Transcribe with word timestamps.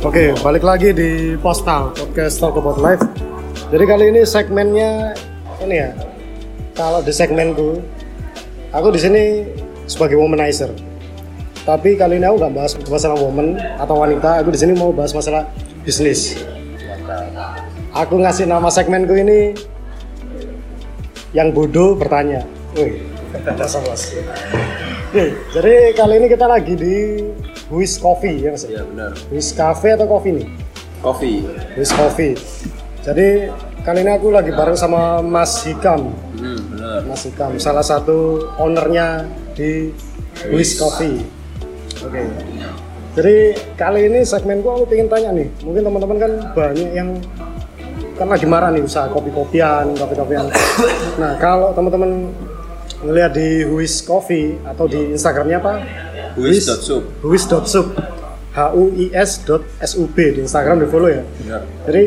Oke, 0.00 0.32
balik 0.40 0.64
lagi 0.64 0.96
di 0.96 1.36
Postal 1.44 1.92
Podcast 1.92 2.40
Talk 2.40 2.56
About 2.56 2.80
Life. 2.80 3.04
Jadi 3.68 3.84
kali 3.84 4.08
ini 4.08 4.24
segmennya 4.24 5.12
ini 5.60 5.76
ya. 5.76 5.92
Kalau 6.72 7.04
di 7.04 7.12
segmenku, 7.12 7.84
aku 8.72 8.96
di 8.96 9.00
sini 9.04 9.44
sebagai 9.84 10.16
womanizer. 10.16 10.72
Tapi 11.68 12.00
kali 12.00 12.16
ini 12.16 12.24
aku 12.24 12.40
nggak 12.40 12.54
bahas 12.56 12.72
masalah 12.88 13.20
woman 13.20 13.60
atau 13.76 14.00
wanita. 14.00 14.40
Aku 14.40 14.48
di 14.48 14.56
sini 14.56 14.72
mau 14.72 14.88
bahas 14.88 15.12
masalah 15.12 15.44
bisnis. 15.84 16.48
Aku 17.92 18.24
ngasih 18.24 18.48
nama 18.48 18.72
segmenku 18.72 19.12
ini 19.12 19.52
yang 21.36 21.52
bodoh 21.52 21.92
bertanya. 21.92 22.48
Wih, 22.72 23.04
jadi 25.60 25.92
kali 25.92 26.24
ini 26.24 26.26
kita 26.32 26.48
lagi 26.48 26.72
di 26.72 26.96
Wis 27.70 28.02
Coffee 28.02 28.42
ya 28.42 28.50
mas? 28.50 28.66
Iya 28.66 28.82
benar. 28.82 29.14
Wis 29.30 29.54
Cafe 29.54 29.94
atau 29.94 30.10
Coffee 30.10 30.42
nih? 30.42 30.46
Coffee. 31.00 31.46
Wis 31.78 31.94
Coffee. 31.94 32.34
Jadi 33.00 33.48
kali 33.80 34.04
ini 34.04 34.12
aku 34.12 34.28
lagi 34.28 34.52
bareng 34.52 34.76
sama 34.76 35.24
Mas 35.24 35.64
Hikam. 35.64 36.12
Hmm, 36.36 36.60
benar. 36.76 37.00
Mas 37.08 37.24
Hikam, 37.24 37.56
salah 37.56 37.86
satu 37.86 38.50
ownernya 38.60 39.24
di 39.56 39.94
Wis 40.52 40.76
Coffee. 40.76 41.24
Oke. 42.04 42.20
Jadi 43.10 43.36
kali 43.74 44.06
ini 44.06 44.22
segmenku 44.22 44.70
aku 44.70 44.84
pengen 44.86 45.10
tanya 45.10 45.34
nih, 45.34 45.50
mungkin 45.66 45.82
teman-teman 45.82 46.16
kan 46.22 46.32
banyak 46.54 46.90
yang 46.94 47.18
kan 48.14 48.28
lagi 48.30 48.46
marah 48.46 48.70
nih 48.70 48.86
usaha 48.86 49.10
kopi-kopian, 49.10 49.98
kopi-kopian. 49.98 50.46
Nah 51.18 51.34
kalau 51.40 51.74
teman-teman 51.74 52.30
ngelihat 53.02 53.32
di 53.32 53.64
Wis 53.64 54.04
Coffee 54.04 54.60
atau 54.62 54.84
di 54.84 55.16
Instagramnya 55.16 55.58
apa? 55.58 55.72
Wis.sub. 56.38 57.02
Huis.sub 57.24 57.86
H 58.50 58.58
U 58.74 58.90
I 58.98 59.14
S 59.14 59.46
dot 59.46 59.62
S 59.78 59.94
U 59.94 60.10
B 60.10 60.34
di 60.34 60.42
Instagram 60.42 60.82
di 60.82 60.86
follow 60.90 61.06
ya. 61.06 61.22
Benar. 61.22 61.62
Jadi 61.86 62.02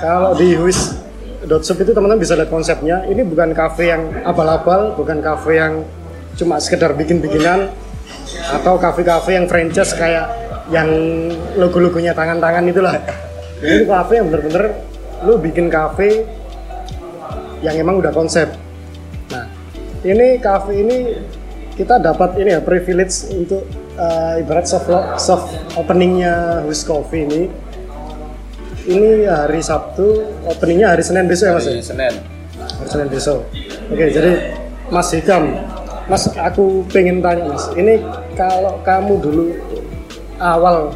kalau 0.00 0.32
di 0.32 0.56
Huis.sub 0.56 1.76
itu 1.76 1.92
teman-teman 1.92 2.20
bisa 2.20 2.32
lihat 2.36 2.48
konsepnya. 2.48 3.04
Ini 3.04 3.20
bukan 3.24 3.52
cafe 3.52 3.92
yang 3.92 4.24
abal-abal, 4.24 4.96
bukan 4.96 5.20
cafe 5.20 5.60
yang 5.60 5.84
cuma 6.34 6.56
sekedar 6.58 6.96
bikin-bikinan 6.96 7.70
atau 8.50 8.74
cafe-cafe 8.80 9.38
yang 9.38 9.46
franchise 9.46 9.94
kayak 9.94 10.26
yang 10.72 10.88
logo-logonya 11.60 12.16
tangan-tangan 12.16 12.64
itulah. 12.64 12.96
Ini 13.60 13.84
cafe 13.84 14.12
yang 14.18 14.26
bener-bener 14.32 14.64
lu 15.24 15.36
bikin 15.40 15.68
cafe 15.68 16.24
yang 17.60 17.76
emang 17.80 18.00
udah 18.00 18.12
konsep. 18.12 18.48
Nah, 19.32 19.48
ini 20.04 20.36
cafe 20.40 20.84
ini 20.84 20.96
kita 21.74 21.98
dapat 21.98 22.38
ini 22.38 22.54
ya 22.54 22.60
privilege 22.62 23.26
untuk 23.34 23.66
uh, 23.98 24.38
ibarat 24.38 24.66
soft 24.66 24.90
soft 25.18 25.50
openingnya 25.74 26.62
Who's 26.62 26.86
Coffee 26.86 27.26
ini. 27.26 27.42
Ini 28.84 29.24
hari 29.26 29.64
Sabtu, 29.64 30.22
openingnya 30.44 30.92
hari 30.92 31.00
Senin 31.00 31.24
besok 31.24 31.50
ya 31.50 31.54
mas? 31.56 31.66
Hari 31.66 31.80
Senin. 31.82 32.14
Hari 32.60 32.88
Senin 32.88 33.08
besok. 33.08 33.48
Oke, 33.88 34.04
jadi 34.12 34.32
Mas 34.92 35.08
Hikam, 35.08 35.56
Mas 36.04 36.28
aku 36.36 36.84
pengen 36.92 37.24
tanya 37.24 37.48
Mas, 37.48 37.72
ini 37.80 38.04
kalau 38.36 38.76
kamu 38.84 39.24
dulu 39.24 39.56
awal 40.36 40.92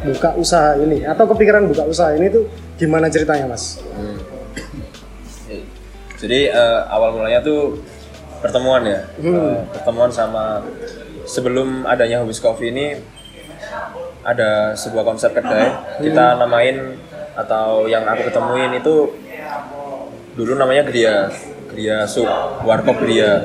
buka 0.00 0.32
usaha 0.40 0.78
ini 0.80 1.04
atau 1.04 1.28
kepikiran 1.28 1.68
buka 1.68 1.84
usaha 1.84 2.16
ini 2.16 2.32
tuh 2.32 2.48
gimana 2.80 3.12
ceritanya 3.12 3.44
Mas? 3.44 3.76
Eh, 5.52 5.60
Jadi 6.16 6.48
eh, 6.48 6.80
awal 6.88 7.12
mulanya 7.12 7.44
tuh 7.44 7.76
pertemuan 8.40 8.82
ya. 8.86 9.00
Eh, 9.22 9.56
pertemuan 9.74 10.10
sama 10.10 10.62
sebelum 11.28 11.84
adanya 11.84 12.24
Hobbies 12.24 12.40
Coffee 12.40 12.72
ini 12.72 12.96
ada 14.24 14.72
sebuah 14.74 15.04
konsep 15.04 15.32
kedai. 15.32 16.00
Kita 16.02 16.38
namain 16.40 16.98
atau 17.38 17.86
yang 17.86 18.02
aku 18.08 18.28
ketemuin 18.28 18.74
itu 18.78 19.14
dulu 20.34 20.52
namanya 20.58 20.82
Gria. 20.86 21.30
Gria 21.68 22.08
Sup, 22.08 22.26
Warkop 22.64 22.98
Gria. 22.98 23.38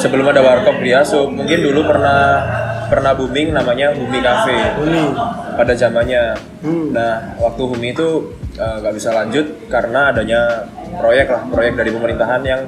Sebelum 0.00 0.24
ada 0.30 0.40
Warkop 0.40 0.80
Gria 0.80 1.04
Sup, 1.04 1.28
mungkin 1.28 1.60
dulu 1.60 1.84
pernah 1.84 2.40
pernah 2.88 3.12
booming 3.12 3.52
namanya 3.52 3.92
Humi 3.92 4.24
Cafe 4.24 4.56
Ini, 4.80 5.12
pada 5.58 5.76
zamannya. 5.76 6.32
Hmm. 6.64 6.96
Nah, 6.96 7.36
waktu 7.36 7.62
Humi 7.68 7.92
itu 7.92 8.32
eh, 8.56 8.76
nggak 8.80 8.94
bisa 8.96 9.12
lanjut 9.12 9.46
karena 9.68 10.14
adanya 10.14 10.64
proyek 10.96 11.28
lah, 11.28 11.42
proyek 11.52 11.76
dari 11.76 11.90
pemerintahan 11.92 12.42
yang 12.46 12.60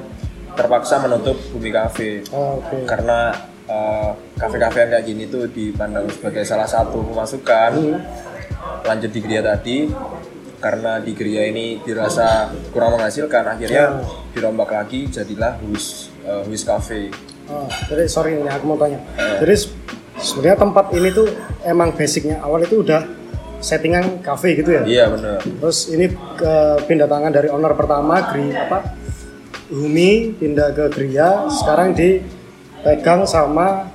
terpaksa 0.60 1.00
menutup 1.00 1.36
Humi 1.50 1.70
Cafe. 1.70 2.20
oh, 2.30 2.60
oke. 2.60 2.84
Karena 2.84 3.32
eh, 3.64 4.10
kafe-kafe 4.36 4.76
yang 4.78 4.90
kayak 4.92 5.06
gini 5.06 5.24
tuh 5.26 5.46
dipandang 5.46 6.04
sebagai 6.06 6.44
salah 6.44 6.66
satu 6.66 7.00
pemasukan. 7.02 7.72
Lanjut 8.80 9.08
di 9.08 9.20
Gria 9.20 9.40
tadi, 9.40 9.88
karena 10.56 10.98
di 10.98 11.12
Gria 11.12 11.44
ini 11.44 11.80
dirasa 11.80 12.48
kurang 12.70 12.94
menghasilkan, 12.94 13.44
akhirnya 13.48 14.04
dirombak 14.30 14.68
lagi 14.70 15.08
jadilah 15.08 15.56
Huis 15.58 16.12
eh, 16.22 16.42
Huis 16.44 16.60
Cafe. 16.60 17.08
Oh, 17.46 17.66
jadi 17.88 18.06
sorry 18.06 18.36
ini 18.36 18.46
aku 18.46 18.64
mau 18.64 18.78
tanya. 18.78 19.00
Jadi 19.42 19.54
se- 19.56 19.74
sebenarnya 20.16 20.60
tempat 20.60 20.92
ini 20.92 21.08
tuh 21.10 21.26
emang 21.62 21.90
basicnya 21.90 22.38
awal 22.38 22.62
itu 22.62 22.78
udah 22.78 23.02
settingan 23.58 24.22
cafe 24.22 24.54
gitu 24.54 24.70
ya. 24.70 24.82
Iya 24.84 25.04
benar. 25.10 25.42
Terus 25.42 25.90
ini 25.90 26.06
ke 26.36 26.54
pindah 26.86 27.04
tangan 27.04 27.28
dari 27.28 27.48
owner 27.48 27.74
pertama 27.74 28.22
Gri 28.30 28.54
apa? 28.54 28.99
Humi 29.70 30.10
pindah 30.34 30.70
ke 30.70 30.90
Gria, 30.90 31.46
sekarang 31.48 31.94
dipegang 31.94 33.22
sama 33.22 33.86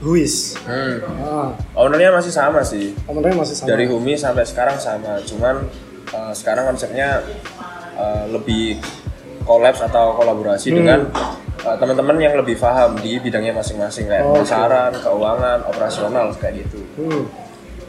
Huis. 0.00 0.56
Hmm. 0.64 0.96
Ah, 1.20 1.48
Ownernya 1.76 2.08
masih 2.10 2.32
sama 2.32 2.64
sih. 2.64 2.96
ownernya 3.04 3.36
masih 3.36 3.52
sama. 3.54 3.68
dari 3.68 3.84
Humi 3.84 4.16
sampai 4.16 4.42
sekarang 4.42 4.80
sama 4.80 5.20
cuman 5.20 5.68
uh, 6.10 6.32
sekarang 6.32 6.64
konsepnya 6.66 7.20
uh, 7.94 8.24
lebih 8.26 8.80
kolaps 9.42 9.80
atau 9.82 10.16
kolaborasi 10.16 10.72
dengan 10.72 11.04
uh, 11.60 11.76
teman-teman 11.76 12.16
yang 12.16 12.32
lebih 12.32 12.56
paham 12.56 12.96
di 12.96 13.20
bidangnya 13.20 13.52
masing-masing 13.52 14.08
kayak 14.08 14.24
Oh, 14.24 14.40
pemasaran, 14.40 14.96
keuangan, 14.96 15.58
operasional 15.66 16.32
kayak 16.34 16.64
gitu. 16.64 16.80
Hmm. 16.96 17.28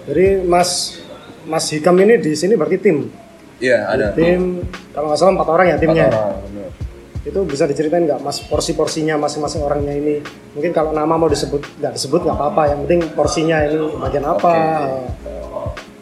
Jadi 0.03 0.43
Mas 0.43 0.99
Mas 1.41 1.63
Hikam 1.69 1.95
ini 1.97 2.19
di 2.19 2.35
sini 2.35 2.59
berarti 2.59 2.75
tim. 2.75 3.07
Iya 3.55 3.87
ada 3.87 4.11
Tim 4.11 4.67
kalau 4.91 5.07
nggak 5.07 5.17
salah 5.17 5.31
empat 5.31 5.47
orang 5.47 5.65
ya 5.65 5.71
empat 5.71 5.83
timnya. 5.85 6.05
orang. 6.09 6.35
Itu 7.21 7.39
bisa 7.45 7.69
diceritain 7.69 8.09
nggak 8.09 8.21
mas 8.25 8.41
porsi-porsinya 8.49 9.13
masing-masing 9.21 9.61
orangnya 9.61 9.93
ini 9.93 10.25
mungkin 10.57 10.73
kalau 10.73 10.89
nama 10.89 11.13
mau 11.13 11.29
disebut 11.29 11.77
nggak 11.77 11.93
disebut 11.93 12.25
nggak 12.25 12.37
apa-apa 12.37 12.73
yang 12.73 12.79
penting 12.85 13.01
porsinya 13.13 13.57
ini 13.65 13.77
bagian 14.01 14.25
apa 14.25 14.53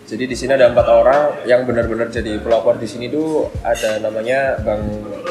Jadi 0.09 0.25
di 0.25 0.33
sini 0.33 0.57
ada 0.57 0.73
empat 0.73 0.89
orang 0.89 1.45
yang 1.45 1.69
benar-benar 1.69 2.09
jadi 2.09 2.41
pelopor 2.41 2.81
di 2.81 2.89
sini 2.89 3.13
tuh 3.13 3.45
ada 3.61 4.01
namanya 4.01 4.57
Bang 4.57 4.81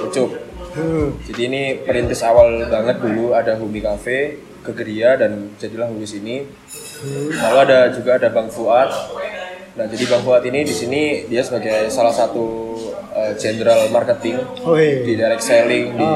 Ucup. 0.06 0.30
hmm. 0.78 1.26
Jadi 1.26 1.40
ini 1.50 1.62
perintis 1.82 2.22
awal 2.22 2.62
banget 2.70 3.02
dulu 3.02 3.34
ada 3.34 3.58
Humi 3.58 3.82
Cafe 3.82 4.38
ke 4.62 4.70
Geria 4.78 5.18
dan 5.18 5.50
jadilah 5.58 5.90
Humi 5.90 6.06
sini. 6.06 6.46
Lalu 7.34 7.58
ada 7.58 7.90
juga 7.90 8.22
ada 8.22 8.30
Bang 8.30 8.54
Fuad. 8.54 8.86
Nah, 9.74 9.86
jadi 9.90 10.04
Bang 10.06 10.22
Fuad 10.22 10.46
ini 10.46 10.62
di 10.62 10.70
sini 10.70 11.26
dia 11.26 11.42
sebagai 11.42 11.90
salah 11.90 12.14
satu 12.14 12.67
uh, 13.18 13.32
general 13.34 13.90
marketing 13.90 14.38
oh 14.62 14.78
iya. 14.78 15.02
di 15.02 15.12
direct 15.18 15.42
selling 15.42 15.98
di 15.98 16.12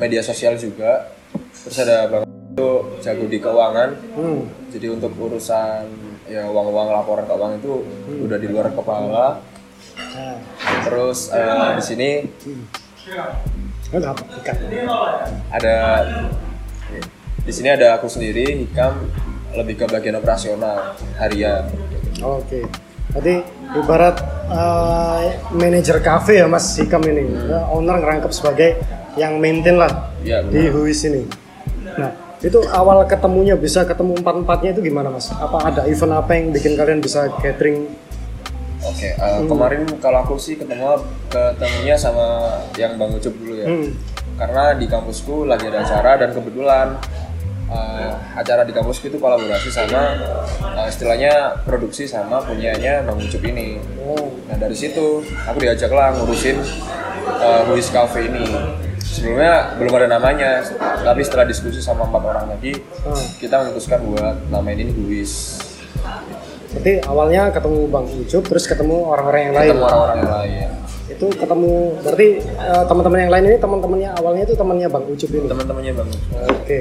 media 0.00 0.24
sosial 0.24 0.56
juga. 0.56 1.12
Terus 1.36 1.76
ada 1.84 2.08
Bang 2.08 2.24
itu 2.24 2.70
jago 3.04 3.24
di 3.28 3.38
keuangan. 3.38 3.90
hmm. 4.16 4.40
Jadi 4.72 4.86
untuk 4.88 5.12
urusan 5.20 5.84
ya 6.26 6.48
uang-uang 6.48 6.88
laporan 6.90 7.28
keuangan 7.28 7.60
itu 7.60 7.84
udah 8.24 8.38
di 8.40 8.48
luar 8.48 8.72
kepala. 8.72 9.44
nah, 9.96 10.36
Terus 10.88 11.28
uh, 11.32 11.76
di 11.76 11.84
sini 11.84 12.10
ikan 13.86 14.56
ada 15.54 15.76
di 17.46 17.52
sini 17.54 17.68
ada 17.70 17.94
aku 17.94 18.10
sendiri 18.10 18.66
Hikam 18.66 19.06
lebih 19.54 19.78
ke 19.78 19.86
bagian 19.86 20.18
operasional 20.18 20.98
harian 21.16 21.70
oke 22.18 22.66
Berarti 23.16 23.34
ibarat 23.74 24.16
eh, 24.46 25.24
manajer 25.50 25.98
kafe 25.98 26.36
ya 26.36 26.46
Mas 26.46 26.76
Hikam 26.76 27.00
ini, 27.02 27.24
Ya, 27.48 27.64
owner 27.66 27.96
ngerangkep 27.96 28.30
sebagai 28.30 28.76
yang 29.16 29.40
maintain 29.40 29.74
lah 29.74 30.12
benar. 30.20 30.44
di 30.46 30.68
Huis 30.68 31.00
ini. 31.02 31.24
Nah, 31.96 32.12
itu 32.38 32.60
awal 32.68 33.00
ketemunya 33.04 33.56
bisa 33.56 33.82
ketemu 33.82 34.20
empat 34.20 34.34
empatnya 34.36 34.70
itu 34.70 34.84
gimana 34.84 35.08
Mas? 35.08 35.32
Apa 35.32 35.64
ada 35.64 35.82
event 35.86 36.12
apa 36.14 36.30
yang 36.30 36.52
bikin 36.52 36.76
kalian 36.76 37.00
bisa 37.00 37.32
catering? 37.36 37.88
oke 38.78 39.02
eh, 39.02 39.40
kemarin 39.42 39.82
kalau 39.98 40.22
aku 40.22 40.36
sih 40.36 40.54
ketemu 40.54 41.00
ketemunya 41.26 41.96
sama 41.96 42.54
yang 42.76 42.94
Bang 42.94 43.10
Ucup 43.10 43.34
dulu 43.34 43.56
ya 43.56 43.66
Hmm. 43.66 43.90
karena 44.36 44.76
di 44.76 44.86
kampusku 44.86 45.42
lagi 45.42 45.66
ada 45.66 45.80
acara 45.80 46.20
dan 46.20 46.30
kebetulan 46.30 46.94
eh, 47.70 48.12
acara 48.36 48.62
di 48.62 48.72
kampusku 48.72 49.10
itu 49.10 49.18
kolaborasi 49.18 49.70
sama 49.70 50.16
eh, 50.76 50.86
istilahnya 50.88 51.62
produksi 51.66 52.06
sama 52.06 52.42
punyanya 52.42 53.02
Bang 53.02 53.18
Ucup 53.18 53.42
ini 53.42 53.78
Oh, 54.06 54.36
Nah 54.46 54.56
dari 54.56 54.76
situ 54.78 55.26
aku 55.46 55.58
diajak 55.58 55.90
lah 55.90 56.14
ngurusin 56.14 56.62
uh, 57.42 57.62
Huis 57.70 57.90
Cafe 57.90 58.30
ini. 58.30 58.46
Sebelumnya 59.02 59.74
belum 59.78 59.92
ada 60.02 60.18
namanya, 60.18 60.66
tapi 61.02 61.22
setelah 61.22 61.46
diskusi 61.46 61.78
sama 61.78 62.04
empat 62.10 62.22
orang 62.26 62.44
tadi, 62.52 62.74
ah. 63.06 63.14
kita 63.38 63.64
memutuskan 63.64 64.02
buat 64.02 64.34
namain 64.50 64.82
ini 64.82 64.92
Huis. 64.92 65.62
Berarti 66.74 67.00
awalnya 67.06 67.48
ketemu 67.54 67.80
Bang 67.88 68.06
Ucup, 68.10 68.42
terus 68.44 68.66
ketemu 68.66 69.06
orang-orang 69.08 69.40
yang 69.50 69.54
lain. 69.54 69.68
ketemu 69.72 69.86
orang-orang 69.86 70.18
yang 70.18 70.34
lain 70.34 70.68
Itu 71.06 71.26
ketemu, 71.32 71.72
berarti 72.02 72.28
eh, 72.44 72.84
teman-teman 72.84 73.18
yang 73.24 73.32
lain 73.32 73.44
ini 73.46 73.58
teman-temannya 73.62 74.10
awalnya 74.18 74.42
itu 74.44 74.54
temannya 74.58 74.88
Bang 74.90 75.04
Ucup 75.06 75.30
ini. 75.32 75.46
teman-temannya 75.48 75.92
bang 75.96 76.08
Oke. 76.50 76.80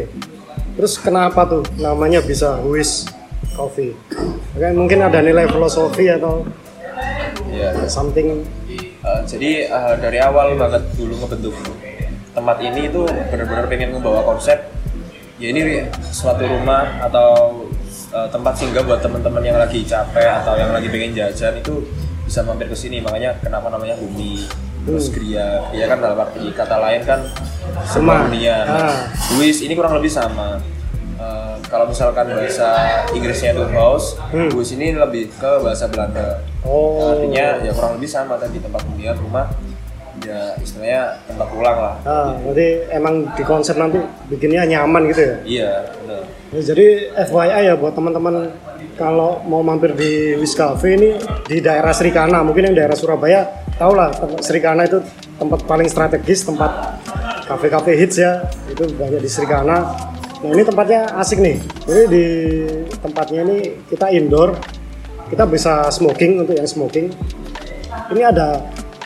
Terus 0.76 1.00
kenapa 1.00 1.48
tuh 1.48 1.64
namanya 1.80 2.20
bisa 2.20 2.60
Huis 2.60 3.08
Coffee? 3.56 3.96
Oke, 4.56 4.68
mungkin 4.76 5.00
ada 5.00 5.24
nilai 5.24 5.48
filosofi 5.48 6.12
atau 6.12 6.44
ya 7.52 7.72
something. 7.88 8.44
Eh, 9.06 9.22
jadi 9.24 9.72
eh, 9.72 9.94
dari 10.04 10.20
awal 10.20 10.60
banget 10.60 10.84
dulu 11.00 11.16
ngebentuk 11.24 11.56
tempat 12.36 12.58
ini 12.60 12.92
itu 12.92 13.08
benar-benar 13.32 13.66
pengen 13.72 13.96
membawa 13.96 14.28
konsep 14.28 14.60
ya 15.40 15.52
ini 15.56 15.88
suatu 16.12 16.44
rumah 16.44 17.00
atau 17.00 17.64
eh, 18.12 18.28
tempat 18.28 18.54
singgah 18.60 18.84
buat 18.84 19.00
teman-teman 19.00 19.44
yang 19.46 19.56
lagi 19.56 19.88
capek 19.88 20.44
atau 20.44 20.60
yang 20.60 20.76
lagi 20.76 20.92
pengen 20.92 21.16
jajan 21.16 21.56
itu 21.64 21.88
bisa 22.26 22.42
mampir 22.42 22.66
ke 22.66 22.76
sini 22.76 23.00
makanya 23.00 23.38
kenapa 23.40 23.70
namanya 23.70 23.94
bumi 23.96 24.44
terus 24.82 25.10
gria 25.10 25.66
gria 25.70 25.86
kan 25.86 25.98
dalam 26.00 26.18
arti 26.20 26.50
kata 26.52 26.78
lain 26.80 27.02
kan 27.02 27.20
Semua. 27.84 28.18
semua 28.18 28.28
dunia 28.28 28.56
Ah. 28.64 28.98
Wis 29.36 29.62
ini 29.62 29.74
kurang 29.74 29.96
lebih 29.96 30.10
sama 30.10 30.58
Eh, 31.16 31.56
kalau 31.66 31.88
misalkan 31.88 32.28
bahasa 32.28 32.76
Inggrisnya 33.10 33.56
itu 33.56 33.64
house, 33.72 34.20
Hmm. 34.30 34.52
Ini 34.52 35.00
lebih 35.00 35.32
ke 35.32 35.64
bahasa 35.64 35.88
Belanda 35.88 36.44
Oh. 36.60 37.08
artinya 37.08 37.56
ya 37.58 37.72
kurang 37.72 37.96
lebih 37.96 38.06
sama 38.06 38.36
tadi 38.36 38.60
tempat 38.60 38.84
hunian 38.84 39.16
rumah 39.16 39.48
ya 40.20 40.52
istilahnya 40.58 41.16
tempat 41.24 41.48
pulang 41.48 41.78
lah 41.78 41.96
Ah, 42.04 42.36
berarti 42.38 42.68
emang 42.92 43.32
di 43.32 43.44
konsep 43.44 43.76
nanti 43.76 43.96
bikinnya 44.28 44.68
nyaman 44.68 45.08
gitu 45.08 45.22
ya? 45.24 45.36
iya 45.46 45.72
benar 45.98 46.24
Ya, 46.52 46.62
jadi 46.66 46.86
FYI 47.26 47.62
ya 47.64 47.74
buat 47.76 47.92
teman-teman 47.92 48.52
kalau 48.96 49.44
mau 49.44 49.60
mampir 49.60 49.92
di 49.94 50.36
Wis 50.40 50.56
Cafe 50.56 50.96
ini 50.96 51.20
di 51.46 51.60
daerah 51.60 51.92
Serikana, 51.92 52.42
mungkin 52.42 52.72
yang 52.72 52.76
daerah 52.76 52.96
Surabaya 52.96 53.68
tau 53.76 53.92
lah 53.92 54.12
tempat 54.16 54.42
Serikana 54.44 54.88
itu 54.88 55.04
tempat 55.36 55.68
paling 55.68 55.88
strategis, 55.92 56.48
tempat 56.48 57.00
kafe-kafe 57.46 57.94
hits 58.00 58.18
ya, 58.18 58.48
itu 58.72 58.88
banyak 58.96 59.20
di 59.20 59.30
Serikana. 59.30 59.94
Nah 60.42 60.50
ini 60.52 60.64
tempatnya 60.64 61.12
asik 61.20 61.44
nih, 61.44 61.60
jadi 61.84 62.04
di 62.08 62.26
tempatnya 63.00 63.42
ini 63.44 63.58
kita 63.92 64.12
indoor, 64.16 64.56
kita 65.28 65.44
bisa 65.44 65.92
smoking 65.92 66.42
untuk 66.44 66.56
yang 66.56 66.68
smoking. 66.68 67.12
Ini 68.12 68.22
ada 68.32 68.64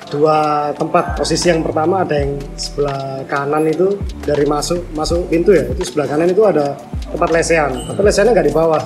dua 0.09 0.69
tempat. 0.73 1.15
Posisi 1.15 1.47
yang 1.47 1.61
pertama 1.61 2.01
ada 2.03 2.17
yang 2.17 2.41
sebelah 2.57 3.23
kanan 3.29 3.69
itu 3.69 3.95
dari 4.25 4.43
masuk 4.43 4.89
masuk 4.97 5.29
pintu 5.29 5.53
ya. 5.53 5.63
Itu 5.69 5.85
sebelah 5.85 6.09
kanan 6.09 6.33
itu 6.33 6.41
ada 6.43 6.75
tempat 7.07 7.29
lesehan. 7.29 7.71
Tapi 7.87 8.01
lesehannya 8.01 8.33
nggak 8.33 8.47
di 8.49 8.55
bawah 8.55 8.81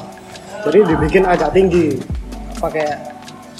jadi 0.67 0.79
dibikin 0.95 1.23
agak 1.27 1.51
tinggi. 1.51 1.99
Pakai 2.59 3.13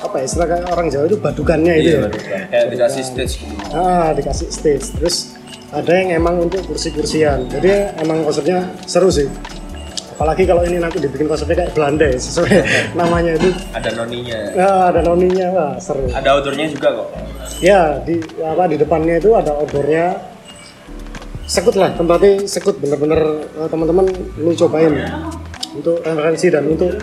apa 0.04 0.16
ya 0.20 0.26
istilah 0.28 0.48
kayak 0.52 0.66
orang 0.68 0.88
Jawa 0.92 1.06
itu 1.08 1.18
badukannya 1.18 1.74
itu 1.80 1.90
iya 1.96 2.00
ya? 2.12 2.40
kayak 2.52 2.66
dikasih 2.76 3.04
stage 3.08 3.34
gitu. 3.40 3.56
Ah 3.72 4.12
dikasih 4.12 4.48
stage. 4.52 4.86
Terus 5.00 5.16
ada 5.72 5.92
yang 5.96 6.20
emang 6.20 6.44
untuk 6.44 6.62
kursi-kursian. 6.68 7.48
Jadi 7.48 7.98
emang 8.04 8.28
konsepnya 8.28 8.68
seru 8.84 9.08
sih. 9.08 9.32
Apalagi 10.14 10.46
kalau 10.46 10.62
ini 10.62 10.78
nanti 10.78 11.02
dibikin 11.02 11.26
konsepnya 11.26 11.66
kayak 11.66 11.72
Belanda 11.74 12.06
ya 12.06 12.20
sesuai 12.20 12.52
namanya 13.00 13.32
itu. 13.40 13.50
Ada 13.74 13.90
noninya 13.98 14.40
nah, 14.54 14.82
ada 14.92 15.00
noninya. 15.02 15.48
Wah 15.56 15.74
seru. 15.80 16.06
Ada 16.12 16.30
outdoornya 16.38 16.68
juga 16.70 16.88
kok? 16.94 17.08
Ya 17.64 17.98
di 18.04 18.20
apa 18.44 18.64
di 18.70 18.76
depannya 18.78 19.18
itu 19.18 19.34
ada 19.34 19.56
outdoornya. 19.56 20.20
Sekut 21.48 21.76
lah 21.80 21.96
tempatnya 21.96 22.44
sekut. 22.46 22.76
Bener-bener 22.78 23.50
eh, 23.56 23.68
teman-teman 23.72 24.06
lu 24.38 24.52
cobain 24.54 24.94
untuk 25.74 26.02
referensi 26.06 26.48
dan 26.54 26.64
untuk 26.70 26.94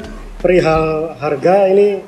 perihal 0.41 1.15
harga 1.19 1.69
ini 1.69 2.01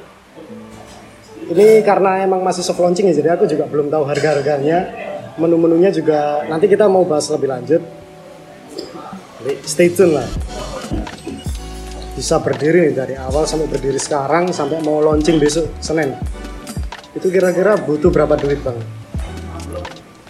ini 1.53 1.83
karena 1.85 2.23
emang 2.25 2.41
masih 2.41 2.65
soft 2.65 2.81
launching 2.81 3.11
ya 3.11 3.15
jadi 3.19 3.35
aku 3.37 3.45
juga 3.51 3.67
belum 3.69 3.91
tahu 3.93 4.07
harga-harganya 4.07 4.89
menu-menunya 5.37 5.91
juga 5.93 6.47
nanti 6.47 6.71
kita 6.71 6.87
mau 6.87 7.05
bahas 7.05 7.29
lebih 7.29 7.51
lanjut 7.51 7.83
jadi 9.43 9.53
stay 9.67 9.91
tune 9.91 10.17
lah 10.17 10.29
bisa 12.15 12.39
berdiri 12.39 12.89
nih 12.89 12.95
dari 12.95 13.15
awal 13.19 13.45
sampai 13.45 13.67
berdiri 13.67 13.99
sekarang 13.99 14.55
sampai 14.55 14.79
mau 14.81 15.03
launching 15.03 15.43
besok 15.43 15.67
Senin 15.83 16.15
itu 17.13 17.29
kira-kira 17.29 17.77
butuh 17.77 18.09
berapa 18.09 18.41
duit 18.41 18.57
bang? 18.65 18.79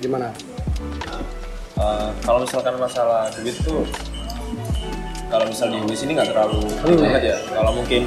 Gimana? 0.03 0.35
Eh, 1.79 2.11
kalau 2.27 2.43
misalkan 2.43 2.75
masalah 2.75 3.31
duit 3.39 3.55
tuh 3.63 3.87
kalau 5.33 5.49
misal 5.49 5.67
di 5.67 5.81
Wis 5.83 6.05
ini 6.05 6.13
nggak 6.13 6.29
terlalu 6.29 6.61
Hmm. 6.85 7.01
banget 7.01 7.23
ya 7.25 7.37
kalau 7.51 7.73
mungkin 7.73 8.05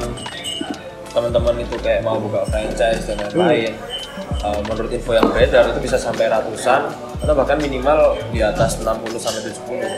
teman-teman 1.10 1.56
itu 1.58 1.76
kayak 1.80 2.02
mau 2.02 2.16
buka 2.16 2.46
franchise 2.46 3.02
dan 3.04 3.18
lain-lain 3.20 3.74
Hmm. 3.74 4.46
eh, 4.46 4.62
menurut 4.64 4.90
info 4.90 5.12
yang 5.12 5.26
beredar 5.26 5.66
itu 5.68 5.80
bisa 5.82 5.98
sampai 5.98 6.30
ratusan 6.30 6.86
atau 7.18 7.34
bahkan 7.34 7.58
minimal 7.58 8.14
di 8.30 8.40
atas 8.40 8.78
60 8.78 9.18
sampai 9.18 9.42
70 9.44 9.90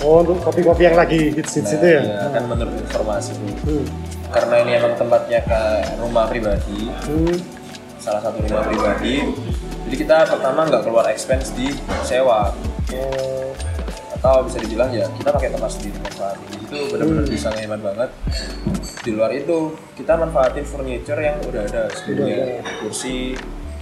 Oh 0.00 0.24
untuk 0.24 0.40
kopi-kopi 0.40 0.86
yang 0.86 0.96
lagi 0.96 1.28
hits-hits 1.30 1.76
itu 1.76 1.84
ya? 1.84 2.00
ya 2.00 2.28
kan 2.30 2.46
menurut 2.46 2.72
informasi 2.78 3.36
itu 3.36 3.82
Hmm. 3.82 3.86
karena 4.30 4.54
ini 4.62 4.70
emang 4.78 4.94
tempatnya 4.94 5.42
ke 5.42 5.60
rumah 5.98 6.24
pribadi 6.24 6.88
Hmm. 7.04 7.36
salah 7.98 8.22
satu 8.22 8.40
rumah 8.40 8.64
pribadi 8.64 9.26
jadi 9.84 9.96
kita 9.98 10.16
pertama 10.24 10.64
nggak 10.64 10.86
keluar 10.86 11.04
expense 11.10 11.50
di 11.50 11.68
sewa 12.00 12.54
Oh, 12.90 13.49
atau 14.20 14.44
bisa 14.44 14.60
dibilang 14.60 14.92
ya 14.92 15.08
kita 15.16 15.32
pakai 15.32 15.48
tempat 15.48 15.70
sendiri 15.72 15.96
manfaatin 15.98 16.48
itu 16.60 16.76
benar-benar 16.92 17.24
Hmm. 17.24 17.32
bisa 17.32 17.48
ngehemat 17.50 17.80
banget 17.80 18.10
di 19.00 19.10
luar 19.10 19.30
itu 19.32 19.56
kita 19.96 20.12
manfaatin 20.14 20.60
furniture 20.62 21.16
yang 21.18 21.40
udah 21.42 21.62
ada 21.64 21.82
sebelumnya 21.90 22.60
kursi 22.78 23.32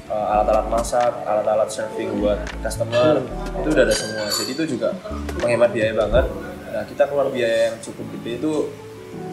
uh, 0.07 0.27
alat-alat 0.33 0.67
masak 0.69 1.11
alat-alat 1.23 1.67
serving 1.69 2.23
buat 2.23 2.39
customer 2.63 3.19
Hmm. 3.19 3.59
itu 3.59 3.69
udah 3.69 3.83
ada 3.83 3.91
semua 3.93 4.25
jadi 4.29 4.51
itu 4.53 4.65
juga 4.73 4.95
menghemat 5.37 5.71
biaya 5.71 5.93
banget 5.97 6.27
nah 6.69 6.83
kita 6.85 7.03
keluar 7.05 7.27
biaya 7.29 7.59
yang 7.69 7.77
cukup 7.81 8.07
gede 8.15 8.33
itu 8.39 8.53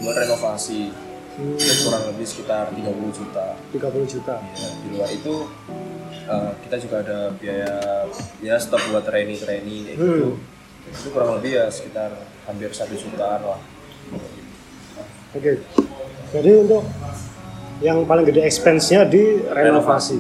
buat 0.02 0.16
renovasi 0.18 0.90
Hmm. 1.36 1.54
itu 1.54 1.84
kurang 1.84 2.04
lebih 2.08 2.24
sekitar 2.24 2.72
30 2.72 3.12
juta 3.12 3.60
30 3.70 4.08
juta. 4.08 4.40
Ya, 4.40 4.70
di 4.80 4.88
luar 4.90 5.10
itu 5.12 5.36
uh, 6.26 6.52
kita 6.64 6.76
juga 6.80 6.96
ada 7.04 7.28
biaya 7.30 8.08
ya 8.40 8.56
stop 8.56 8.80
buat 8.88 9.04
training 9.04 9.38
training 9.38 9.84
kayak 9.86 9.98
gitu 10.00 10.32
Hmm. 10.32 10.55
Itu 10.96 11.12
kurang 11.12 11.38
lebih 11.40 11.60
ya 11.60 11.66
sekitar 11.68 12.16
hampir 12.48 12.70
satu 12.72 12.96
jutaan 12.96 13.42
lah. 13.44 13.60
Oke. 15.36 15.60
Jadi 16.32 16.52
untuk 16.56 16.84
yang 17.84 18.08
paling 18.08 18.24
gede 18.24 18.48
expense-nya 18.48 19.04
di 19.04 19.44
renovasi. 19.52 20.20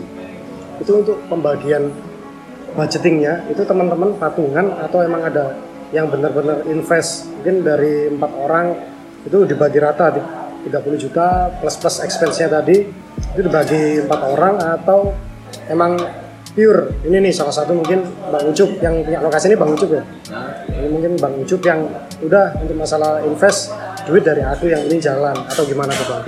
Itu 0.83 0.99
untuk 0.99 1.23
pembagian 1.31 1.87
budgetingnya 2.75 3.47
itu 3.47 3.63
teman-teman 3.63 4.19
patungan 4.19 4.75
atau 4.83 4.99
emang 4.99 5.23
ada 5.23 5.55
yang 5.95 6.11
benar-benar 6.11 6.67
invest? 6.67 7.31
Mungkin 7.39 7.63
dari 7.63 8.11
empat 8.11 8.31
orang 8.35 8.75
itu 9.23 9.47
dibagi 9.47 9.79
rata 9.79 10.11
di 10.11 10.21
30 10.67 11.03
juta 11.07 11.47
plus 11.63 11.79
plus 11.79 12.03
expense-nya 12.03 12.51
tadi 12.51 12.83
itu 13.15 13.41
dibagi 13.41 14.03
empat 14.03 14.21
orang 14.35 14.55
atau 14.59 15.15
emang 15.71 15.95
pure? 16.51 16.91
Ini 17.07 17.23
nih 17.23 17.31
salah 17.31 17.55
satu 17.55 17.71
mungkin 17.71 18.03
Bang 18.27 18.51
Ucup 18.51 18.83
yang 18.83 18.99
punya 19.07 19.23
lokasi 19.23 19.47
ini 19.47 19.55
Bang 19.55 19.71
Ucup 19.71 19.95
ya 19.95 20.03
ini 20.85 20.93
mungkin 20.93 21.17
Bang 21.17 21.33
Ucup 21.41 21.65
yang 21.65 21.89
udah 22.21 22.53
untuk 22.61 22.77
masalah 22.77 23.25
invest 23.25 23.73
duit 24.05 24.21
dari 24.21 24.45
aku 24.45 24.69
yang 24.69 24.85
ini 24.85 25.01
jalan 25.01 25.33
atau 25.33 25.65
gimana 25.65 25.89
tuh 25.97 26.05
Bang? 26.13 26.23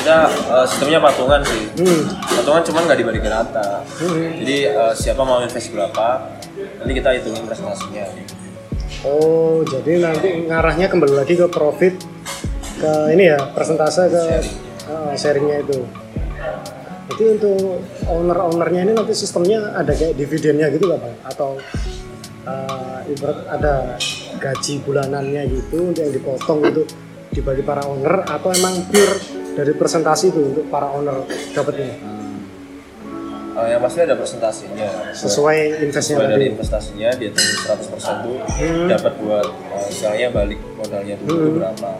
kita 0.00 0.16
uh, 0.48 0.64
sistemnya 0.64 0.96
patungan 0.96 1.44
sih 1.44 1.68
Hmm. 1.76 2.08
patungan 2.24 2.64
cuman 2.64 2.82
nggak 2.88 2.98
dibagi 3.04 3.20
rata 3.28 3.84
Hmm. 4.00 4.40
jadi 4.40 4.56
uh, 4.72 4.92
siapa 4.96 5.20
mau 5.20 5.44
invest 5.44 5.68
berapa 5.68 6.24
nanti 6.80 6.92
kita 6.96 7.08
hitungin 7.20 7.44
presentasinya 7.44 8.08
Oh, 9.00 9.64
jadi 9.64 9.96
nanti 9.96 10.44
ngarahnya 10.44 10.92
kembali 10.92 11.24
lagi 11.24 11.32
ke 11.32 11.48
profit 11.48 11.96
ke 12.76 12.92
ini 13.16 13.32
ya 13.32 13.40
persentase 13.56 14.12
ke 14.12 14.22
ah, 14.92 15.16
sharingnya 15.16 15.64
itu. 15.64 15.80
Jadi 17.08 17.24
untuk 17.40 17.80
owner-ownernya 18.04 18.84
ini 18.84 18.92
nanti 18.92 19.16
sistemnya 19.16 19.72
ada 19.72 19.96
kayak 19.96 20.20
dividennya 20.20 20.68
gitu 20.68 20.84
nggak 20.84 21.00
bang? 21.00 21.16
Atau 21.24 21.56
ah, 22.50 22.98
ibarat 23.06 23.38
ada 23.46 23.74
gaji 24.40 24.74
bulanannya 24.82 25.42
gitu 25.46 25.94
untuk 25.94 26.02
yang 26.02 26.14
dipotong 26.14 26.58
itu 26.66 26.82
dibagi 27.30 27.62
para 27.62 27.86
owner 27.86 28.26
atau 28.26 28.50
emang 28.50 28.74
pure 28.90 29.14
dari 29.54 29.72
presentasi 29.74 30.34
itu 30.34 30.40
untuk 30.50 30.64
para 30.66 30.90
owner 30.90 31.22
dapatnya 31.54 31.94
Uh, 33.50 33.66
yang 33.66 33.82
pasti 33.82 33.98
ada 34.06 34.14
presentasinya. 34.14 35.10
Sesuai 35.10 35.82
investnya 35.82 36.16
sesuai 36.22 36.22
tadi. 36.22 36.34
dari 36.38 36.44
investasinya 36.54 37.08
dia 37.18 37.28
hitung 37.34 37.50
100% 37.66 38.22
tuh 38.22 38.36
Hmm. 38.46 38.86
dapat 38.86 39.12
buat 39.18 39.42
uh, 39.50 39.90
istilahnya 39.90 40.30
balik 40.30 40.60
modalnya 40.78 41.18
dulu 41.18 41.34
itu 41.34 41.50
berapa. 41.58 41.90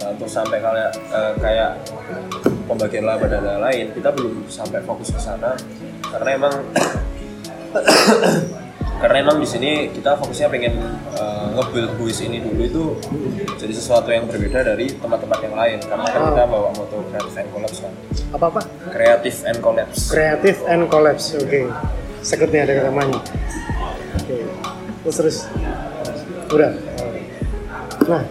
Nah, 0.00 0.08
untuk 0.08 0.26
sampai 0.32 0.56
kayak 0.56 0.90
uh, 1.12 1.32
kayak 1.36 1.70
pembagian 2.64 3.04
laba 3.04 3.28
dan 3.28 3.44
lain-lain 3.44 3.92
kita 3.92 4.08
belum 4.08 4.48
sampai 4.48 4.80
fokus 4.80 5.12
ke 5.12 5.20
sana. 5.20 5.52
Karena 6.10 6.30
emang 6.32 6.54
karena 9.00 9.16
emang 9.24 9.40
di 9.40 9.48
sini 9.48 9.88
kita 9.90 10.20
fokusnya 10.20 10.52
pengen 10.52 10.76
uh, 11.16 11.48
nge-build 11.56 11.96
buis 11.96 12.20
ini 12.20 12.44
dulu 12.44 12.62
itu 12.62 12.84
jadi 13.56 13.72
sesuatu 13.72 14.12
yang 14.12 14.28
berbeda 14.28 14.60
dari 14.60 14.92
tempat-tempat 14.92 15.38
yang 15.48 15.56
lain 15.56 15.78
karena 15.80 16.04
kan 16.04 16.20
kita 16.30 16.42
bawa 16.44 16.68
moto 16.76 16.96
creative 17.08 17.36
and 17.40 17.48
collabs 17.50 17.78
kan 17.80 17.92
apa 18.36 18.44
apa 18.52 18.60
creative 18.92 19.38
and 19.48 19.58
collabs 19.64 20.00
Creative 20.10 20.58
and 20.68 20.90
Collabs, 20.90 21.32
oke. 21.38 21.60
Sekut 22.20 22.50
nih 22.50 22.66
ada 22.66 22.90
namanya. 22.90 23.22
Oke. 24.18 24.42
Terus 25.06 25.16
terus. 25.16 25.36
Udah. 26.50 26.74
Nah, 28.10 28.22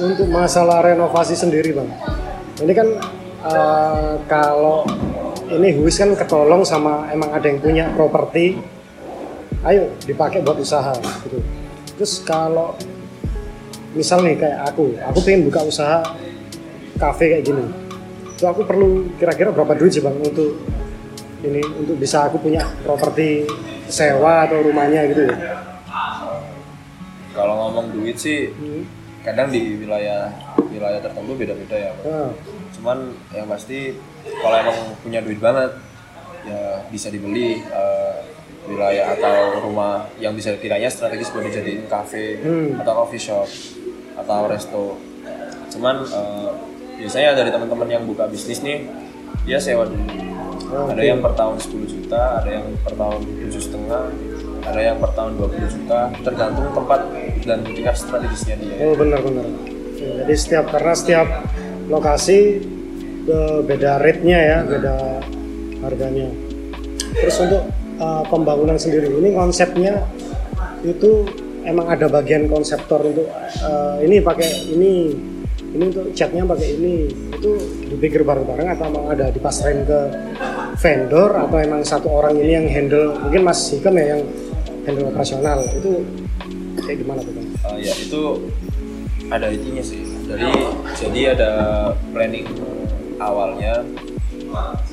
untuk 0.00 0.26
masalah 0.32 0.80
renovasi 0.80 1.36
sendiri 1.36 1.76
bang, 1.76 1.86
ini 2.64 2.72
kan 2.72 2.88
eh, 3.46 4.12
kalau 4.26 4.88
ini 5.52 5.76
Huis 5.76 6.00
kan 6.00 6.16
ketolong 6.16 6.64
sama 6.64 7.12
emang 7.12 7.30
ada 7.36 7.46
yang 7.46 7.60
punya 7.60 7.84
properti, 7.92 8.58
ayo 9.64 9.88
dipakai 10.02 10.40
buat 10.40 10.56
usaha 10.56 10.92
gitu. 11.24 11.40
Terus 11.94 12.20
kalau 12.20 12.76
misal 13.92 14.20
nih 14.20 14.36
kayak 14.36 14.58
aku, 14.66 14.98
aku 15.00 15.18
pengen 15.22 15.46
buka 15.46 15.62
usaha 15.62 16.02
kafe 16.94 17.30
kayak 17.30 17.44
gini, 17.44 17.64
itu 18.28 18.44
aku 18.44 18.62
perlu 18.62 19.08
kira-kira 19.16 19.50
berapa 19.50 19.74
duit 19.74 19.90
sih 19.90 20.02
bang 20.02 20.14
untuk 20.14 20.58
ini 21.40 21.60
untuk 21.76 21.96
bisa 21.96 22.26
aku 22.26 22.38
punya 22.38 22.62
properti 22.82 23.44
sewa 23.86 24.46
atau 24.46 24.58
rumahnya 24.60 25.06
gitu 25.08 25.28
ya? 25.28 25.36
kalau 27.34 27.54
ngomong 27.66 27.90
duit 27.92 28.14
sih 28.14 28.50
Hmm. 28.54 28.86
kadang 29.26 29.50
di 29.50 29.74
wilayah 29.76 30.30
wilayah 30.70 31.00
tertentu 31.00 31.32
beda-beda 31.34 31.76
ya 31.76 31.90
Bang. 31.98 32.06
Ah, 32.06 32.30
cuman 32.70 32.98
yang 33.32 33.46
pasti 33.48 33.96
kalau 34.38 34.56
emang 34.56 34.78
punya 35.00 35.18
duit 35.18 35.40
banget 35.40 35.72
ya 36.44 36.84
bisa 36.92 37.08
dibeli 37.08 37.58
eh, 37.58 38.14
wilayah 38.64 39.12
atau 39.12 39.36
rumah 39.62 40.08
yang 40.16 40.32
bisa 40.32 40.56
kiranya 40.56 40.88
strategis 40.88 41.28
buat 41.28 41.44
dijadiin 41.44 41.84
cafe 41.84 42.38
Hmm. 42.38 42.80
atau 42.80 42.92
coffee 42.98 43.20
shop 43.20 43.48
atau 44.16 44.38
resto 44.46 44.84
cuman 45.68 46.00
eh, 46.00 46.50
biasanya 46.96 47.34
dari 47.34 47.50
teman-teman 47.50 47.88
yang 47.88 48.02
buka 48.04 48.24
bisnis 48.24 48.60
nih 48.60 48.86
dia 49.42 49.58
sewa 49.58 49.84
dulu 49.84 50.06
Oh, 50.64 50.88
ada 50.88 50.96
oke. 50.96 51.06
yang 51.06 51.20
per 51.20 51.32
tahun 51.32 51.54
10 51.56 51.86
juta 51.86 52.40
ada 52.40 52.50
yang 52.50 52.66
per 52.80 52.94
tahun 52.94 53.20
tujuh 53.20 53.62
setengah 53.62 54.02
ada 54.64 54.80
yang 54.80 54.96
per 54.96 55.12
tahun 55.12 55.32
20 55.36 55.70
juta 55.70 56.00
tergantung 56.20 56.66
tempat 56.72 57.00
dan 57.42 57.58
tingkat 57.62 57.94
strategisnya 57.94 58.54
dia 58.56 58.74
Oh 58.80 58.96
benar-benar. 58.96 59.44
Jadi 59.94 60.34
setiap 60.34 60.64
karena 60.68 60.92
setiap 60.92 61.26
lokasi 61.86 62.38
eh, 63.24 63.58
beda 63.60 63.98
rate-nya 63.98 64.38
ya, 64.40 64.58
beda 64.62 64.94
harganya. 65.80 66.28
Terus 67.14 67.36
untuk 67.40 67.62
eh, 67.98 68.22
pembangunan 68.28 68.78
sendiri 68.78 69.10
ini 69.10 69.34
konsepnya 69.34 70.02
itu 70.84 71.24
emang 71.64 71.88
ada 71.88 72.06
bagian 72.06 72.46
konseptor 72.46 73.00
untuk 73.02 73.28
eh, 73.62 73.96
ini 74.04 74.20
pakai 74.20 74.50
ini 74.76 74.92
ini 75.74 75.84
untuk 75.90 76.06
catnya 76.14 76.46
pakai 76.46 76.68
ini 76.78 76.94
itu 77.34 77.50
dipikir 77.90 78.22
bareng-bareng 78.22 78.78
atau 78.78 78.84
emang 78.94 79.10
ada 79.10 79.26
dipasrahin 79.34 79.82
ke 79.82 80.00
vendor 80.78 81.34
atau 81.34 81.56
emang 81.58 81.82
satu 81.82 82.08
orang 82.14 82.38
ini 82.38 82.52
yang 82.54 82.66
handle 82.70 83.18
mungkin 83.18 83.42
Mas 83.42 83.74
Hikam 83.74 83.98
ya 83.98 84.14
yang 84.14 84.22
handle 84.86 85.10
operasional 85.10 85.58
itu 85.74 86.06
kayak 86.78 86.98
gimana 87.02 87.20
tuh 87.26 87.32
bang? 87.34 87.48
Uh, 87.66 87.78
ya 87.80 87.92
itu 87.96 88.22
ada 89.32 89.46
itunya 89.50 89.82
sih. 89.82 90.04
Jadi 90.28 90.50
jadi 90.94 91.20
ada 91.34 91.50
planning 92.12 92.46
awalnya 93.18 93.82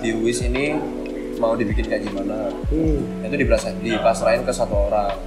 di 0.01 0.09
WIS 0.17 0.49
ini 0.49 0.73
mau 1.41 1.57
dibikin 1.57 1.83
kayak 1.83 2.05
gimana. 2.05 2.53
Hmm. 2.69 3.25
Itu 3.25 3.35
dipasrahin, 3.35 3.81
dipasrahin 3.81 4.41
ke 4.45 4.53
satu 4.53 4.75
orang. 4.85 5.17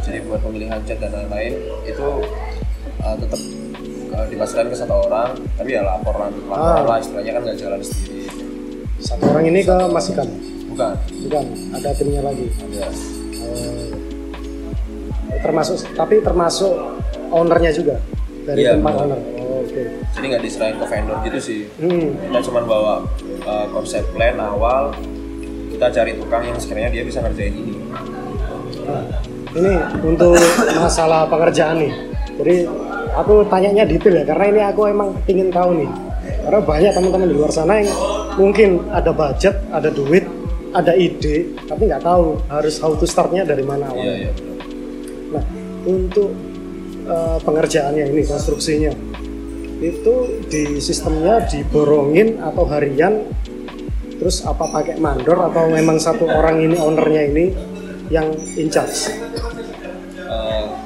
Jadi 0.00 0.24
buat 0.24 0.40
pemilihan 0.40 0.80
cat 0.82 0.98
dan 0.98 1.12
lain-lain 1.12 1.52
itu 1.84 2.08
uh, 2.98 3.14
tetap 3.14 3.40
uh, 4.10 4.26
dipasrahin 4.26 4.68
ke 4.68 4.78
satu 4.78 5.06
orang. 5.06 5.36
Tapi 5.54 5.70
ya 5.70 5.84
laporan 5.84 6.32
laporan 6.42 6.80
Ah. 6.80 6.88
lah 6.88 6.96
istilahnya 6.96 7.36
kan 7.36 7.42
nggak 7.44 7.58
jalan 7.60 7.80
sendiri. 7.80 8.26
Satu 8.98 9.22
orang 9.28 9.44
ini 9.46 9.60
ke 9.60 9.76
Mas 9.86 10.08
Hikam? 10.08 10.28
Bukan. 10.72 10.92
Bukan, 11.28 11.44
ada 11.70 11.90
timnya 11.92 12.22
lagi. 12.22 12.48
Ada. 12.48 12.88
Oh. 13.38 13.92
Termasuk, 15.38 15.76
tapi 15.92 16.22
termasuk 16.22 16.72
ownernya 17.28 17.70
juga 17.70 17.98
dari 18.42 18.62
Iya, 18.62 18.78
tempat 18.78 18.92
benar. 18.94 19.04
owner. 19.04 19.20
Oh, 19.36 19.60
Oke. 19.62 19.82
Jadi 20.12 20.24
nggak 20.28 20.42
diserahin 20.42 20.76
ke 20.76 20.86
vendor 20.86 21.16
gitu 21.24 21.38
sih. 21.38 21.60
Hmm. 21.76 22.14
kita 22.20 22.40
cuma 22.42 22.60
bawa 22.62 22.94
uh, 23.42 23.66
konsep 23.68 24.02
plan 24.12 24.38
awal 24.38 24.94
kita 25.82 25.98
cari 25.98 26.14
tukang 26.14 26.46
yang 26.46 26.58
sekiranya 26.62 26.94
dia 26.94 27.02
bisa 27.02 27.18
ngerjain 27.26 27.58
ini 27.58 27.74
Nah, 28.82 29.02
ini 29.54 29.72
untuk 30.02 30.34
masalah 30.74 31.22
pengerjaan 31.30 31.78
nih. 31.78 31.92
Jadi 32.34 32.66
aku 33.14 33.46
tanyanya 33.46 33.86
detail 33.86 34.18
ya, 34.18 34.24
karena 34.26 34.44
ini 34.50 34.60
aku 34.66 34.90
emang 34.90 35.14
ingin 35.30 35.54
tahu 35.54 35.78
nih. 35.78 35.90
Karena 36.42 36.60
banyak 36.66 36.90
teman-teman 36.90 37.30
di 37.30 37.36
luar 37.38 37.50
sana 37.54 37.78
yang 37.78 37.94
mungkin 38.34 38.82
ada 38.90 39.14
budget, 39.14 39.54
ada 39.70 39.86
duit, 39.86 40.26
ada 40.74 40.98
ide, 40.98 41.54
tapi 41.70 41.86
nggak 41.86 42.02
tahu 42.02 42.42
harus 42.50 42.74
how 42.82 42.90
to 42.98 43.06
startnya 43.06 43.46
dari 43.46 43.62
mana 43.62 43.86
iya 43.86 43.94
awalnya. 43.94 44.16
iya. 44.18 44.32
Nah, 45.30 45.44
untuk 45.86 46.30
eh, 47.06 47.38
pengerjaannya 47.46 48.04
ini 48.10 48.22
konstruksinya 48.26 48.90
itu 49.78 50.14
di 50.50 50.82
sistemnya 50.82 51.42
diborongin 51.46 52.42
atau 52.42 52.66
harian 52.66 53.30
terus 54.22 54.46
apa 54.46 54.70
pakai 54.70 55.02
mandor 55.02 55.34
atau 55.34 55.66
memang 55.66 55.98
satu 55.98 56.30
orang 56.30 56.62
ini 56.62 56.78
ownernya 56.78 57.26
ini 57.26 57.50
yang 58.06 58.30
in 58.54 58.70
charge? 58.70 59.10
Uh, 60.22 60.78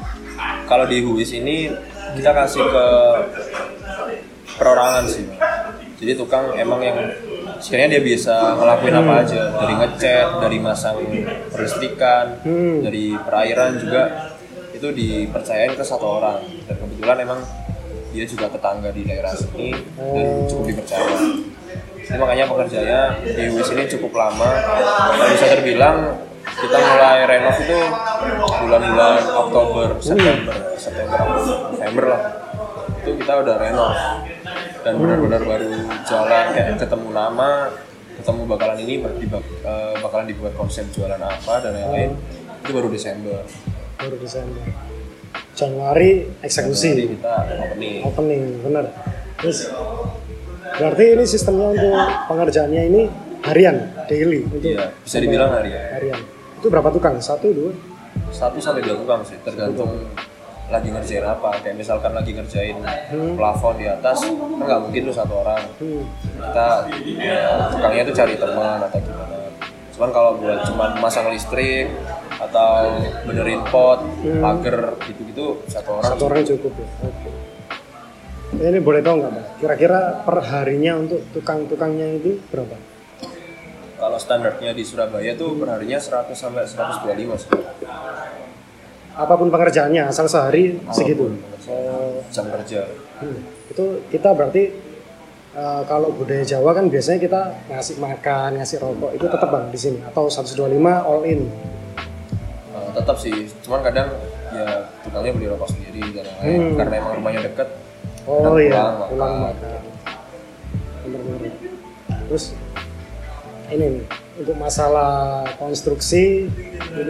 kalau 0.64 0.88
di 0.88 1.05
Huis 1.05 1.37
ini 1.37 1.69
kita 2.16 2.33
kasih 2.33 2.64
ke 2.64 2.87
perorangan 4.57 5.05
sih. 5.05 5.28
Jadi 6.00 6.16
tukang 6.16 6.49
emang 6.57 6.81
yang 6.81 6.97
sekiranya 7.61 8.00
dia 8.00 8.02
bisa 8.09 8.57
ngelakuin 8.57 8.97
apa 9.05 9.12
aja. 9.21 9.40
Dari 9.52 9.75
ngecat 9.85 10.28
dari 10.40 10.57
masang 10.57 10.97
perlistrikan 11.52 12.40
Hmm. 12.40 12.88
dari 12.88 13.12
perairan 13.21 13.76
juga. 13.76 14.33
Itu 14.73 14.97
dipercayain 14.97 15.76
ke 15.76 15.85
satu 15.85 16.25
orang. 16.25 16.40
Dan 16.64 16.76
kebetulan 16.81 17.21
emang 17.21 17.40
dia 18.16 18.25
juga 18.25 18.49
tetangga 18.49 18.88
di 18.97 19.05
daerah 19.05 19.37
sini 19.37 19.76
dan 19.93 20.49
cukup 20.49 20.73
dipercaya 20.73 21.05
jadi 22.06 22.18
makanya 22.22 22.44
pekerjaannya 22.46 23.00
di 23.26 23.42
WIS 23.50 23.68
ini 23.75 23.82
cukup 23.98 24.12
lama. 24.14 24.50
Kalau 24.62 25.26
bisa 25.26 25.46
terbilang 25.50 25.96
kita 26.46 26.76
mulai 26.78 27.20
renov 27.26 27.56
itu 27.58 27.78
bulan-bulan 28.62 29.22
Oktober, 29.34 29.86
September, 29.98 30.54
September, 30.78 31.18
November 31.75 32.04
lah. 32.14 32.22
Itu 33.02 33.10
kita 33.18 33.32
udah 33.42 33.56
renov. 33.58 33.94
Dan 34.86 34.92
benar-benar 35.02 35.42
baru 35.42 35.70
jalan 36.06 36.44
kayak 36.54 36.78
ketemu 36.78 37.08
nama 37.10 37.50
ketemu 38.16 38.42
bakalan 38.48 38.78
ini 38.80 38.94
dibak- 39.18 39.52
eh, 39.60 39.94
bakalan 39.98 40.30
dibuat 40.30 40.54
konsep 40.54 40.86
jualan 40.94 41.18
apa 41.18 41.54
dan 41.60 41.75
lain-lain 41.75 42.10
itu 42.62 42.70
baru 42.70 42.88
Desember. 42.88 43.42
Baru 43.98 44.16
Desember. 44.16 44.62
Januari 45.58 46.30
Januari 46.32 46.40
eksekusi 46.40 47.18
kita 47.18 47.34
opening. 47.66 48.00
Opening 48.06 48.42
bener 48.62 48.84
terus 49.36 49.68
berarti 50.76 51.04
ini 51.16 51.25
sistemnya 51.25 51.66
untuk 51.73 51.92
pengerjaannya 52.28 52.83
ini 52.92 53.02
harian 53.45 53.76
daily? 54.06 54.45
Untuk 54.45 54.62
iya 54.62 54.92
bisa 55.00 55.16
dibilang 55.21 55.50
hari 55.52 55.73
ya 55.73 55.83
harian. 55.97 56.21
Itu 56.61 56.66
berapa 56.68 56.88
tukang? 56.92 57.16
Satu 57.21 57.52
dua? 57.52 57.73
Satu 58.33 58.61
sampai 58.61 58.85
dua 58.85 58.97
tukang 58.97 59.21
sih 59.25 59.37
tergantung 59.40 59.88
lagi 60.66 60.88
ngerjain 60.90 61.25
apa. 61.25 61.50
Kayak 61.62 61.76
misalkan 61.78 62.12
lagi 62.12 62.30
ngerjain 62.35 62.76
plafon 63.38 63.75
di 63.80 63.87
atas 63.87 64.26
kan 64.26 64.37
nggak 64.37 64.80
mungkin 64.83 65.00
lu 65.09 65.12
satu 65.14 65.35
orang. 65.40 65.62
Hmm. 65.80 66.04
kita 66.37 66.68
ya, 67.16 67.71
tukangnya 67.73 68.02
itu 68.04 68.12
cari 68.12 68.35
teman 68.37 68.78
atau 68.83 68.99
gimana. 69.00 69.37
Cuman 69.97 70.11
kalau 70.12 70.30
buat 70.37 70.61
cuman 70.68 70.90
masang 71.00 71.33
listrik 71.33 71.88
atau 72.37 73.00
benerin 73.25 73.64
pot 73.73 74.04
pagar 74.21 74.92
gitu-gitu 75.09 75.64
satu 75.73 75.97
orang 75.97 76.04
satu 76.04 76.23
orang 76.28 76.45
cukup 76.45 76.73
ya 76.76 76.88
ini 78.58 78.78
boleh 78.80 79.00
tahu 79.00 79.14
nggak 79.20 79.32
Bang? 79.32 79.46
kira-kira 79.58 79.98
per 80.22 80.36
harinya 80.42 80.92
untuk 80.96 81.20
tukang-tukangnya 81.30 82.16
itu 82.16 82.40
berapa 82.48 82.76
kalau 83.96 84.18
standarnya 84.20 84.70
di 84.70 84.84
Surabaya 84.84 85.32
tuh 85.34 85.56
perharinya 85.56 85.96
100 85.96 86.32
sampai 86.32 86.64
125 86.64 87.42
sih 87.42 87.50
apa 89.16 89.32
pun 89.32 89.48
pengerjaannya 89.48 90.02
asal 90.06 90.28
sehari 90.28 90.76
segitu 90.92 91.25
Apa 91.25 91.32
pun. 91.32 91.72
oh 91.72 92.20
jam 92.28 92.44
kerja 92.52 92.84
hmm. 93.25 93.72
itu 93.72 93.84
kita 94.12 94.28
berarti 94.30 94.62
eh, 95.56 95.82
kalau 95.88 96.12
budaya 96.12 96.44
Jawa 96.44 96.76
kan 96.76 96.92
biasanya 96.92 97.18
kita 97.18 97.40
ngasih 97.72 97.96
makan 97.96 98.60
ngasih 98.60 98.76
rokok 98.76 99.16
itu 99.16 99.25
tetap 99.25 99.48
bang 99.48 99.66
di 99.72 99.78
sini 99.80 99.98
atau 100.04 100.28
125 100.28 100.68
all 100.84 101.25
in 101.25 101.48
Uh, 102.76 102.92
tetap 102.92 103.16
sih 103.16 103.32
cuman 103.64 103.80
kadang 103.80 104.12
ya 104.52 104.84
tukangnya 105.00 105.32
beli 105.32 105.48
rokok 105.48 105.72
sendiri 105.72 106.12
dan 106.12 106.28
lain-lain 106.28 106.60
Hmm. 106.60 106.76
karena 106.76 106.94
emang 107.00 107.12
rumahnya 107.16 107.40
deket 107.48 107.68
oh 108.26 108.59
iya. 108.59 109.06
pulang 109.09 109.09
pulang 109.11 109.35
makan. 109.50 109.71
bener-bener. 111.06 111.52
Terus 112.26 112.45
ini 113.71 113.87
nih, 113.99 114.04
untuk 114.38 114.56
masalah 114.59 115.42
konstruksi 115.59 116.47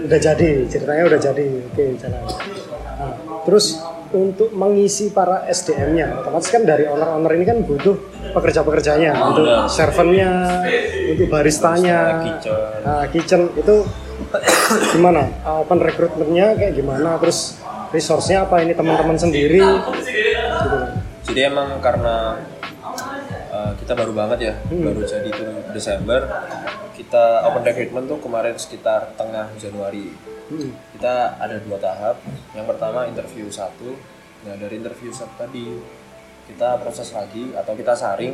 udah 0.07 0.21
jadi 0.21 0.65
ceritanya 0.69 1.05
udah 1.09 1.21
jadi. 1.21 1.47
Oke 1.73 1.85
jalan. 2.01 2.23
Nah, 2.97 3.13
terus 3.45 3.81
untuk 4.15 4.55
mengisi 4.55 5.11
para 5.11 5.45
SDM-nya 5.51 6.23
otomatis 6.23 6.49
kan 6.49 6.63
dari 6.63 6.87
owner-owner 6.87 7.33
ini 7.37 7.45
kan 7.45 7.59
butuh 7.67 7.99
pekerja-pekerjanya 8.33 9.13
untuk 9.19 9.45
Benar. 9.45 9.69
servernya 9.69 10.31
untuk 11.13 11.27
baristanya. 11.29 12.23
Kitchen. 12.25 12.57
nah, 12.87 13.05
kitchen 13.11 13.43
itu 13.59 13.77
gimana? 14.97 15.29
Open 15.61 15.83
recruitmentnya 15.83 16.57
kayak 16.57 16.73
gimana? 16.73 17.21
Terus 17.21 17.61
resource-nya 17.93 18.49
apa? 18.49 18.63
Ini 18.65 18.73
teman-teman 18.73 19.19
sendiri. 19.19 19.61
Gitu 19.61 20.96
Jadi 21.37 21.53
emang 21.53 21.85
karena 21.85 22.33
uh, 23.53 23.77
kita 23.77 23.93
baru 23.93 24.17
banget 24.17 24.39
ya, 24.41 24.55
Hmm. 24.73 24.89
baru 24.89 25.05
jadi 25.05 25.29
itu 25.29 25.45
Desember. 25.69 26.25
Kita 26.97 27.45
open 27.45 27.61
recruitment 27.61 28.09
tuh 28.09 28.25
kemarin 28.25 28.57
sekitar 28.57 29.13
tengah 29.21 29.53
Januari. 29.61 30.17
Hmm. 30.49 30.73
Kita 30.97 31.37
ada 31.37 31.61
dua 31.61 31.77
tahap. 31.77 32.25
Yang 32.57 32.73
pertama 32.73 33.05
interview 33.05 33.53
satu. 33.53 34.01
Nah 34.49 34.57
dari 34.57 34.81
interview 34.81 35.13
satu 35.13 35.37
tadi 35.37 35.77
kita 36.49 36.81
proses 36.81 37.13
lagi 37.13 37.53
atau 37.53 37.77
kita 37.77 37.93
saring 37.93 38.33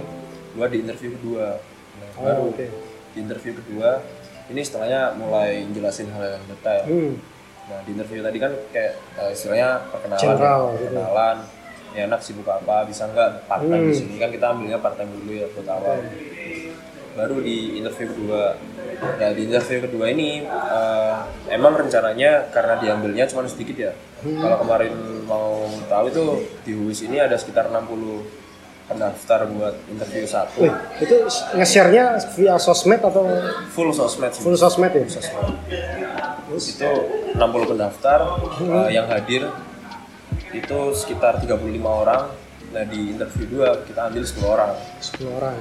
buat 0.55 0.71
di 0.71 0.87
interview 0.87 1.19
kedua. 1.19 1.59
Nah, 1.99 2.07
Oh, 2.15 2.23
baru 2.23 2.55
oke. 2.55 2.67
di 3.11 3.19
interview 3.19 3.59
kedua 3.59 3.99
ini 4.47 4.63
setelahnya 4.63 5.19
mulai 5.19 5.67
jelasin 5.75 6.07
hal 6.15 6.39
yang 6.39 6.45
detail. 6.47 6.87
Hmm. 6.87 7.19
Nah 7.67 7.83
di 7.83 7.99
interview 7.99 8.23
tadi 8.23 8.39
kan 8.39 8.55
kayak 8.71 8.95
uh, 9.19 9.27
istilahnya 9.35 9.91
perkenalan, 9.91 10.23
General, 10.23 10.61
ya, 10.71 10.79
gitu. 10.87 11.03
Ya 11.93 12.05
enak 12.05 12.21
sibuk 12.21 12.45
apa, 12.45 12.85
bisa 12.85 13.05
nggak 13.07 13.45
part 13.45 13.63
time 13.63 13.85
di 13.85 13.93
Hmm. 13.93 14.01
sini 14.01 14.15
kan 14.17 14.29
kita 14.29 14.47
ambilnya 14.49 14.79
part 14.79 14.97
time 14.97 15.13
dulu 15.15 15.33
ya 15.33 15.47
buat 15.49 15.69
awal. 15.69 15.99
Baru 17.13 17.37
di 17.39 17.77
interview 17.77 18.09
kedua, 18.09 18.57
nah 19.15 19.31
di 19.31 19.45
interview 19.45 19.79
kedua 19.83 20.09
ini 20.09 20.43
uh, 20.43 21.21
emang 21.47 21.77
rencananya 21.77 22.49
karena 22.49 22.81
diambilnya 22.81 23.29
cuma 23.29 23.45
sedikit 23.45 23.77
ya. 23.77 23.93
Hmm. 24.21 24.41
Kalau 24.41 24.57
kemarin 24.59 24.95
mau 25.23 25.61
tahu 25.87 26.05
itu 26.09 26.25
di 26.63 26.73
Huis 26.73 27.01
ini 27.01 27.17
ada 27.17 27.37
sekitar 27.37 27.69
60 27.69 28.41
pendaftar 28.83 29.45
buat 29.47 29.77
interview 29.87 30.25
satu, 30.25 30.59
Wih, 30.59 30.75
itu 30.99 31.15
nge-share-nya 31.55 32.17
via 32.33 32.57
sosmed 32.57 32.99
atau 32.99 33.25
full 33.71 33.89
sosmed 33.89 34.29
sih. 34.29 34.41
full 34.41 34.57
sosmed 34.57 34.91
ya? 34.91 35.05
sosmed. 35.07 35.55
Itu 36.51 36.91
60 37.33 37.41
pendaftar 37.67 38.19
uh, 38.59 38.89
yang 38.89 39.05
hadir 39.07 39.49
itu 40.53 40.79
sekitar 40.93 41.41
35 41.41 41.59
orang. 41.85 42.29
Nah, 42.73 42.85
di 42.89 43.13
interview 43.13 43.45
dua 43.49 43.85
kita 43.85 44.09
ambil 44.09 44.25
10 44.25 44.49
orang. 44.49 44.73
10 45.01 45.29
orang. 45.29 45.57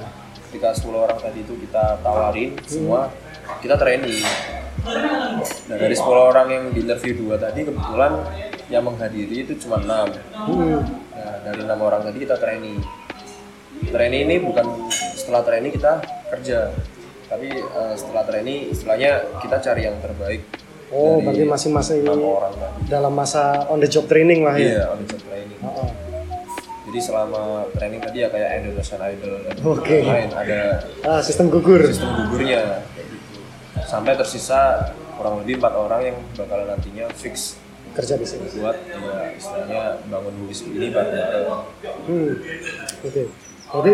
Ketika 0.48 0.68
10 0.76 0.96
orang 0.96 1.18
tadi 1.20 1.38
itu 1.44 1.54
kita 1.68 2.00
tawarin 2.00 2.50
semua, 2.64 3.12
kita 3.60 3.76
training. 3.76 4.24
Nah, 5.68 5.76
dari 5.76 5.94
10 5.96 6.08
orang 6.08 6.46
yang 6.48 6.64
di 6.72 6.80
interview 6.84 7.14
dua 7.14 7.36
tadi 7.36 7.68
kebetulan 7.68 8.12
yang 8.72 8.84
menghadiri 8.88 9.44
itu 9.44 9.54
cuma 9.60 9.80
6. 9.80 10.16
Hmm. 10.32 10.80
Nah, 11.12 11.36
dari 11.44 11.60
enam 11.62 11.80
orang 11.80 12.02
tadi 12.02 12.18
kita 12.24 12.36
training. 12.40 12.80
Training 13.92 14.20
ini 14.30 14.36
bukan 14.40 14.88
setelah 15.18 15.42
training 15.44 15.72
kita 15.74 16.00
kerja, 16.32 16.70
tapi 17.28 17.50
eh, 17.50 17.94
setelah 17.98 18.24
training 18.24 18.72
istilahnya 18.72 19.26
kita 19.42 19.56
cari 19.60 19.82
yang 19.84 19.98
terbaik. 20.00 20.42
Oh, 20.92 21.16
dari 21.16 21.24
berarti 21.24 21.44
masing-masing 21.48 22.04
orang 22.04 22.52
dalam 22.84 23.12
masa 23.12 23.64
on 23.66 23.80
the 23.80 23.88
job 23.88 24.04
training 24.04 24.44
lah 24.44 24.54
ya. 24.54 24.60
Iya, 24.60 24.82
on 24.92 25.00
the 25.00 25.08
job 25.08 25.22
training. 25.24 25.58
Oh, 25.58 25.72
oh. 25.72 25.88
Jadi 26.84 26.98
selama 27.00 27.40
training 27.72 28.00
tadi 28.00 28.20
ya 28.20 28.28
kayak 28.28 28.48
Indonesian 28.60 29.00
Idol 29.00 29.40
dan 29.40 29.54
Oke. 29.64 30.04
lain 30.04 30.28
ada 30.30 30.60
Ah, 31.00 31.24
sistem 31.24 31.48
gugur. 31.48 31.80
sistem 31.82 32.12
gugurnya 32.18 32.84
kayak 32.92 33.06
gitu. 33.08 33.40
Sampai 33.82 34.12
tersisa 34.12 34.92
kurang 35.16 35.40
lebih 35.40 35.56
empat 35.56 35.72
orang 35.72 36.00
yang 36.04 36.16
bakalan 36.36 36.68
nantinya 36.68 37.08
fix 37.12 37.56
Kerja 37.92 38.16
di 38.16 38.24
sini. 38.24 38.44
buat 38.56 38.76
ya 38.84 39.32
istilahnya 39.32 39.82
bangun 40.08 40.32
Huis 40.44 40.60
ini 40.62 40.88
bareng-bareng. 40.88 41.48
Hmm. 42.04 42.30
Oke. 43.00 43.22
Jadi 43.72 43.92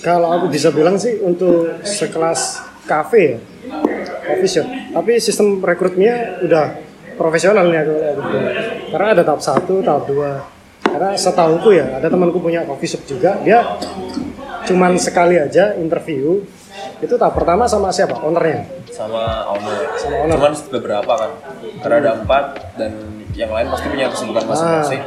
kalau 0.00 0.28
aku 0.30 0.52
bisa 0.52 0.68
bilang 0.68 1.00
sih 1.00 1.16
untuk 1.18 1.80
sekelas 1.80 2.60
kafe 2.84 3.22
ya, 3.24 3.38
coffee 4.24 4.50
shop. 4.50 4.66
Tapi 4.92 5.12
sistem 5.18 5.58
rekrutnya 5.60 6.38
udah 6.44 6.66
profesional 7.16 7.68
nih 7.68 7.80
aku 7.80 7.94
aku 7.94 8.20
bilang. 8.28 8.46
Karena 8.92 9.06
ada 9.16 9.22
tahap 9.22 9.40
satu, 9.40 9.74
tahap 9.80 10.04
dua. 10.06 10.30
Karena 10.84 11.10
setahuku 11.18 11.74
ya, 11.74 11.98
ada 11.98 12.06
temanku 12.06 12.38
punya 12.38 12.62
coffee 12.62 12.86
shop 12.86 13.02
juga. 13.08 13.40
Dia 13.42 13.64
cuman 14.64 14.96
sekali 14.96 15.36
aja 15.36 15.74
interview. 15.74 16.44
Itu 17.00 17.18
tahap 17.18 17.34
pertama 17.34 17.66
sama 17.66 17.90
siapa? 17.90 18.20
Ownernya. 18.22 18.86
sama 18.94 19.42
owner. 19.50 19.90
Sama 19.98 20.16
owner. 20.22 20.38
Cuman 20.38 20.52
beberapa 20.70 21.12
kan, 21.18 21.30
karena 21.82 21.96
ada 21.98 22.10
empat 22.22 22.44
dan 22.78 22.94
yang 23.34 23.50
lain 23.50 23.66
pasti 23.66 23.90
punya 23.90 24.06
kesibukan 24.06 24.46
masing-masing. 24.46 25.02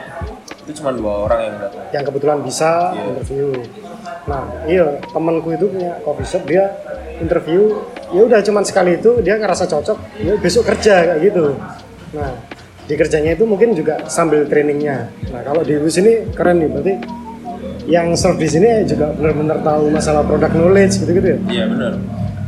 Itu 0.67 0.83
cuma 0.83 0.91
dua 0.91 1.23
orang 1.23 1.39
yang 1.39 1.55
datang. 1.63 1.83
yang 1.95 2.03
kebetulan 2.03 2.37
bisa 2.43 2.91
Iya. 2.91 3.03
interview. 3.07 3.47
Nah, 4.27 4.43
iya 4.67 4.99
temanku 5.07 5.55
itu 5.55 5.71
punya 5.71 5.95
coffee 6.03 6.27
shop 6.27 6.43
dia 6.43 6.67
interview 7.17 7.79
ya 8.11 8.21
udah 8.27 8.39
cuman 8.43 8.63
sekali 8.67 8.99
itu 8.99 9.23
dia 9.23 9.39
ngerasa 9.39 9.65
cocok, 9.65 9.97
ya 10.19 10.35
besok 10.37 10.67
kerja 10.67 11.15
kayak 11.15 11.19
gitu. 11.31 11.55
Nah, 12.11 12.35
di 12.87 12.93
kerjanya 12.95 13.35
itu 13.35 13.43
mungkin 13.47 13.71
juga 13.71 14.03
sambil 14.11 14.43
trainingnya. 14.47 15.07
Nah, 15.31 15.41
kalau 15.47 15.63
di 15.63 15.79
Wis 15.79 15.95
ini 15.99 16.27
keren 16.35 16.59
nih 16.59 16.69
berarti 16.71 16.93
yang 17.87 18.11
serve 18.19 18.43
di 18.43 18.51
sini 18.51 18.83
juga 18.83 19.15
benar-benar 19.15 19.63
tahu 19.63 19.87
masalah 19.95 20.23
product 20.27 20.55
knowledge 20.55 20.93
gitu-gitu 21.03 21.27
ya. 21.35 21.39
Iya 21.47 21.65
benar. 21.71 21.93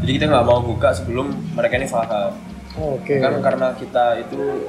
Jadi 0.03 0.11
kita 0.15 0.25
nggak 0.31 0.45
mau 0.47 0.59
buka 0.59 0.89
sebelum 0.95 1.31
mereka 1.55 1.79
ini 1.79 1.87
paham. 1.87 2.31
Oke. 2.75 3.23
Kan 3.23 3.39
karena 3.39 3.71
kita 3.75 4.19
itu 4.19 4.67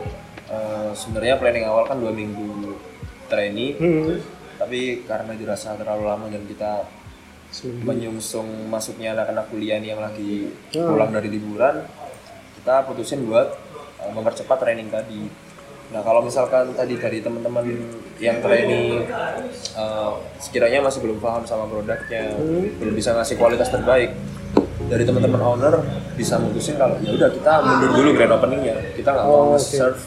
eh, 0.51 0.91
sebenarnya 0.95 1.39
planning 1.43 1.67
awal 1.67 1.87
kan 1.87 1.99
dua 1.99 2.15
minggu 2.15 2.75
training, 3.31 3.79
Hmm. 3.79 4.19
tapi 4.59 5.07
karena 5.07 5.39
dirasa 5.39 5.79
terlalu 5.79 6.05
lama 6.07 6.27
dan 6.27 6.43
kita 6.51 6.83
Seminggu. 7.51 7.83
menyungsung 7.85 8.47
masuknya 8.67 9.13
anak-anak 9.13 9.47
kuliah 9.49 9.77
nih 9.77 9.91
yang 9.91 10.01
lagi 10.01 10.55
Hmm. 10.71 10.87
pulang 10.89 11.11
dari 11.11 11.29
liburan, 11.29 11.83
kita 12.57 12.85
putusin 12.85 13.25
buat 13.25 13.51
eh, 13.99 14.09
mempercepat 14.09 14.57
training 14.57 14.89
tadi. 14.89 15.27
Nah 15.91 16.01
kalau 16.01 16.23
misalkan 16.23 16.71
tadi 16.73 16.95
dari 16.95 17.19
teman-teman 17.19 17.67
yang 18.17 18.39
training 18.39 19.03
eh, 19.73 20.11
sekiranya 20.39 20.81
masih 20.81 21.01
belum 21.01 21.19
paham 21.19 21.43
sama 21.43 21.67
produknya, 21.67 22.39
belum 22.77 22.95
bisa 22.95 23.13
ngasih 23.13 23.35
kualitas 23.35 23.69
terbaik, 23.69 24.15
dari 24.87 25.03
teman-teman 25.03 25.41
owner 25.41 25.75
bisa 26.15 26.37
mutusin 26.37 26.75
kalau 26.75 26.95
ya 26.99 27.11
udah 27.13 27.29
kita 27.29 27.53
mundur 27.61 27.91
dulu 27.93 28.09
grand 28.13 28.33
openingnya, 28.33 28.77
kita 28.93 29.09
nggak 29.09 29.27
Oh, 29.27 29.35
mau 29.45 29.53
oke. 29.53 29.61
serve 29.61 29.99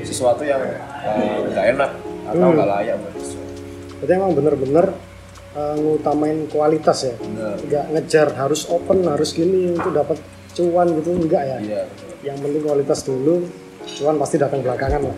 sesuatu 0.00 0.42
yang 0.42 0.64
eh, 0.64 1.38
nggak 1.46 1.66
enak 1.70 1.90
atau 2.26 2.46
nggak 2.48 2.68
layak 2.68 2.96
buat 2.96 3.14
siswa. 3.16 3.42
Berarti 3.94 4.12
emang 4.14 4.32
bener-bener 4.32 4.86
uh, 5.52 5.74
ngutamain 5.74 6.46
kualitas 6.46 7.04
ya. 7.04 7.14
Bener. 7.16 7.56
Nggak 7.60 7.84
ngejar 7.90 8.28
harus 8.34 8.66
open, 8.66 9.02
harus 9.04 9.30
gini 9.30 9.70
untuk 9.70 9.90
dapat 9.90 10.18
cuan 10.50 10.90
gitu 10.92 11.10
enggak 11.14 11.42
ya. 11.44 11.58
Iya. 11.58 11.82
yang 12.20 12.36
penting 12.36 12.60
kualitas 12.60 13.00
dulu 13.00 13.48
cuman 13.96 14.18
pasti 14.18 14.36
datang 14.36 14.60
belakangan 14.60 15.00
lah 15.00 15.16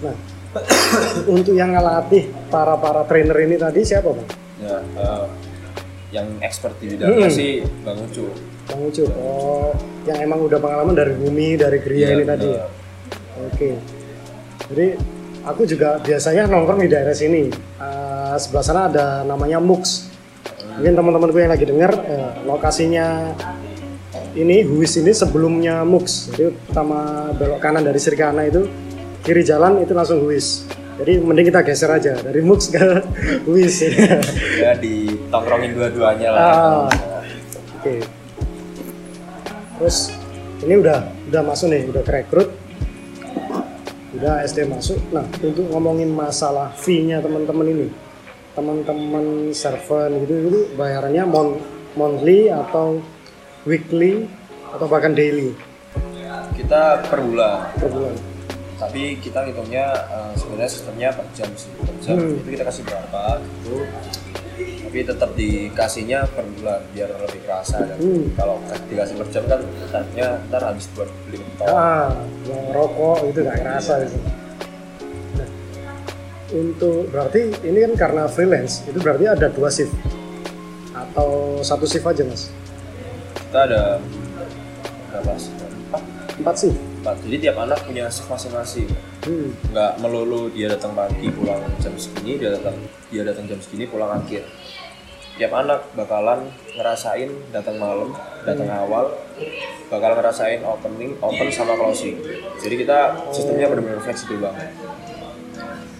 nah 0.00 0.16
untuk 1.28 1.52
yang 1.52 1.70
ngelatih 1.70 2.24
para 2.48 2.72
para 2.74 3.04
trainer 3.04 3.36
ini 3.38 3.54
tadi 3.54 3.84
siapa 3.84 4.08
bang 4.08 4.28
Ya, 4.58 4.80
eh, 4.80 5.24
yang 6.10 6.24
expert 6.40 6.72
di 6.78 6.88
bidangnya 6.90 7.26
Hmm. 7.26 7.36
sih 7.36 7.60
Bang 7.84 8.00
Ucu. 8.00 8.32
bang 8.64 8.80
Ucup 8.80 9.12
oh 9.14 9.76
yang 10.02 10.18
emang 10.20 10.40
udah 10.40 10.56
pengalaman 10.56 10.96
dari 10.96 11.12
Bumi 11.12 11.54
dari 11.54 11.78
Gria 11.78 12.00
Iya, 12.00 12.14
ini 12.14 12.24
tadi 12.24 12.48
benar. 12.48 12.70
oke 13.44 13.68
jadi 14.66 14.86
aku 15.44 15.62
juga 15.62 16.00
biasanya 16.00 16.48
nongkrong 16.48 16.80
di 16.80 16.88
daerah 16.88 17.12
sini 17.12 17.52
Sebelah 18.36 18.64
sana 18.66 18.80
ada 18.92 19.24
namanya 19.24 19.56
Mux. 19.56 20.12
Mungkin 20.76 20.94
teman-temanku 20.94 21.38
yang 21.40 21.50
lagi 21.50 21.66
dengar 21.66 21.90
eh, 22.06 22.30
lokasinya 22.44 23.34
ini 24.38 24.62
Huis 24.62 24.94
ini 25.00 25.10
sebelumnya 25.10 25.82
Mux. 25.82 26.30
Jadi 26.30 26.54
pertama 26.68 27.30
belok 27.34 27.58
kanan 27.58 27.82
dari 27.82 27.98
Sirkana 27.98 28.44
itu 28.46 28.68
kiri 29.24 29.42
jalan 29.42 29.82
itu 29.82 29.96
langsung 29.96 30.22
Huis. 30.22 30.68
Jadi 30.98 31.22
mending 31.22 31.50
kita 31.50 31.62
geser 31.62 31.90
aja 31.94 32.14
dari 32.18 32.42
Mux 32.42 32.70
ke 32.70 33.02
Huis. 33.48 33.82
Ya 34.58 34.74
ditongkrongin 34.78 35.74
dua-duanya 35.74 36.28
lah. 36.34 36.42
Ah. 36.42 36.86
oke. 37.78 37.94
Terus 39.78 40.10
ini 40.66 40.74
udah 40.78 41.06
udah 41.30 41.42
masuk 41.46 41.66
nih 41.70 41.82
udah 41.90 42.02
rekrut 42.06 42.48
udah 44.18 44.42
SD 44.46 44.66
masuk. 44.70 44.98
Nah 45.14 45.26
untuk 45.38 45.66
ngomongin 45.70 46.10
masalah 46.10 46.74
fee-nya 46.74 47.22
teman-teman 47.22 47.66
ini 47.70 47.86
teman-teman 48.58 49.24
servant 49.52 50.18
gitu 50.20 50.34
gitu 50.42 50.60
bayarannya 50.74 51.22
mon- 51.24 51.62
monthly 51.94 52.50
atau 52.50 52.98
weekly 53.62 54.26
atau 54.68 54.84
bahkan 54.84 55.14
daily 55.14 55.54
Kita 56.50 57.06
per 57.06 57.22
bulan, 57.22 57.70
per 57.78 57.86
bulan 57.88 58.14
tapi 58.74 59.14
kita 59.16 59.42
ngitungnya 59.42 59.86
eh, 59.90 60.32
sebenarnya 60.34 60.70
sistemnya 60.70 61.08
per 61.10 61.26
jam 61.32 61.50
sih. 61.54 61.66
Per 61.72 61.94
jam 61.98 62.14
Hmm. 62.14 62.34
itu 62.36 62.48
kita 62.48 62.64
kasih 62.64 62.82
berapa 62.84 63.22
gitu. 63.38 63.74
tapi 64.80 64.98
tetap 65.04 65.30
dikasihnya 65.34 66.24
per 66.30 66.46
bulan 66.48 66.80
biar 66.88 67.10
lebih 67.12 67.40
kerasa 67.42 67.78
kan 67.80 67.98
Hmm. 67.98 68.24
kalau 68.34 68.56
dikasih 68.86 69.14
per 69.14 69.28
jam 69.28 69.44
kan 69.46 69.60
tarifnya 69.88 70.28
ntar 70.46 70.62
habis 70.64 70.86
buat 70.92 71.10
beli 71.24 71.38
mentol 71.38 71.66
ah 71.68 72.08
yang 72.44 72.66
rokok 72.70 73.18
itu 73.26 73.38
nggak 73.40 73.58
kerasa 73.60 73.92
itu 74.00 74.16
nah, 74.16 74.37
untuk 76.48 77.12
berarti 77.12 77.52
ini 77.60 77.84
kan 77.84 77.92
karena 78.08 78.24
freelance 78.24 78.80
itu 78.88 78.96
berarti 79.00 79.24
ada 79.28 79.46
dua 79.52 79.68
shift? 79.68 79.92
Atau 80.96 81.60
satu 81.60 81.84
shift 81.84 82.08
aja 82.08 82.24
mas? 82.24 82.48
Kita 83.36 83.68
ada 83.68 83.82
berapa 85.12 85.32
sih 85.36 85.52
empat 85.52 86.02
empat 86.40 86.54
shift? 86.56 86.78
Empat. 87.04 87.16
Jadi 87.24 87.36
tiap 87.40 87.56
anak 87.60 87.78
punya 87.84 88.08
shift 88.08 88.28
masing-masing. 88.32 88.88
Hmm. 89.28 89.52
nggak 89.74 89.92
melulu 90.00 90.48
dia 90.56 90.72
datang 90.72 90.96
pagi 90.96 91.28
pulang 91.28 91.60
jam 91.84 91.92
segini 92.00 92.40
dia 92.40 92.54
datang 92.54 92.80
dia 93.12 93.22
datang 93.28 93.44
jam 93.44 93.60
segini 93.60 93.84
pulang 93.84 94.08
akhir. 94.08 94.46
Tiap 95.36 95.52
anak 95.52 95.84
bakalan 95.94 96.48
ngerasain 96.74 97.30
datang 97.52 97.76
malam 97.76 98.10
datang 98.42 98.72
awal 98.72 99.12
bakal 99.92 100.16
ngerasain 100.16 100.64
opening 100.64 101.12
open 101.20 101.48
sama 101.52 101.76
closing. 101.76 102.16
Jadi 102.58 102.74
kita 102.88 103.28
sistemnya 103.30 103.68
benar-benar 103.68 104.00
fleksibel 104.00 104.40
banget 104.40 104.72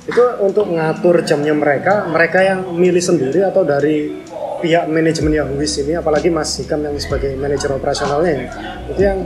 itu 0.08 0.24
untuk 0.40 0.72
ngatur 0.72 1.20
jamnya 1.20 1.52
mereka 1.52 2.08
mereka 2.08 2.40
yang 2.40 2.72
milih 2.72 3.04
sendiri 3.04 3.44
atau 3.44 3.60
dari 3.60 4.24
pihak 4.64 4.88
manajemen 4.88 5.36
Yahuwis 5.36 5.84
ini 5.84 5.94
apalagi 6.00 6.32
Mas 6.32 6.56
Hikam 6.56 6.80
yang 6.80 6.96
sebagai 6.96 7.36
manajer 7.36 7.70
operasionalnya 7.76 8.32
ya, 8.32 8.48
itu 8.88 9.00
yang 9.04 9.18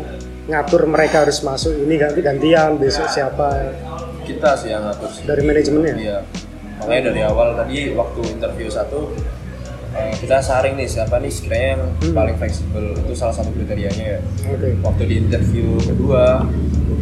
ngatur 0.51 0.91
mereka 0.91 1.23
harus 1.23 1.39
masuk 1.47 1.73
ini 1.87 1.95
ganti 1.97 2.21
gantian 2.21 2.77
besok 2.77 3.07
siapa. 3.07 3.73
Kita 4.27 4.59
sih 4.59 4.75
yang 4.75 4.83
ngatur 4.91 5.09
sih. 5.15 5.23
Dari 5.23 5.43
manajemennya? 5.47 5.95
Iya, 5.99 6.19
makanya 6.83 7.03
dari 7.15 7.21
awal 7.23 7.49
tadi 7.55 7.95
waktu 7.95 8.21
interview 8.27 8.67
satu 8.67 9.15
kita 9.93 10.39
saring 10.39 10.75
nih 10.75 10.87
siapa 10.87 11.17
nih 11.17 11.29
sekiranya 11.29 11.69
yang 11.75 11.83
paling 12.11 12.35
fleksibel 12.35 12.95
itu 12.95 13.13
salah 13.13 13.33
satu 13.33 13.51
kriterianya 13.51 14.05
ya. 14.11 14.21
oke 14.47 14.69
Waktu 14.81 15.03
di 15.05 15.15
interview 15.19 15.77
kedua 15.79 16.43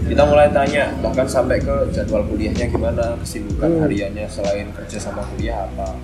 kita 0.05 0.22
mulai 0.24 0.50
tanya 0.50 0.90
bahkan 0.98 1.22
sampai 1.24 1.59
ke 1.59 1.70
jadwal 1.90 2.24
kuliahnya 2.24 2.66
gimana, 2.66 3.14
kesibukan 3.16 3.70
Hmm. 3.70 3.83
hariannya 3.85 4.26
selain 4.26 4.66
kerja 4.72 4.98
sama 4.98 5.22
kuliah 5.24 5.64
apa. 5.64 5.94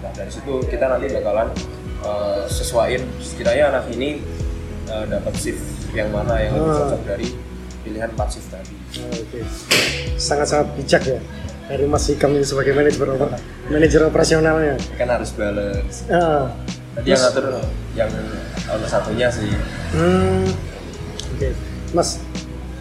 Nah 0.00 0.10
dari 0.10 0.30
situ 0.30 0.64
kita 0.64 0.88
nanti 0.88 1.12
bakalan 1.12 1.52
eh, 2.00 2.42
sesuaiin 2.46 3.04
sekiranya 3.18 3.64
anak 3.70 3.84
ini 3.90 4.20
eh, 4.86 5.04
dapat 5.06 5.32
shift 5.34 5.60
yang 5.92 6.08
mana 6.08 6.36
yang 6.38 6.52
lebih 6.52 6.68
Ah. 6.68 6.78
cocok 6.82 7.02
dari 7.06 7.28
pilihan 7.80 8.08
4 8.10 8.28
shift 8.30 8.48
tadi. 8.48 8.74
Oke. 9.04 9.40
Sangat-sangat 10.14 10.72
bijak 10.74 11.02
ya 11.06 11.20
dari 11.64 11.84
Mas 11.88 12.04
Hikam 12.08 12.36
ini 12.36 12.44
sebagai 12.44 12.76
manajer 12.76 13.00
manajer 13.72 14.00
operasionalnya. 14.04 14.76
Kan 15.00 15.08
harus 15.08 15.30
balance. 15.32 16.04
Ah. 16.12 16.52
Tadi 16.94 17.10
yang 17.10 17.20
ngatur 17.20 17.44
yang 17.98 18.10
owner 18.70 18.88
satunya 18.88 19.26
sih 19.32 19.50
Hmm. 19.94 20.46
Oke. 21.34 21.50
Mas, 21.90 22.22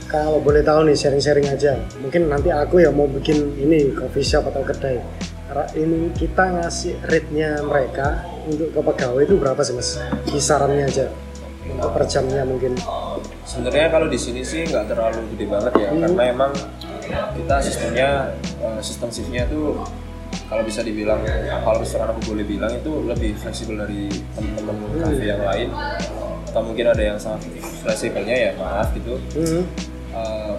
kalau 0.05 0.37
boleh 0.41 0.61
tahu 0.61 0.85
nih 0.85 0.97
sharing-sharing 0.97 1.49
aja. 1.49 1.77
Mungkin 1.97 2.29
nanti 2.29 2.53
aku 2.53 2.81
ya 2.81 2.93
mau 2.93 3.09
bikin 3.09 3.57
ini 3.57 3.93
coffee 3.93 4.25
shop 4.25 4.49
atau 4.49 4.61
kedai. 4.61 5.01
Ini 5.53 6.09
kita 6.17 6.49
ngasih 6.49 6.97
rate-nya 7.05 7.61
mereka 7.61 8.25
untuk 8.49 8.73
ke 8.73 8.81
pegawai 8.81 9.21
itu 9.21 9.37
berapa 9.37 9.61
sih 9.61 9.77
mas? 9.77 10.01
Kisarannya 10.25 10.89
aja 10.89 11.05
untuk 11.69 11.93
per 11.93 12.03
jamnya 12.09 12.43
mungkin. 12.43 12.73
sebenarnya 13.43 13.91
kalau 13.91 14.07
di 14.07 14.19
sini 14.19 14.41
sih 14.41 14.63
nggak 14.65 14.87
terlalu 14.87 15.19
gede 15.35 15.45
banget 15.51 15.73
ya 15.77 15.89
karena 15.91 16.23
emang 16.31 16.51
kita 17.09 17.55
sistemnya 17.59 18.09
eh, 18.61 18.79
sistem 18.79 19.09
shiftnya 19.11 19.43
itu 19.47 19.77
kalau 20.49 20.63
bisa 20.65 20.81
dibilang 20.81 21.21
kalau 21.61 21.81
misalkan 21.81 22.13
aku 22.13 22.21
boleh 22.33 22.45
bilang 22.45 22.71
itu 22.73 22.91
lebih 23.05 23.37
fleksibel 23.37 23.77
dari 23.85 24.09
teman-teman 24.37 25.01
cafe 25.01 25.25
yang 25.29 25.41
lain 25.41 25.69
atau 26.49 26.61
mungkin 26.61 26.85
ada 26.93 27.01
yang 27.01 27.17
sangat 27.17 27.49
fleksibelnya 27.81 28.35
ya 28.35 28.51
maaf 28.57 28.93
gitu. 28.93 29.17
Eh, 30.13 30.55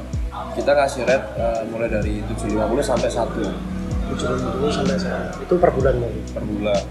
kita 0.59 0.73
kasih 0.75 1.07
rate 1.07 1.27
eh, 1.39 1.63
mulai 1.71 1.87
dari 1.91 2.23
750 2.27 2.83
sampai 2.83 3.11
1 3.11 4.15
70 4.15 4.69
sampai 4.71 4.97
sana. 4.99 5.31
Itu 5.39 5.55
per 5.59 5.71
bulan 5.71 5.95
mungkin. 6.03 6.23
per 6.35 6.45
bulan 6.45 6.83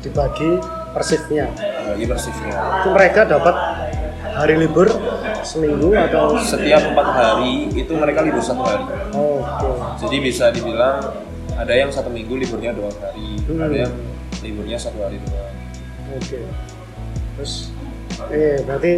dibagi 0.00 0.50
per 0.96 1.02
shift-nya. 1.04 1.46
bagi 1.92 2.04
per 2.08 2.18
shiftnya 2.18 2.56
itu 2.80 2.88
mereka 2.94 3.20
dapat 3.28 3.54
hari 4.32 4.54
libur 4.56 4.88
seminggu 5.42 5.88
atau 5.90 6.36
setiap 6.38 6.82
empat 6.90 7.08
hari 7.10 7.68
itu 7.72 7.92
mereka 7.92 8.20
libur 8.20 8.40
satu 8.40 8.62
hari 8.62 8.84
oh, 9.12 9.40
oke 9.40 10.00
Jadi 10.00 10.16
bisa 10.18 10.48
dibilang 10.48 11.00
ada 11.54 11.72
yang 11.72 11.90
satu 11.90 12.08
minggu 12.08 12.32
liburnya 12.36 12.72
dua 12.72 12.88
hari, 12.98 13.36
Hmm. 13.44 13.60
ada 13.60 13.76
yang 13.84 13.92
liburnya 14.40 14.76
satu 14.76 14.96
hari 15.00 15.20
doang. 15.20 15.54
oke 16.10 16.38
terus 17.36 17.72
eh 18.28 18.60
berarti 18.62 18.92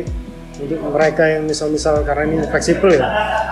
untuk 0.53 0.79
mereka 0.85 1.25
yang 1.27 1.49
misal-misal 1.49 2.05
karena 2.05 2.23
ini 2.29 2.37
fleksibel 2.45 2.93
ya 2.93 3.03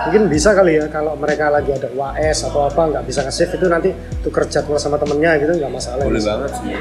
mungkin 0.05 0.29
bisa 0.29 0.53
kali 0.53 0.77
ya 0.77 0.85
kalau 0.87 1.17
mereka 1.17 1.49
lagi 1.49 1.73
ada 1.73 1.89
UAS 1.89 2.45
atau 2.45 2.65
apa 2.65 2.81
nggak 2.87 3.03
bisa 3.03 3.25
nge-save 3.25 3.57
itu 3.57 3.65
nanti 3.67 3.89
tuker 4.21 4.45
jadwal 4.45 4.77
sama 4.77 4.95
temennya 4.95 5.35
gitu 5.41 5.51
nggak 5.57 5.71
masalah 5.71 6.03
Boleh 6.03 6.21
ya. 6.21 6.27
banget 6.37 6.51
sih. 6.55 6.71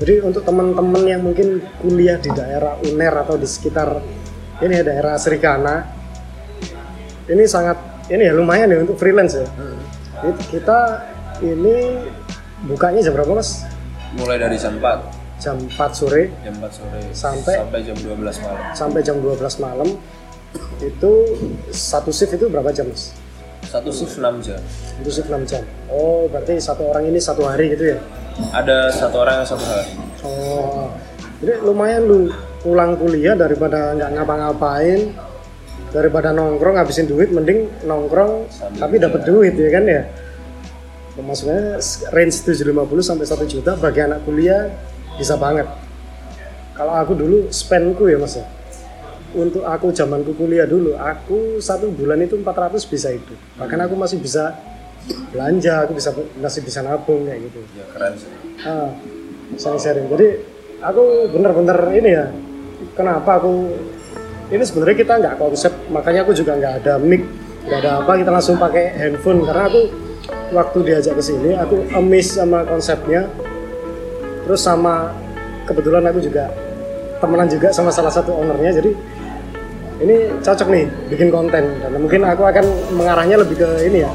jadi 0.00 0.14
untuk 0.24 0.42
teman-teman 0.42 1.02
yang 1.04 1.22
mungkin 1.22 1.60
kuliah 1.78 2.18
di 2.18 2.30
daerah 2.32 2.74
UNER 2.80 3.14
atau 3.22 3.36
di 3.36 3.46
sekitar 3.46 4.00
ini 4.62 4.72
ya 4.72 4.82
daerah 4.82 5.14
Serikana 5.18 5.82
ini 7.26 7.44
sangat 7.44 7.78
ini 8.08 8.26
ya 8.26 8.32
lumayan 8.32 8.68
ya 8.68 8.78
untuk 8.82 8.96
freelance 8.96 9.34
ya 9.34 9.46
Jadi 10.22 10.32
kita 10.48 10.78
ini 11.42 11.98
bukanya 12.62 13.02
jam 13.02 13.12
berapa 13.12 13.34
mas? 13.34 13.66
Mulai 14.14 14.38
dari 14.38 14.54
jam 14.54 14.78
4, 14.78 15.42
Jam 15.42 15.56
4 15.58 15.74
sore 15.90 16.30
jam 16.40 16.54
4 16.62 16.70
sore 16.70 17.00
Sampai? 17.10 17.54
sampai 17.58 17.80
jam 17.82 17.96
12 17.98 18.22
malam. 18.38 18.62
sampai 18.72 19.00
jam 19.02 19.16
12 19.18 19.42
malam 19.58 19.88
itu 20.78 21.12
satu 21.70 22.10
shift 22.12 22.34
itu 22.34 22.46
berapa 22.46 22.70
jam 22.70 22.86
mas? 22.86 23.10
Satu 23.62 23.88
shift 23.88 24.18
6 24.20 24.42
jam. 24.42 24.60
Itu 25.00 25.08
shift 25.08 25.26
6 25.26 25.48
jam. 25.48 25.62
Oh 25.88 26.28
berarti 26.28 26.60
satu 26.60 26.86
orang 26.86 27.08
ini 27.08 27.16
satu 27.16 27.46
hari 27.46 27.72
gitu 27.72 27.94
ya? 27.94 27.98
Ada 28.52 28.90
satu 28.92 29.22
orang 29.22 29.40
yang 29.40 29.48
satu 29.48 29.64
hari. 29.64 29.86
Oh 30.22 30.92
jadi 31.40 31.58
lumayan 31.62 32.04
lu 32.04 32.28
pulang 32.62 32.94
kuliah 32.96 33.34
daripada 33.34 33.92
nggak 33.98 34.10
ngapa-ngapain 34.16 35.10
daripada 35.92 36.32
nongkrong 36.32 36.78
ngabisin 36.80 37.10
duit 37.10 37.28
mending 37.28 37.68
nongkrong 37.84 38.48
Sambil 38.48 38.80
tapi 38.80 38.94
dapat 38.96 39.20
duit 39.28 39.54
ya 39.58 39.68
kan 39.68 39.84
ya? 39.84 40.02
Pemasukannya 41.12 41.76
range 42.16 42.36
750 42.48 42.72
sampai 43.04 43.26
1 43.28 43.52
juta 43.52 43.76
bagi 43.76 44.00
anak 44.00 44.24
kuliah 44.24 44.72
bisa 45.20 45.36
banget. 45.36 45.68
Kalau 46.72 46.96
aku 46.96 47.12
dulu 47.12 47.52
spendku 47.52 48.08
ya 48.08 48.16
mas 48.16 48.40
ya. 48.40 48.48
Untuk 49.36 49.64
aku 49.64 49.92
zamanku 49.92 50.32
kuliah 50.32 50.64
dulu 50.64 50.96
aku 50.96 51.60
satu 51.60 51.92
bulan 51.92 52.24
itu 52.24 52.40
400 52.40 52.80
bisa 52.88 53.12
hidup. 53.12 53.36
Bahkan 53.60 53.78
aku 53.84 53.94
masih 53.98 54.24
bisa 54.24 54.56
belanja 55.34 55.84
aku 55.84 55.92
bisa 55.98 56.16
masih 56.40 56.64
bisa 56.64 56.80
nabung 56.80 57.28
kayak 57.28 57.44
gitu. 57.44 57.60
Ya 57.76 57.84
keren 57.92 58.12
sih. 58.16 58.30
ah, 58.64 58.88
sharing-sharing. 59.60 60.08
Jadi 60.08 60.28
aku 60.80 61.28
bener-bener 61.28 61.78
ini 61.92 62.10
ya 62.16 62.24
kenapa 62.96 63.38
aku? 63.40 63.72
Ini 64.52 64.62
sebenarnya 64.68 64.96
kita 65.00 65.12
nggak 65.16 65.36
konsep 65.40 65.72
makanya 65.88 66.28
aku 66.28 66.36
juga 66.36 66.52
nggak 66.60 66.84
ada 66.84 67.00
mic 67.00 67.24
nggak 67.62 67.78
ada 67.78 67.90
apa 68.04 68.12
kita 68.20 68.30
langsung 68.30 68.56
pakai 68.60 68.92
handphone. 69.00 69.46
Karena 69.48 69.64
aku 69.70 69.80
waktu 70.52 70.78
diajak 70.84 71.14
ke 71.16 71.22
sini 71.24 71.56
aku 71.56 71.88
amazed 71.96 72.36
sama 72.36 72.66
konsepnya. 72.68 73.30
Terus 74.44 74.60
sama 74.60 75.14
kebetulan 75.64 76.04
aku 76.04 76.20
juga 76.20 76.52
temenan 77.22 77.48
juga 77.48 77.70
sama 77.70 77.94
salah 77.94 78.10
satu 78.10 78.34
ownernya 78.34 78.82
jadi 78.82 78.90
ini 80.02 80.16
cocok 80.42 80.68
nih 80.68 80.84
bikin 81.14 81.30
konten. 81.30 81.64
Dan 81.78 81.90
mungkin 82.02 82.26
aku 82.26 82.42
akan 82.44 82.64
mengarahnya 82.92 83.38
lebih 83.40 83.56
ke 83.62 83.68
ini 83.86 84.02
ya 84.02 84.12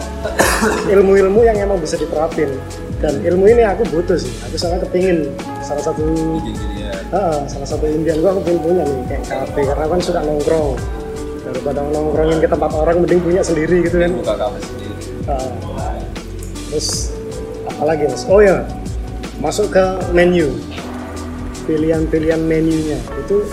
ilmu-ilmu 0.93 1.41
yang 1.47 1.58
emang 1.58 1.80
bisa 1.80 1.95
diterapin. 1.95 2.51
Dan 2.97 3.21
ilmu 3.21 3.45
ini 3.45 3.62
aku 3.62 3.86
butuh 3.93 4.17
sih 4.17 4.34
aku 4.45 4.58
sangat 4.58 4.86
kepingin 4.86 5.30
salah 5.62 5.82
satu 5.82 6.03
Ah, 7.08 7.39
salah 7.48 7.63
satu 7.63 7.88
impian 7.88 8.20
gua 8.20 8.36
aku 8.36 8.43
pengen 8.43 8.60
punya 8.60 8.84
nih 8.84 9.00
kayak 9.08 9.24
kafe 9.32 9.62
karena 9.63 9.86
kan 9.88 10.00
suka 10.04 10.20
nongkrong. 10.28 10.76
Daripada 11.48 11.80
nongkrongin 11.88 12.38
ke 12.43 12.48
tempat 12.52 12.72
orang 12.76 12.98
mending 13.00 13.24
punya 13.24 13.39
sendiri 13.39 13.80
gitu 13.88 13.96
kan. 13.96 14.12
Buka 14.12 14.36
kafe 14.36 14.60
sendiri. 14.60 14.93
Terus 16.67 17.15
apa 17.63 17.84
lagi 17.88 18.04
mas? 18.12 18.28
Oh 18.28 18.43
ya 18.43 18.67
masuk 19.39 19.72
ke 19.72 19.86
menu. 20.12 20.52
Pilihan-pilihan 21.63 22.43
menunya. 22.43 23.00
Itu 23.24 23.48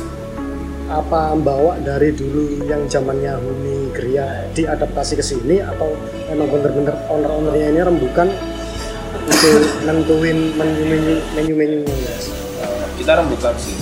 apa 0.91 1.39
bawa 1.39 1.79
dari 1.79 2.11
dulu 2.11 2.67
yang 2.67 2.91
zamannya 2.91 3.39
Huni 3.39 3.95
Gria 3.95 4.51
diadaptasi 4.51 5.15
ke 5.15 5.25
sini 5.25 5.63
atau 5.63 5.95
emang 6.27 6.51
bener-bener 6.51 6.93
owner-ownernya 7.07 7.67
ini 7.71 7.81
rembukan 7.87 8.29
untuk 9.25 9.63
nentuin 9.89 10.53
menu-menu 10.59 11.25
menu-menunya 11.33 12.44
kita 13.05 13.21
rembukan 13.21 13.53
sih. 13.61 13.77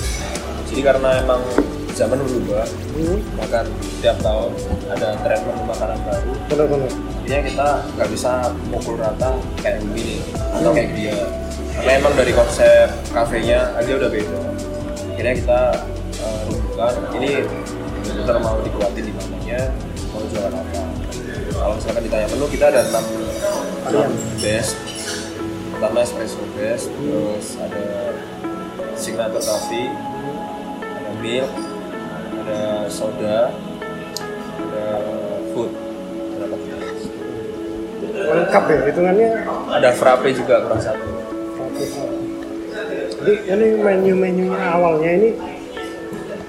Jadi 0.67 0.81
karena 0.83 1.23
emang 1.23 1.39
zaman 1.95 2.19
berubah, 2.19 2.67
Hmm, 2.93 3.23
bahkan 3.39 3.65
tiap 4.03 4.19
tahun 4.19 4.51
ada 4.91 5.15
tren 5.23 5.41
menu 5.47 5.63
makanan 5.65 5.99
baru. 6.03 6.31
bener-bener. 6.51 6.91
Intinya 7.23 7.41
kita 7.47 7.69
nggak 7.95 8.09
bisa 8.11 8.33
mukul 8.67 8.99
rata 8.99 9.31
kayak 9.63 9.79
begini 9.81 10.19
atau 10.51 10.69
Hmm. 10.69 10.77
kayak 10.77 10.91
dia. 10.93 11.17
karena 11.73 11.93
emang 11.97 12.13
dari 12.13 12.33
konsep 12.37 12.85
kafenya 13.11 13.73
aja 13.73 13.97
udah 13.97 14.11
beda 14.13 14.39
akhirnya 15.09 15.35
kita 15.41 15.61
uh, 16.21 16.41
rumuskan 16.45 16.93
ini 17.17 17.33
benar 18.05 18.37
mau 18.39 18.61
dikuatin 18.61 19.09
di 19.09 19.13
namanya 19.17 19.73
mau 20.13 20.21
jualan 20.29 20.53
apa 20.53 20.83
kalau 21.49 21.75
misalkan 21.81 22.03
ditanya 22.05 22.27
menu 22.29 22.47
kita 22.53 22.65
ada 22.69 22.81
enam 22.85 23.05
enam 23.89 24.11
best 24.37 24.77
pertama 25.73 25.99
espresso 26.05 26.45
best 26.53 26.93
terus 26.93 27.47
ada 27.57 27.85
signature 29.03 29.43
coffee 29.43 29.91
ada 30.79 31.11
milk 31.19 31.51
ada 32.47 32.87
soda 32.87 33.51
ada 34.62 34.87
food. 35.51 35.71
Ada 36.38 36.47
lengkap 38.33 38.62
ya 38.71 38.77
hitungannya? 38.87 39.31
Ada 39.75 39.91
frappe 39.99 40.31
juga 40.31 40.62
kurang 40.62 40.79
satu. 40.79 41.07
Jadi 43.23 43.35
ini 43.51 43.67
menu-menunya 43.79 44.67
awalnya 44.71 45.11
ini 45.19 45.31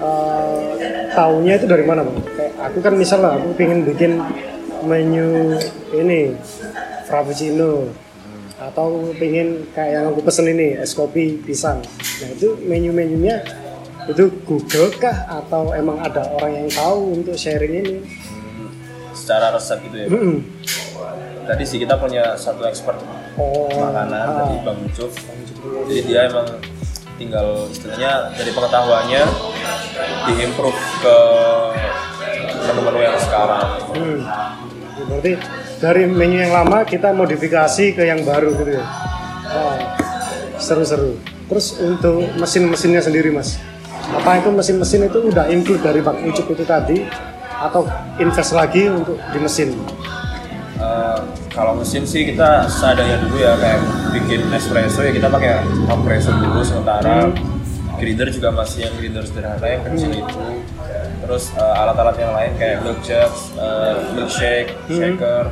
uh, 0.02 0.74
taunya 1.14 1.58
itu 1.58 1.66
dari 1.66 1.86
mana 1.86 2.06
bang? 2.06 2.18
Kayak 2.38 2.54
aku 2.70 2.78
kan 2.82 2.94
misalnya 2.98 3.38
aku 3.38 3.50
pengen 3.58 3.86
bikin 3.86 4.22
menu 4.86 5.58
ini 5.94 6.34
frappuccino 7.06 7.90
atau 8.64 9.12
pengen 9.20 9.68
kayak 9.76 9.92
yang 10.00 10.06
aku 10.16 10.24
pesen 10.24 10.48
ini 10.48 10.80
es 10.80 10.96
kopi 10.96 11.36
pisang. 11.44 11.84
Nah 12.24 12.30
itu 12.32 12.56
menu-menunya 12.64 13.44
itu 14.08 14.32
Google 14.48 14.92
kah 14.96 15.28
atau 15.28 15.76
emang 15.76 16.00
ada 16.00 16.28
orang 16.32 16.64
yang 16.64 16.68
tahu 16.72 17.20
untuk 17.20 17.36
sharing 17.36 17.84
ini? 17.84 17.96
Hmm, 18.04 18.72
secara 19.12 19.52
resep 19.52 19.80
gitu 19.92 19.98
ya. 20.00 20.08
Mm-mm. 20.08 20.38
Tadi 21.44 21.64
sih 21.68 21.80
kita 21.80 22.00
punya 22.00 22.40
satu 22.40 22.64
expert 22.64 23.00
Oh, 23.34 23.66
makanan 23.66 24.14
ah. 24.14 24.46
tadi 24.46 24.56
Bang 24.62 24.80
Ucup. 24.86 25.12
Jadi 25.90 26.02
dia 26.06 26.30
emang 26.30 26.46
tinggal 27.18 27.66
istilahnya 27.74 28.30
dari 28.38 28.52
pengetahuannya 28.54 29.24
diimprove 30.30 30.82
ke 31.02 31.18
menu-menu 32.70 33.00
yang 33.02 33.18
sekarang. 33.20 33.68
Hmm. 33.98 34.20
Ya, 35.04 35.06
Berarti 35.12 35.32
dari 35.84 36.04
menu 36.08 36.40
yang 36.40 36.56
lama 36.56 36.88
kita 36.88 37.12
modifikasi 37.12 37.92
ke 37.92 38.08
yang 38.08 38.24
baru 38.24 38.56
gitu 38.56 38.80
ya. 38.80 38.86
Wah, 39.52 40.00
seru-seru. 40.56 41.20
Terus 41.52 41.76
untuk 41.84 42.24
mesin-mesinnya 42.40 43.04
sendiri 43.04 43.36
mas, 43.36 43.60
apa 44.16 44.40
itu 44.40 44.48
mesin-mesin 44.48 45.12
itu 45.12 45.20
udah 45.28 45.52
include 45.52 45.84
dari 45.84 46.00
Bang 46.00 46.24
Ucup 46.24 46.48
itu 46.56 46.64
tadi 46.64 47.04
atau 47.60 47.84
invest 48.16 48.56
lagi 48.56 48.88
untuk 48.88 49.20
di 49.36 49.40
mesin? 49.44 49.76
Eh, 50.80 51.20
kalau 51.54 51.78
mesin 51.78 52.08
sih 52.08 52.26
kita 52.26 52.66
seadanya 52.66 53.22
dulu 53.22 53.38
ya 53.38 53.54
kayak 53.60 53.80
bikin 54.16 54.48
espresso 54.52 55.06
ya 55.06 55.12
kita 55.14 55.30
pakai 55.30 55.62
kompresor 55.86 56.34
dulu 56.42 56.66
sementara 56.66 57.30
grinder 58.02 58.28
juga 58.34 58.50
masih 58.52 58.90
yang 58.90 58.94
grinder 58.98 59.24
sederhana 59.24 59.64
yang 59.64 59.84
kecil 59.86 60.12
itu 60.12 60.42
terus 61.24 61.56
eh, 61.56 61.82
alat-alat 61.82 62.16
yang 62.20 62.34
lain 62.36 62.52
kayak 62.60 62.84
milk 62.84 63.00
jugs, 63.00 63.56
eh, 63.56 63.96
milkshake, 64.14 64.72
shaker 64.92 65.48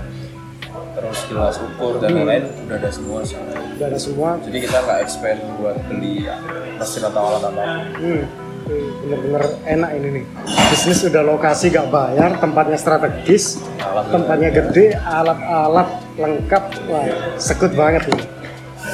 terus 0.92 1.20
gelas 1.32 1.56
ukur 1.58 2.04
dan 2.04 2.12
lain-lain 2.14 2.52
udah 2.68 2.76
ada 2.76 2.92
semua 2.92 3.24
sih 3.24 3.40
Udah 3.80 3.88
ada 3.88 4.00
semua. 4.00 4.30
jadi 4.44 4.58
kita 4.60 4.78
nggak 4.84 5.00
expand 5.02 5.40
buat 5.56 5.76
beli 5.88 6.28
mesin 6.76 7.04
atau 7.08 7.22
alat 7.32 7.44
apa 7.48 7.64
Hmm. 7.96 8.24
Bener-bener 8.72 9.44
enak 9.66 9.90
ini 9.98 10.08
nih. 10.22 10.24
Bisnis 10.70 11.02
udah 11.04 11.26
lokasi 11.26 11.74
gak 11.74 11.90
bayar, 11.90 12.38
tempatnya 12.38 12.78
strategis, 12.78 13.58
Alat 13.82 14.14
tempatnya 14.14 14.50
gede, 14.54 14.96
alat-alat 15.02 15.90
lengkap. 16.16 16.64
Wah, 16.88 17.04
sekut 17.42 17.74
banget 17.74 18.06
ini. 18.14 18.24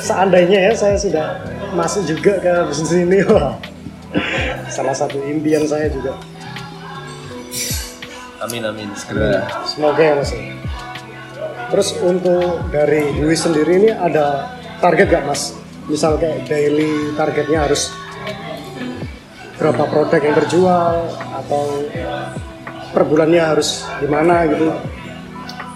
Seandainya 0.01 0.71
ya 0.71 0.73
saya 0.73 0.95
sudah 0.95 1.43
masuk 1.75 2.07
juga 2.07 2.39
ke 2.39 2.53
bisnis 2.71 2.95
ini, 2.95 3.19
wah. 3.27 3.59
Salah 4.71 4.95
satu 4.95 5.19
impian 5.27 5.67
saya 5.67 5.91
juga. 5.91 6.15
Amin 8.39 8.61
amin 8.63 8.89
segera 8.93 9.45
Semoga 9.63 10.01
ya 10.01 10.13
mas. 10.15 10.31
Terus 11.67 11.89
untuk 11.99 12.43
dari 12.69 13.11
Dwi 13.13 13.35
sendiri 13.35 13.71
ini 13.77 13.89
ada 13.89 14.47
target 14.77 15.07
gak 15.09 15.25
mas? 15.25 15.51
Misal 15.85 16.15
kayak 16.15 16.45
daily 16.45 17.11
targetnya 17.13 17.63
harus 17.63 17.91
berapa 19.57 19.83
produk 19.83 20.21
yang 20.21 20.35
terjual 20.37 20.95
atau 21.33 21.63
per 22.87 23.03
bulannya 23.03 23.41
harus 23.41 23.83
gimana 23.97 24.45
gitu? 24.45 24.69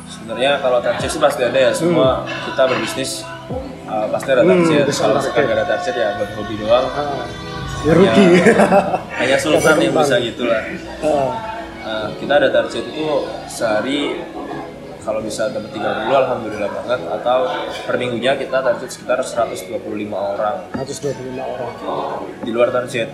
sebenarnya 0.07 0.61
kalau 0.61 0.79
target 0.79 1.09
sih 1.09 1.17
pasti 1.17 1.41
ada 1.41 1.59
ya 1.59 1.71
semua 1.73 2.23
kita 2.45 2.63
berbisnis 2.63 3.25
uh, 3.83 4.05
pasti 4.07 4.29
ada 4.29 4.45
Hmm, 4.45 4.63
target 4.63 4.85
bisa 4.85 5.01
kalau 5.01 5.17
target. 5.17 5.43
nggak 5.43 5.57
ada 5.57 5.65
target 5.67 5.93
ya 5.93 6.07
buat 6.13 6.31
hobi 6.37 6.55
doang 6.55 6.85
Ah, 6.87 7.25
ya 7.81 7.91
rugi. 7.91 8.25
hanya 9.17 9.35
sultan 9.35 9.75
yang 9.81 9.91
bisa 9.91 10.15
gitu 10.21 10.43
lah 10.45 10.61
Ah, 11.01 11.29
Uh, 11.81 12.13
kita 12.15 12.33
ada 12.35 12.49
target 12.49 12.83
itu 12.85 13.05
sehari 13.47 14.21
kalau 15.01 15.17
bisa 15.17 15.49
dapat 15.49 15.73
30 15.73 15.81
alhamdulillah 16.11 16.69
banget. 16.71 16.99
Atau 17.11 17.39
per 17.83 17.95
minggunya 17.97 18.37
kita 18.37 18.61
target 18.61 18.85
sekitar 18.87 19.17
125 19.19 19.81
orang. 20.13 20.61
125 20.77 21.41
orang. 21.41 21.73
di 22.39 22.51
luar 22.51 22.69
target 22.69 23.09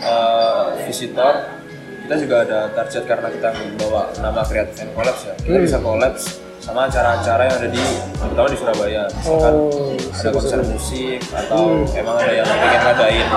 uh, 0.00 0.72
visitor 0.82 1.34
kita 2.02 2.14
juga 2.18 2.36
ada 2.40 2.58
target 2.70 3.02
karena 3.04 3.28
kita 3.28 3.48
membawa 3.52 4.08
nama 4.16 4.40
Creative 4.42 4.78
and 4.80 4.90
Collabs 4.92 5.22
ya. 5.22 5.34
Kita 5.36 5.52
Hmm. 5.52 5.66
bisa 5.66 5.78
collabs 5.78 6.24
sama 6.56 6.86
acara-acara 6.86 7.42
yang 7.46 7.56
ada 7.58 7.68
di 7.68 7.82
terutama 8.16 8.46
di 8.46 8.56
Surabaya. 8.56 9.02
Misalkan 9.12 9.54
Oh, 9.54 9.92
ada 9.92 10.30
konser 10.32 10.60
musik 10.64 11.20
atau 11.30 11.62
emang 11.92 12.16
ada 12.16 12.32
yang 12.32 12.46
pengen 12.46 12.80
ngadain 12.80 13.28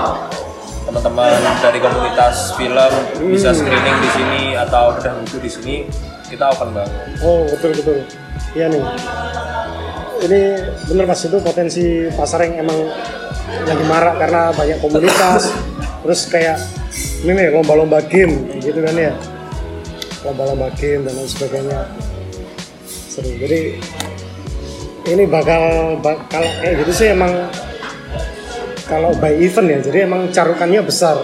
teman-teman 0.89 1.37
dari 1.61 1.77
komunitas 1.77 2.57
film 2.57 2.93
bisa 3.29 3.53
screening 3.53 3.97
di 4.01 4.09
sini 4.09 4.43
atau 4.57 4.97
bedah 4.97 5.13
buku 5.21 5.37
di 5.37 5.49
sini 5.53 5.75
kita 6.25 6.49
open 6.49 6.73
banget 6.73 6.93
Oh 7.21 7.45
betul 7.45 7.77
betul. 7.77 7.97
Iya 8.57 8.73
nih. 8.73 8.83
Ini 10.25 10.41
bener 10.89 11.05
mas 11.05 11.21
itu 11.21 11.37
potensi 11.45 12.09
pasar 12.17 12.41
yang 12.49 12.65
emang 12.65 12.89
lagi 13.69 13.85
marak 13.85 14.17
karena 14.17 14.49
banyak 14.49 14.77
komunitas. 14.81 15.53
terus 16.01 16.25
kayak 16.31 16.57
ini 17.21 17.37
nih 17.37 17.47
lomba-lomba 17.53 18.01
game 18.09 18.49
gitu 18.57 18.81
kan 18.81 18.97
ya. 18.97 19.13
Lomba-lomba 20.25 20.73
game 20.73 21.05
dan 21.05 21.13
lain 21.13 21.29
sebagainya. 21.29 21.85
Seru. 22.89 23.29
Jadi 23.37 23.77
ini 25.05 25.23
bakal 25.29 25.97
bakal 26.01 26.41
kayak 26.61 26.81
gitu 26.81 26.91
sih 26.93 27.07
emang 27.13 27.29
kalau 28.89 29.13
by 29.15 29.37
event 29.37 29.69
ya. 29.69 29.79
Jadi 29.79 29.97
emang 30.03 30.27
carukannya 30.27 30.81
besar. 30.81 31.15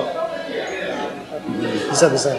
Bisa 1.90 2.08
bisa. 2.08 2.32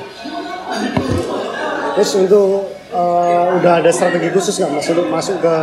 Terus 1.94 2.10
untuk 2.14 2.48
eh, 2.88 3.44
udah 3.56 3.72
ada 3.80 3.90
strategi 3.90 4.28
khusus 4.28 4.56
nggak 4.56 4.70
mas 4.70 4.86
untuk 4.86 5.08
masuk 5.08 5.36
ke 5.38 5.54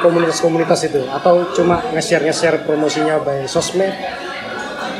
komunitas-komunitas 0.00 0.80
itu 0.86 1.02
atau 1.04 1.44
cuma 1.52 1.82
nge-share 1.92 2.24
nge-share 2.24 2.62
promosinya 2.62 3.20
by 3.20 3.44
sosmed 3.44 3.90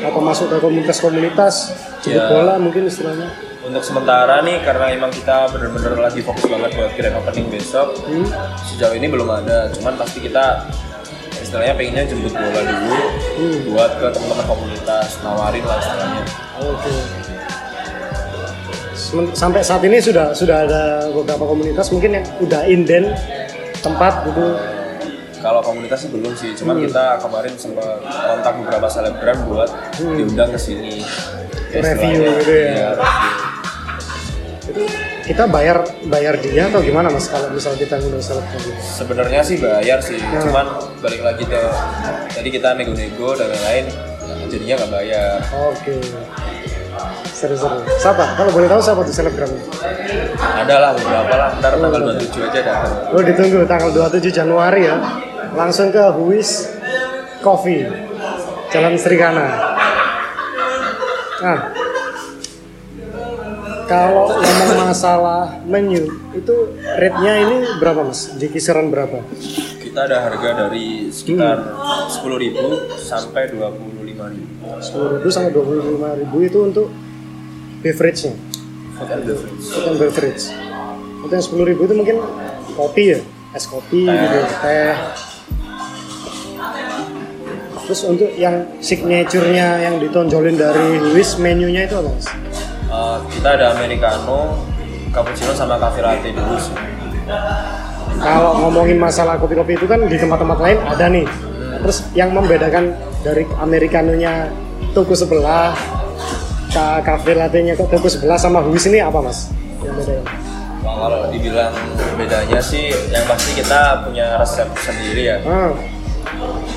atau 0.01 0.19
masuk 0.19 0.51
ke 0.51 0.57
komunitas-komunitas 0.59 1.73
jemput 1.99 2.17
Ya. 2.17 2.27
bola 2.27 2.57
mungkin 2.57 2.85
istilahnya 2.85 3.29
untuk 3.61 3.81
sementara 3.81 4.41
nih 4.41 4.57
karena 4.59 4.89
emang 4.91 5.09
kita 5.09 5.45
bener-bener 5.47 5.93
lagi 5.95 6.19
fokus 6.19 6.43
banget 6.43 6.73
buat 6.73 6.91
grand 6.91 7.15
opening 7.15 7.47
besok 7.47 7.93
Hmm. 8.03 8.25
sejauh 8.67 8.93
ini 8.93 9.05
belum 9.05 9.29
ada 9.31 9.69
cuman 9.71 9.93
pasti 9.95 10.19
kita 10.19 10.65
istilahnya 11.51 11.75
pengennya 11.75 12.03
jemput 12.07 12.31
bola 12.31 12.61
dulu 12.63 12.95
Hmm. 13.35 13.57
buat 13.67 13.91
ke 13.93 14.07
teman-teman 14.09 14.45
komunitas 14.47 15.19
nawarin 15.19 15.59
lah 15.61 15.77
istilahnya 15.77 16.21
Oke. 16.61 16.91
Semen- 18.93 19.33
Sampai 19.33 19.59
saat 19.59 19.83
ini 19.83 19.99
sudah 19.99 20.31
sudah 20.31 20.63
ada 20.63 20.83
beberapa 21.09 21.43
komunitas 21.43 21.91
mungkin 21.91 22.15
yang 22.15 22.25
udah 22.39 22.63
inden 22.65 23.11
tempat 23.77 24.23
gitu. 24.23 24.55
kalau 25.41 25.59
komunitas 25.59 25.97
sih 25.99 26.09
belum 26.09 26.31
sih 26.33 26.53
cuman 26.53 26.79
kita 26.79 27.17
kemarin 27.19 27.51
sempat 27.53 27.97
kontak 27.99 28.53
beberapa 28.55 28.87
selebgram 28.87 29.43
buat 29.43 29.67
diundang 29.97 30.47
ke 30.49 30.59
sini 30.61 31.03
Ya, 31.67 31.79
Review 31.81 32.19
gitu 32.37 32.51
ya. 32.53 32.91
review. 32.93 33.31
Itu 34.61 34.81
kita 35.31 35.47
bayar 35.47 35.77
bayar 36.05 36.35
dia 36.37 36.67
atau 36.67 36.83
gimana 36.83 37.07
mas 37.07 37.25
kalau 37.25 37.47
misal 37.49 37.71
kita 37.73 37.95
ngundang 37.97 38.19
selebgram 38.19 38.61
sebenarnya 38.77 39.41
sih 39.41 39.57
bayar 39.57 39.99
sih 39.99 40.19
Hmm. 40.19 40.43
cuman 40.43 40.65
balik 40.99 41.21
lagi 41.21 41.43
ke 41.43 41.61
tadi 42.29 42.49
kita 42.49 42.75
nego-nego 42.75 43.31
dan 43.33 43.47
lain-lain 43.49 43.85
jadinya 44.47 44.75
nggak 44.77 44.91
bayar 44.91 45.39
Oke. 45.71 45.95
Seru-seru. 47.31 47.81
Siapa? 47.97 48.37
Kalau 48.37 48.51
boleh 48.51 48.67
tahu 48.67 48.77
siapa 48.77 49.01
tuh 49.01 49.15
selebgramnya? 49.15 49.63
ada 50.37 50.75
lah 50.77 50.91
beberapa 50.93 51.33
lah 51.33 51.49
ntar 51.57 51.73
tanggal 51.73 52.01
27 52.13 52.45
aja 52.45 52.59
datang 52.61 52.93
Oh 53.09 53.21
ditunggu 53.23 53.65
tanggal 53.65 53.89
27 53.89 54.29
Januari 54.29 54.85
ya. 54.85 54.95
Langsung 55.51 55.89
ke 55.89 56.03
Huis 56.13 56.69
Coffee, 57.39 57.87
Jalan 58.69 58.93
Serikana. 58.93 59.47
Nah, 61.41 61.57
kalau 63.91 64.31
ngomong 64.31 64.87
masalah 64.87 65.59
menu 65.67 66.07
itu 66.31 66.55
rate-nya 66.95 67.33
ini 67.43 67.57
berapa 67.83 68.07
mas? 68.07 68.31
Di 68.39 68.47
kisaran 68.47 68.87
berapa? 68.87 69.19
kita 69.91 70.07
ada 70.07 70.23
harga 70.23 70.49
dari 70.55 71.11
sekitar 71.11 71.59
10.000 72.07 72.95
sampai 72.95 73.51
25.000 73.51 73.91
sepuluh 74.81 75.17
ribu 75.17 75.27
sampai 75.29 75.51
dua 75.53 75.63
puluh 75.65 75.83
lima 75.83 76.09
ribu 76.17 76.37
itu 76.41 76.57
untuk 76.63 76.87
beverage-nya? 77.85 78.33
Food 78.97 79.09
and 79.09 79.23
beverage. 79.25 79.63
food 79.65 79.85
and 79.89 79.97
beverage. 79.97 80.43
Untuk 81.21 81.33
yang 81.33 81.45
sepuluh 81.45 81.65
ribu 81.69 81.81
itu 81.85 81.93
mungkin 81.97 82.17
kopi 82.77 83.03
ya? 83.17 83.19
Es 83.53 83.65
kopi 83.69 84.05
gitu 84.09 84.37
teh. 84.61 84.95
Terus 87.81 88.01
untuk 88.07 88.31
yang 88.39 88.63
signature-nya 88.79 89.67
yang 89.83 89.95
ditonjolin 89.99 90.55
dari 90.55 91.01
Luis 91.11 91.35
menunya 91.35 91.89
itu 91.89 91.97
apa 91.99 92.09
mas? 92.09 92.27
Eh, 92.91 93.17
kita 93.31 93.55
ada 93.55 93.71
americano 93.71 94.59
cappuccino 95.15 95.55
sama 95.55 95.79
cafe 95.79 96.03
latte 96.03 96.35
dulu 96.35 96.59
sih 96.59 96.75
kalau 98.19 98.51
ngomongin 98.59 98.99
masalah 98.99 99.39
kopi-kopi 99.39 99.79
itu 99.79 99.87
kan 99.87 100.03
di 100.03 100.19
tempat-tempat 100.19 100.59
lain 100.59 100.77
ada 100.83 101.07
nih 101.07 101.23
terus 101.79 102.03
yang 102.11 102.35
membedakan 102.35 102.91
dari 103.23 103.47
americanonya 103.63 104.51
toko 104.91 105.15
sebelah 105.15 105.71
ke 106.67 106.85
cafe 107.07 107.31
latte-nya 107.31 107.79
ke 107.79 107.87
toko 107.87 108.11
sebelah 108.11 108.35
sama 108.35 108.59
Luis 108.59 108.83
ini 108.83 108.99
apa 108.99 109.23
mas? 109.23 109.47
yang 109.79 109.95
bedakan? 109.95 110.23
Wah, 110.83 110.95
kalau 111.07 111.19
dibilang 111.31 111.71
bedanya 112.19 112.59
sih 112.59 112.91
yang 113.07 113.23
pasti 113.23 113.55
kita 113.55 114.03
punya 114.03 114.35
resep 114.35 114.67
sendiri 114.75 115.31
ya 115.31 115.37
Ah, 115.47 115.71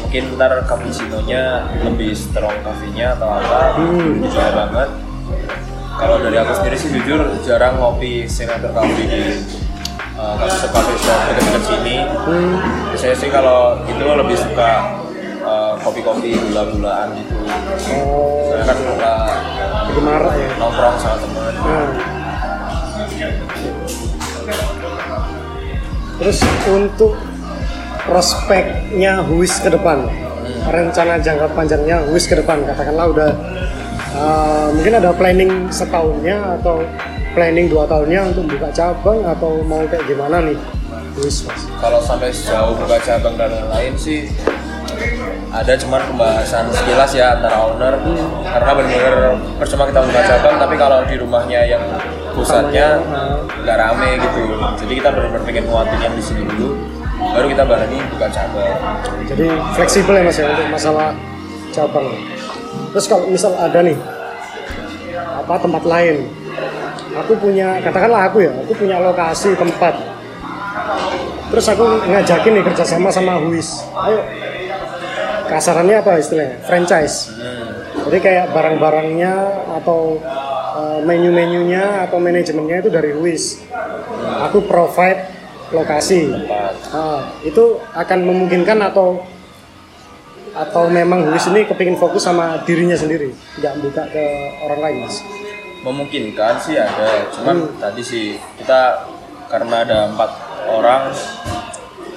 mungkin 0.06 0.38
ntar 0.38 0.62
cappuccino-nya 0.62 1.74
lebih 1.82 2.14
strong 2.14 2.54
coffee-nya 2.62 3.18
atau 3.18 3.34
apa 3.34 3.82
Hmm. 3.82 4.22
banget 4.30 4.90
kalau 5.94 6.16
dari 6.20 6.36
aku 6.38 6.52
sendiri 6.58 6.76
sih 6.76 6.90
jujur 6.90 7.20
jarang 7.46 7.78
ngopi 7.78 8.26
signature 8.26 8.70
coffee 8.74 9.06
di 9.06 9.22
uh, 10.18 10.34
shop 10.50 10.70
coffee 10.74 10.98
shop 10.98 11.20
dekat-dekat 11.30 11.62
sini. 11.62 11.96
Hmm, 12.26 12.54
biasanya 12.90 13.16
sih 13.16 13.30
kalau 13.30 13.78
itu 13.86 14.02
lebih 14.02 14.36
suka 14.38 14.70
uh, 15.46 15.74
kopi-kopi 15.80 16.34
gula-gulaan 16.50 17.14
gitu. 17.14 17.34
Oh, 18.02 18.50
saya 18.50 18.62
kan 18.66 18.76
suka 18.78 19.12
bikin 19.90 20.02
marah 20.02 20.34
ya. 20.34 20.48
nongkrong 20.58 20.96
sama 20.98 21.16
temen. 21.22 21.54
Nah. 21.62 21.88
Terus 26.14 26.38
untuk 26.70 27.18
prospeknya 28.06 29.26
Huis 29.26 29.58
ke 29.58 29.66
depan, 29.66 30.06
rencana 30.70 31.18
jangka 31.18 31.50
panjangnya 31.52 32.06
Huis 32.06 32.30
ke 32.30 32.38
depan, 32.38 32.62
katakanlah 32.62 33.10
udah 33.10 33.30
uh, 34.14 34.66
mungkin 34.72 34.92
ada 34.96 35.10
planning 35.12 35.52
setahunnya 35.68 36.58
atau 36.60 36.82
planning 37.34 37.66
dua 37.66 37.84
tahunnya 37.84 38.30
untuk 38.30 38.46
buka 38.54 38.70
cabang 38.70 39.20
atau 39.26 39.60
mau 39.66 39.82
kayak 39.90 40.06
gimana 40.06 40.38
nih 40.46 40.58
Huis 41.14 41.46
mas? 41.46 41.66
kalau 41.78 41.98
sampai 42.02 42.30
sejauh 42.30 42.74
buka 42.78 42.98
cabang 43.02 43.34
dan 43.38 43.50
lain-lain 43.50 43.94
sih 43.98 44.30
ada 45.54 45.78
cuman 45.78 46.02
pembahasan 46.10 46.66
sekilas 46.74 47.14
ya 47.14 47.38
antara 47.38 47.62
owner 47.70 47.94
karena 48.42 48.70
benar-benar 48.74 49.14
percuma 49.58 49.86
kita 49.86 50.00
buka 50.02 50.20
cabang 50.26 50.54
tapi 50.58 50.74
kalau 50.74 50.98
di 51.06 51.14
rumahnya 51.18 51.60
yang 51.66 51.82
pusatnya 52.34 52.98
nggak 53.62 53.76
rame 53.78 54.10
gitu 54.18 54.42
jadi 54.82 54.92
kita 54.98 55.08
benar-benar 55.14 55.42
pengen 55.46 55.64
nguatin 55.70 56.00
yang 56.02 56.14
di 56.14 56.22
sini 56.22 56.42
dulu 56.42 56.74
baru 57.14 57.46
kita 57.46 57.62
berani 57.62 57.98
buka 58.10 58.26
cabang 58.30 58.74
Jadi 59.30 59.46
fleksibel 59.78 60.14
ya 60.18 60.22
mas 60.26 60.36
ya 60.36 60.46
untuk 60.50 60.66
masalah 60.68 61.08
cabang. 61.70 62.06
Terus 62.94 63.06
kalau 63.10 63.26
misal 63.26 63.58
ada 63.58 63.82
nih 63.82 63.98
apa 65.44 65.54
tempat 65.58 65.82
lain, 65.82 66.30
aku 67.18 67.34
punya 67.42 67.82
katakanlah 67.82 68.30
aku 68.30 68.46
ya, 68.46 68.54
aku 68.54 68.72
punya 68.78 69.02
lokasi 69.02 69.58
tempat. 69.58 69.98
Terus 71.50 71.66
aku 71.74 71.84
ngajakin 72.06 72.52
nih 72.54 72.64
kerjasama 72.70 73.10
sama 73.10 73.42
Huis. 73.42 73.82
Ayo 73.98 74.22
kasarannya 75.50 75.96
apa 76.00 76.22
istilahnya? 76.22 76.62
Franchise. 76.62 77.34
Jadi 78.06 78.18
kayak 78.22 78.54
barang-barangnya 78.54 79.34
atau 79.82 80.18
uh, 80.74 80.98
menu-menunya 81.02 82.06
atau 82.06 82.22
manajemennya 82.22 82.86
itu 82.86 82.90
dari 82.94 83.10
Huis. 83.10 83.62
Aku 84.50 84.62
provide 84.66 85.34
lokasi. 85.74 86.30
Tempat. 86.30 86.74
Ah, 86.94 87.20
itu 87.42 87.80
akan 87.90 88.18
memungkinkan 88.22 88.78
atau 88.86 89.22
atau 90.54 90.86
memang 90.86 91.26
Huis 91.26 91.46
ini 91.46 91.66
kepingin 91.66 91.94
fokus 91.94 92.22
sama 92.22 92.62
dirinya 92.62 92.94
sendiri, 92.94 93.30
nggak 93.58 93.74
buka 93.80 94.02
ke 94.08 94.24
orang 94.60 94.80
lain 94.80 94.96
mas. 95.02 95.16
memungkinkan 95.80 96.56
sih 96.56 96.74
ada 96.74 97.28
cuman 97.28 97.76
tadi 97.76 98.00
sih 98.00 98.26
kita 98.56 99.04
karena 99.46 99.84
ada 99.84 100.08
empat 100.08 100.30
orang 100.66 101.12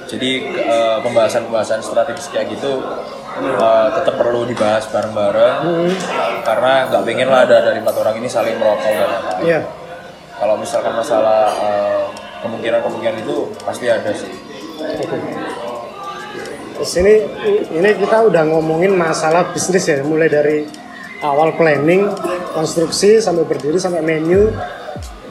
jadi 0.08 0.30
eh, 0.56 0.96
pembahasan-pembahasan 1.02 1.84
strategis 1.84 2.32
kayak 2.32 2.48
gitu 2.48 2.80
eh, 3.36 3.88
tetap 3.92 4.16
perlu 4.16 4.48
dibahas 4.48 4.88
bareng-bareng 4.88 5.56
Hmm, 5.60 5.92
karena 6.40 6.88
nggak 6.88 7.02
pengen 7.04 7.28
lah 7.28 7.44
ada 7.44 7.60
dari 7.60 7.84
empat 7.84 7.96
orang 7.98 8.16
ini 8.16 8.24
saling 8.26 8.56
merokok 8.56 8.88
dan 8.88 9.04
lain-lain 9.04 9.44
Iya. 9.44 9.60
kalau 10.34 10.56
misalkan 10.56 10.96
masalah 10.96 11.52
eh, 11.52 12.02
kemungkinan-kemungkinan 12.40 13.20
itu 13.20 13.36
pasti 13.60 13.84
ada 13.84 14.14
sih. 14.14 14.32
Terus 16.78 16.92
ini 17.02 17.14
ini 17.74 17.90
kita 17.98 18.30
udah 18.30 18.42
ngomongin 18.46 18.94
masalah 18.94 19.50
bisnis 19.50 19.90
ya, 19.90 19.98
mulai 20.06 20.30
dari 20.30 20.62
awal 21.22 21.58
planning, 21.58 22.06
konstruksi 22.54 23.18
sampai 23.18 23.42
berdiri 23.42 23.82
sampai 23.82 23.98
menu, 23.98 24.54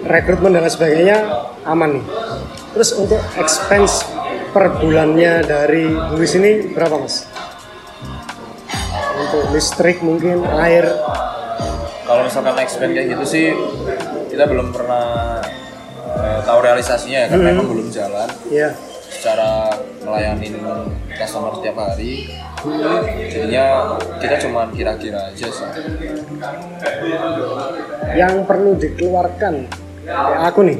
rekrutmen 0.03 0.51
dan 0.51 0.67
lain 0.67 0.73
sebagainya 0.73 1.17
aman 1.63 1.99
nih. 1.99 2.05
Terus 2.75 2.89
untuk 2.99 3.23
expense 3.39 4.03
per 4.51 4.75
bulannya 4.79 5.43
dari 5.47 5.87
Luis 6.15 6.35
ini 6.35 6.75
berapa 6.75 6.99
mas? 6.99 7.23
Untuk 9.17 9.49
listrik 9.55 10.03
mungkin, 10.03 10.45
air, 10.45 10.85
kalau 12.07 12.23
misalkan 12.23 12.55
expand 12.63 12.95
kayak 12.95 13.07
gitu 13.17 13.25
sih 13.27 13.45
kita 14.31 14.47
belum 14.47 14.71
pernah 14.71 15.39
eh, 16.15 16.39
tahu 16.47 16.59
realisasinya 16.63 17.19
ya 17.23 17.27
karena 17.31 17.47
emang 17.51 17.67
belum 17.67 17.87
jalan 17.91 18.29
ya. 18.47 18.71
Secara 19.27 19.75
melayani 20.07 20.55
customer 21.19 21.51
setiap 21.59 21.75
hari 21.83 22.31
jadinya 23.27 23.99
kita 24.23 24.39
cuma 24.47 24.71
kira-kira 24.71 25.19
aja 25.35 25.47
sih 25.51 25.67
Yang 28.15 28.47
perlu 28.47 28.79
dikeluarkan 28.79 29.67
kayak 30.07 30.39
aku 30.47 30.63
nih, 30.63 30.79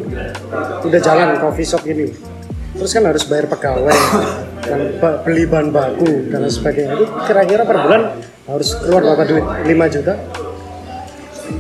udah 0.88 1.00
jalan 1.04 1.36
coffee 1.44 1.68
shop 1.68 1.84
ini. 1.84 2.08
Terus 2.72 2.96
kan 2.96 3.04
harus 3.12 3.28
bayar 3.28 3.52
pegawai 3.52 3.92
dan 4.64 4.96
beli 5.28 5.44
bahan 5.44 5.76
baku 5.76 6.32
dan 6.32 6.48
sebagainya. 6.48 6.96
Itu 6.96 7.06
kira-kira 7.28 7.68
per 7.68 7.84
bulan 7.84 8.16
harus 8.48 8.80
keluar 8.80 9.04
berapa 9.04 9.24
duit? 9.28 9.44
5 9.44 9.96
juta? 10.00 10.14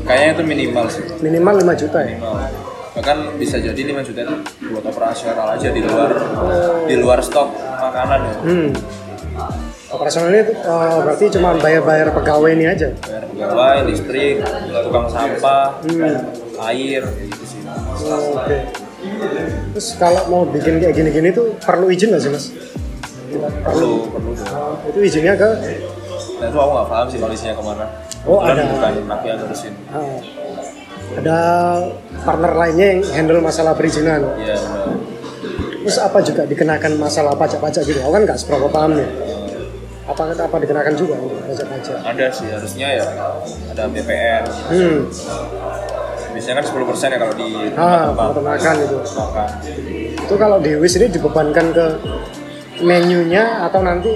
kayaknya 0.07 0.31
itu 0.35 0.43
minimal 0.43 0.85
sih 0.91 1.03
Minimal 1.23 1.63
5 1.63 1.81
juta 1.83 1.99
ya. 2.03 2.15
minimal 2.15 2.66
bahkan 2.97 3.17
bisa 3.37 3.55
jadi 3.57 3.77
5 3.77 4.01
juta 4.03 4.19
itu 4.23 4.35
buat 4.67 4.81
operasional 4.83 5.53
aja 5.53 5.69
di 5.69 5.81
luar 5.81 6.09
di 6.83 6.95
luar 6.97 7.19
stok 7.21 7.47
makanan 7.77 8.19
ya 8.23 8.35
Hmm. 8.41 8.69
Operasional 9.87 10.27
ini 10.29 10.41
eh, 10.43 10.51
berarti 10.99 11.25
cuma 11.31 11.55
bayar-bayar 11.55 12.11
pegawai 12.11 12.51
ini 12.51 12.65
aja. 12.65 12.91
bayar 12.99 13.23
pegawai 13.23 13.77
listrik 13.85 14.41
tukang 14.83 15.07
sampah 15.07 15.77
Hmm. 15.79 16.17
air 16.65 17.05
gitu 17.05 17.43
sih 17.45 17.61
Oh, 17.99 18.35
Oke. 18.35 18.65
Terus 19.71 19.87
kalau 19.95 20.21
mau 20.27 20.41
bikin 20.43 20.79
kayak 20.79 20.91
gini-gini 20.93 21.29
tuh 21.29 21.53
perlu 21.61 21.87
izin 21.87 22.09
nggak 22.09 22.19
sih 22.19 22.31
mas? 22.31 22.45
perlu 23.61 24.09
perlu 24.09 24.31
Eh, 24.33 24.89
itu 24.89 24.99
izinnya 25.05 25.35
ke 25.35 25.49
nah 26.37 26.45
itu 26.45 26.57
aku 26.57 26.71
nggak 26.71 26.87
paham 26.87 27.07
sih 27.07 27.17
kondisinya 27.17 27.53
ke 27.53 27.63
mana 27.63 27.85
Oh, 28.23 28.41
Kebetulan 28.41 28.55
ada. 28.59 28.63
bukan 28.67 28.91
aku 29.07 29.25
yang 29.25 29.37
ngurusin 29.39 29.73
Ah. 29.87 30.17
Ada 31.15 31.39
partner 32.21 32.51
lainnya 32.53 32.87
yang 32.89 33.01
handle 33.07 33.39
masalah 33.39 33.71
perizinan. 33.71 34.27
iya 34.37 34.57
Terus 35.79 36.03
apa 36.03 36.19
juga 36.19 36.43
dikenakan 36.43 36.99
masalah 36.99 37.31
pajak-pajak 37.33 37.79
gitu? 37.81 37.99
Aku 38.01 38.11
kan 38.11 38.21
nggak 38.21 38.35
seberapa 38.35 38.67
paham 38.67 38.99
nih. 38.99 39.07
Apa 40.03 40.31
apa 40.31 40.55
dikenakan 40.57 40.93
juga 40.95 41.15
untuk 41.15 41.39
pajak-pajak? 41.41 41.95
ada 42.01 42.25
sih 42.27 42.47
harusnya 42.47 42.87
ya 42.93 43.05
ada 43.71 43.83
BPN 43.87 44.43
Hmm. 44.67 44.99
biasanya 46.31 46.55
kan 46.59 46.65
10% 46.69 47.09
ya 47.09 47.17
kalau 47.17 47.33
di 47.33 47.49
Ah, 47.73 48.11
peternakan 48.11 48.75
itu. 48.77 48.97
makan 49.15 49.49
Itu 50.17 50.35
kalau 50.35 50.57
di 50.59 50.71
Wis 50.75 50.95
ini 50.95 51.07
dibebankan 51.09 51.65
ke 51.71 51.85
menunya 52.79 53.63
atau 53.63 53.81
nanti 53.81 54.11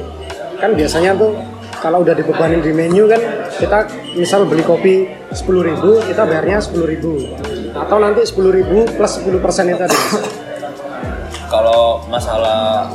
kan 0.59 0.76
biasanya 0.76 1.18
tuh 1.18 1.34
kalau 1.82 2.05
udah 2.05 2.13
dibebanin 2.13 2.61
di 2.61 2.70
menu 2.70 3.09
kan 3.09 3.18
kita 3.54 3.78
misal 4.14 4.45
beli 4.45 4.62
kopi 4.62 4.95
10.000 5.30 5.82
kita 6.06 6.22
bayarnya 6.24 6.58
10.000 6.60 7.74
atau 7.74 7.97
nanti 7.97 8.22
10.000 8.22 8.95
plus 8.95 9.12
10% 9.18 9.32
itu 9.66 9.78
tadi. 9.78 9.97
kalau 11.47 12.04
masalah 12.08 12.88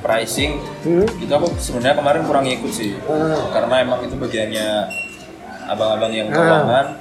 pricing 0.00 0.56
Hmm. 0.80 1.04
itu 1.14 1.28
aku 1.28 1.52
sebenarnya 1.56 1.92
kemarin 1.94 2.22
kurang 2.24 2.44
ikut 2.46 2.70
sih 2.70 2.96
Ah. 3.02 3.36
karena 3.50 3.74
emang 3.82 4.00
itu 4.00 4.16
bagiannya 4.16 4.68
abang-abang 5.66 6.08
yang 6.10 6.28
keuangan 6.30 6.96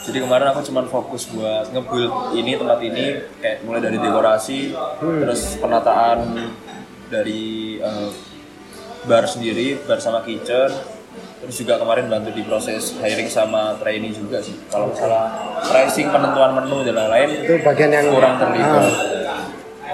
jadi 0.00 0.18
kemarin 0.22 0.46
aku 0.48 0.62
cuma 0.62 0.86
fokus 0.86 1.26
buat 1.26 1.66
nge-build 1.68 2.14
ini 2.32 2.54
tempat 2.54 2.78
ini 2.80 3.04
kayak 3.36 3.66
mulai 3.66 3.82
dari 3.82 3.98
dekorasi 3.98 4.70
terus 5.02 5.58
penataan 5.58 6.38
dari 7.06 7.76
eh, 7.76 8.10
bar 9.02 9.26
sendiri 9.26 9.82
bar 9.82 9.98
sama 9.98 10.22
kitchen 10.22 10.70
terus 11.36 11.56
juga 11.60 11.76
kemarin 11.76 12.08
bantu 12.08 12.32
di 12.32 12.42
proses 12.48 12.96
hiring 12.96 13.28
sama 13.28 13.76
trainee 13.76 14.12
juga 14.12 14.40
sih. 14.40 14.56
Kalau 14.72 14.88
masalah 14.88 15.36
pricing 15.68 16.08
penentuan 16.08 16.56
menu 16.56 16.80
dan 16.82 16.94
lain-lain 16.96 17.30
itu 17.44 17.54
bagian 17.60 17.90
yang 17.92 18.06
kurang 18.08 18.40
terlibat. 18.40 18.82
Ah, 18.82 19.44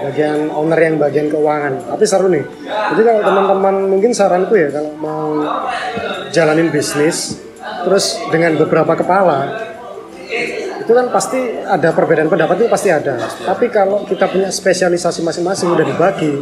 bagian 0.07 0.49
owner 0.55 0.79
yang 0.79 0.95
bagian 0.95 1.27
keuangan. 1.27 1.73
Tapi 1.93 2.03
seru 2.07 2.31
nih. 2.31 2.43
Jadi 2.63 3.01
kalau 3.03 3.21
teman-teman 3.27 3.75
mungkin 3.91 4.11
saranku 4.15 4.55
ya 4.55 4.71
kalau 4.71 4.91
mau 4.97 5.27
jalanin 6.31 6.71
bisnis 6.71 7.43
terus 7.83 8.19
dengan 8.31 8.55
beberapa 8.55 8.95
kepala 8.95 9.71
itu 10.83 10.91
kan 10.91 11.07
pasti 11.15 11.39
ada 11.63 11.95
perbedaan 11.95 12.27
pendapat 12.27 12.63
itu 12.63 12.67
pasti 12.71 12.89
ada. 12.91 13.19
Tapi 13.23 13.67
kalau 13.71 14.03
kita 14.07 14.27
punya 14.31 14.47
spesialisasi 14.51 15.23
masing-masing 15.23 15.71
udah 15.71 15.85
dibagi 15.85 16.33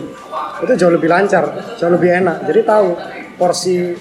itu 0.61 0.73
jauh 0.77 0.93
lebih 0.93 1.09
lancar 1.09 1.49
jauh 1.77 1.93
lebih 1.93 2.21
enak. 2.21 2.45
Jadi 2.45 2.59
tahu 2.65 2.87
porsi 3.37 3.97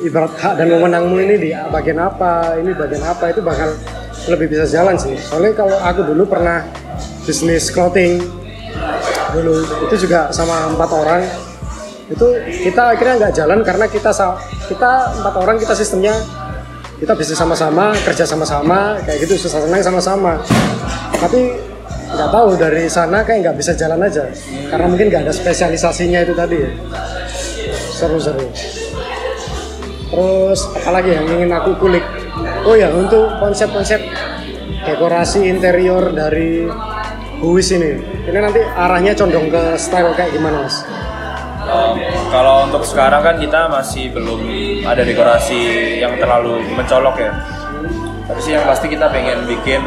ibarat 0.00 0.32
hak 0.40 0.54
dan 0.56 0.72
wewenangmu 0.72 1.16
ini 1.20 1.34
di 1.36 1.50
bagian 1.52 2.00
apa 2.00 2.56
ini 2.56 2.72
bagian 2.72 3.04
apa 3.04 3.28
itu 3.28 3.44
bakal 3.44 3.76
lebih 4.30 4.46
bisa 4.54 4.64
jalan 4.70 4.96
sih. 4.96 5.18
Soalnya 5.18 5.52
kalau 5.52 5.76
aku 5.82 6.00
dulu 6.06 6.24
pernah 6.24 6.64
bisnis 7.26 7.68
clothing 7.68 8.22
dulu 9.36 9.64
itu 9.90 10.08
juga 10.08 10.32
sama 10.32 10.72
empat 10.72 10.90
orang. 10.94 11.22
Itu 12.08 12.26
kita 12.44 12.96
akhirnya 12.96 13.14
nggak 13.26 13.34
jalan 13.36 13.58
karena 13.64 13.86
kita 13.88 14.10
kita 14.68 14.92
empat 15.20 15.34
orang 15.36 15.56
kita 15.60 15.74
sistemnya 15.76 16.12
kita 17.02 17.18
bisnis 17.18 17.40
sama-sama 17.40 17.96
kerja 18.06 18.22
sama-sama 18.22 19.00
kayak 19.02 19.26
gitu 19.26 19.34
susah 19.48 19.64
senang 19.66 19.82
sama-sama. 19.82 20.32
Tapi 21.18 21.56
nggak 22.12 22.30
tahu 22.30 22.48
dari 22.60 22.84
sana 22.88 23.24
kayak 23.24 23.48
nggak 23.48 23.56
bisa 23.58 23.72
jalan 23.74 24.00
aja. 24.06 24.28
Karena 24.70 24.86
mungkin 24.88 25.08
nggak 25.08 25.28
ada 25.28 25.34
spesialisasinya 25.34 26.20
itu 26.24 26.32
tadi 26.36 26.56
ya. 26.62 26.70
Seru-seru 27.92 28.81
terus 30.12 30.60
apalagi 30.76 31.16
yang 31.16 31.24
ingin 31.24 31.50
aku 31.56 31.72
kulik 31.80 32.04
oh 32.68 32.76
ya 32.76 32.92
untuk 32.92 33.32
konsep-konsep 33.40 33.98
dekorasi 34.84 35.48
interior 35.48 36.12
dari 36.12 36.68
Huis 37.42 37.74
ini 37.74 37.98
ini 38.22 38.38
nanti 38.38 38.62
arahnya 38.62 39.18
condong 39.18 39.50
ke 39.50 39.74
style 39.74 40.14
kayak 40.14 40.30
gimana 40.30 40.62
mas? 40.62 40.86
Um, 41.66 41.98
kalau 42.30 42.70
untuk 42.70 42.86
sekarang 42.86 43.18
kan 43.18 43.34
kita 43.38 43.66
masih 43.66 44.14
belum 44.14 44.46
ada 44.86 45.02
dekorasi 45.02 45.58
yang 45.98 46.14
terlalu 46.22 46.62
mencolok 46.74 47.18
ya. 47.18 47.34
Tapi 48.30 48.38
sih 48.38 48.54
yang 48.54 48.62
pasti 48.62 48.86
kita 48.86 49.10
pengen 49.10 49.42
bikin 49.50 49.82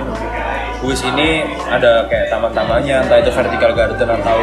kuis 0.84 1.00
ini 1.08 1.48
ada 1.72 2.04
kayak 2.12 2.28
taman-tamannya, 2.28 3.08
entah 3.08 3.24
itu 3.24 3.32
vertical 3.32 3.72
garden 3.72 4.10
atau 4.20 4.40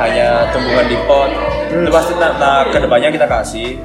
hanya 0.00 0.48
tumbuhan 0.52 0.88
di 0.88 0.96
pot. 1.04 1.28
Itu 1.68 1.92
pasti 1.92 2.12
nah, 2.16 2.32
nah, 2.40 2.64
ke 2.72 2.80
depannya 2.80 3.12
kita 3.12 3.28
kasih. 3.28 3.76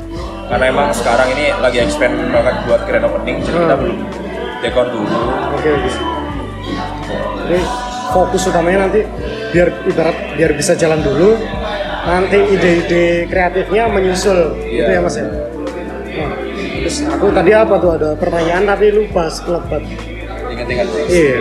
Karena 0.46 0.66
emang 0.70 0.88
sekarang 0.94 1.28
ini 1.34 1.50
lagi 1.58 1.82
expand 1.82 2.14
banget 2.30 2.56
buat 2.66 2.82
grand 2.86 3.06
opening, 3.06 3.42
jadi 3.42 3.58
kita 3.58 3.76
Hmm. 3.76 3.82
belum 3.82 3.98
dekor 4.62 4.88
dulu. 4.88 5.08
Oke, 5.58 5.70
oke. 5.74 5.90
Jadi 7.46 7.60
fokus 8.10 8.42
utamanya 8.46 8.80
nanti 8.86 9.02
biar 9.50 9.70
ibarat 9.86 10.18
biar 10.38 10.52
bisa 10.54 10.74
jalan 10.74 11.02
dulu, 11.02 11.34
nanti 12.06 12.38
ide-ide 12.54 13.26
kreatifnya 13.26 13.90
menyusul, 13.90 14.54
gitu 14.62 14.86
Iya. 14.86 14.98
ya 14.98 15.00
mas 15.02 15.16
ya. 15.18 15.26
Nah, 15.26 16.32
terus 16.80 16.98
aku 17.04 17.26
tadi 17.34 17.52
apa 17.52 17.76
tuh 17.76 17.92
ada 17.92 18.10
pertanyaan 18.14 18.64
tapi 18.66 18.86
lupa 18.94 19.24
sekelebat. 19.28 19.82
Ingat-ingat. 20.48 20.88
Iya. 21.10 21.38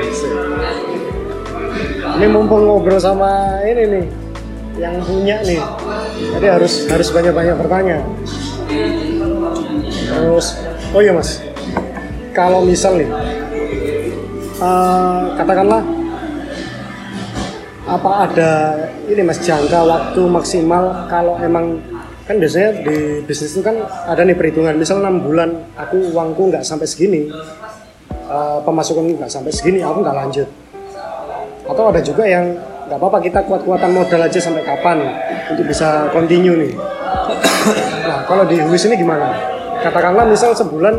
Ini 2.14 2.26
mumpung 2.30 2.62
ngobrol 2.64 2.96
sama 2.96 3.58
ini 3.64 3.82
nih, 3.90 4.06
yang 4.78 4.96
punya 5.02 5.36
nih, 5.42 5.60
jadi 6.32 6.46
harus 6.56 6.86
harus 6.86 7.08
banyak-banyak 7.10 7.56
bertanya. 7.58 7.98
Terus, 10.04 10.46
oh 10.94 11.00
iya 11.02 11.12
mas, 11.14 11.42
kalau 12.34 12.62
misal 12.62 12.98
nih, 12.98 13.08
eh, 14.58 15.22
katakanlah 15.38 15.82
apa 17.84 18.10
ada 18.24 18.50
ini 19.12 19.20
mas 19.20 19.44
jangka 19.44 19.84
waktu 19.84 20.22
maksimal 20.24 21.04
kalau 21.12 21.36
emang 21.36 21.76
kan 22.24 22.40
biasanya 22.40 22.80
di 22.80 23.20
bisnis 23.28 23.52
itu 23.52 23.60
kan 23.60 23.76
ada 24.08 24.24
nih 24.24 24.32
perhitungan. 24.32 24.72
Misal 24.74 25.04
enam 25.04 25.20
bulan 25.20 25.68
aku 25.76 26.10
uangku 26.16 26.48
nggak 26.48 26.64
sampai 26.64 26.88
segini 26.88 27.28
eh, 28.10 28.58
pemasukanku 28.64 29.20
nggak 29.20 29.28
sampai 29.28 29.52
segini 29.52 29.84
aku 29.84 30.00
nggak 30.00 30.16
lanjut. 30.16 30.48
Atau 31.68 31.84
ada 31.92 32.00
juga 32.00 32.24
yang 32.24 32.56
nggak 32.84 32.98
apa-apa 33.00 33.18
kita 33.24 33.40
kuat-kuatan 33.48 33.90
modal 33.96 34.20
aja 34.20 34.40
sampai 34.40 34.60
kapan 34.60 35.08
untuk 35.48 35.64
bisa 35.64 36.08
continue 36.12 36.56
nih 36.56 36.72
kalau 38.24 38.44
di 38.48 38.56
Huis 38.60 38.84
ini 38.88 38.96
gimana? 38.96 39.36
Katakanlah 39.84 40.24
misal 40.28 40.56
sebulan 40.56 40.94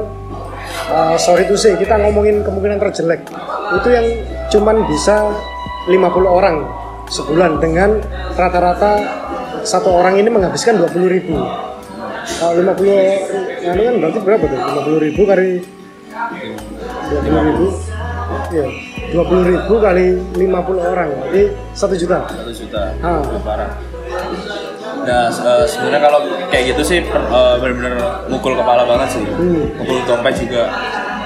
uh, 0.94 1.16
sorry 1.18 1.50
to 1.50 1.58
say 1.58 1.74
kita 1.78 1.98
ngomongin 1.98 2.46
kemungkinan 2.46 2.78
terjelek. 2.82 3.26
Itu 3.82 3.88
yang 3.90 4.06
cuman 4.54 4.86
bisa 4.86 5.34
50 5.90 5.98
orang 6.26 6.66
sebulan 7.10 7.62
dengan 7.62 8.02
rata-rata 8.34 9.02
satu 9.66 9.90
orang 9.90 10.22
ini 10.22 10.30
menghabiskan 10.30 10.78
20 10.78 11.10
ribu. 11.10 11.38
Kalau 12.26 12.54
50 12.58 13.70
anu 13.70 13.82
kan 13.82 13.96
berarti 14.02 14.20
berapa 14.22 14.46
tuh? 14.50 14.60
50 14.60 15.06
ribu 15.06 15.22
kali 15.26 15.50
20 17.10 17.48
ribu. 17.50 17.66
Ya 18.54 18.68
20 19.14 19.52
ribu 19.54 19.74
kali 19.82 20.06
50 20.38 20.92
orang 20.94 21.10
jadi 21.30 21.44
satu 21.78 21.94
juta? 21.94 22.26
Satu 22.26 22.54
juta. 22.54 22.82
Ah. 23.02 23.22
Itu 23.22 23.40
parah 23.46 23.95
nah 25.06 25.26
eh, 25.30 25.66
sebenarnya 25.66 26.02
kalau 26.02 26.20
kayak 26.50 26.74
gitu 26.74 26.82
sih 26.82 27.00
per- 27.02 27.24
eh, 27.24 27.56
benar-benar 27.58 27.94
mukul 28.28 28.54
kepala 28.54 28.84
banget 28.84 29.10
sih. 29.12 29.24
Hmm. 29.24 29.64
mukul 29.78 30.02
dompet 30.04 30.36
juga. 30.38 30.66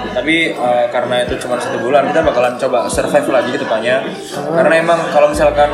Tapi 0.10 0.36
eh, 0.52 0.86
karena 0.90 1.16
itu 1.24 1.40
cuma 1.40 1.56
satu 1.56 1.80
bulan 1.80 2.08
kita 2.08 2.20
bakalan 2.22 2.56
coba 2.58 2.86
survive 2.86 3.30
lagi 3.30 3.50
ke 3.50 3.60
depannya. 3.60 4.04
Karena 4.30 4.74
emang 4.78 5.00
kalau 5.10 5.28
misalkan 5.28 5.72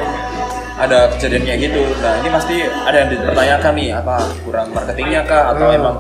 ada 0.75 1.07
kejadian 1.07 1.47
kayak 1.47 1.71
gitu 1.71 1.87
nah 2.03 2.19
ini 2.19 2.27
pasti 2.27 2.59
ada 2.59 2.97
yang 2.99 3.07
dipertanyakan 3.07 3.73
nih 3.73 3.95
apa 3.95 4.15
kurang 4.43 4.67
marketingnya 4.69 5.23
kah? 5.23 5.49
Atau 5.49 5.71
Hmm. 5.71 5.77
emang 5.77 5.95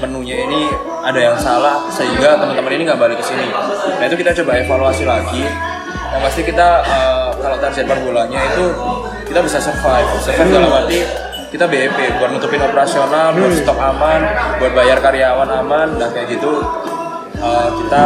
menunya 0.00 0.46
ini 0.46 0.70
ada 1.02 1.18
yang 1.20 1.36
salah 1.36 1.82
sehingga 1.90 2.38
teman-teman 2.38 2.72
ini 2.72 2.82
nggak 2.86 3.00
balik 3.00 3.18
ke 3.18 3.26
sini. 3.26 3.50
Nah 3.90 4.04
itu 4.06 4.16
kita 4.16 4.30
coba 4.38 4.54
evaluasi 4.56 5.02
lagi. 5.02 5.42
Yang 6.10 6.22
pasti 6.22 6.40
kita 6.44 6.68
eh, 6.80 7.28
kalau 7.36 7.56
target 7.58 7.84
per 7.84 7.98
bulannya 7.98 8.40
itu 8.46 8.64
kita 9.26 9.40
bisa 9.42 9.58
survive. 9.58 10.06
Survive 10.20 10.46
dalam 10.48 10.70
arti 10.76 10.98
kita 11.50 11.66
BEP 11.66 11.98
buat 12.18 12.30
nutupin 12.30 12.62
operasional 12.62 13.34
buat 13.34 13.52
stok 13.58 13.78
aman 13.78 14.20
buat 14.62 14.72
bayar 14.72 14.98
karyawan 15.02 15.50
aman 15.50 15.88
nah 15.98 16.08
kayak 16.08 16.38
gitu 16.38 16.62
eh, 17.36 17.68
kita 17.82 18.02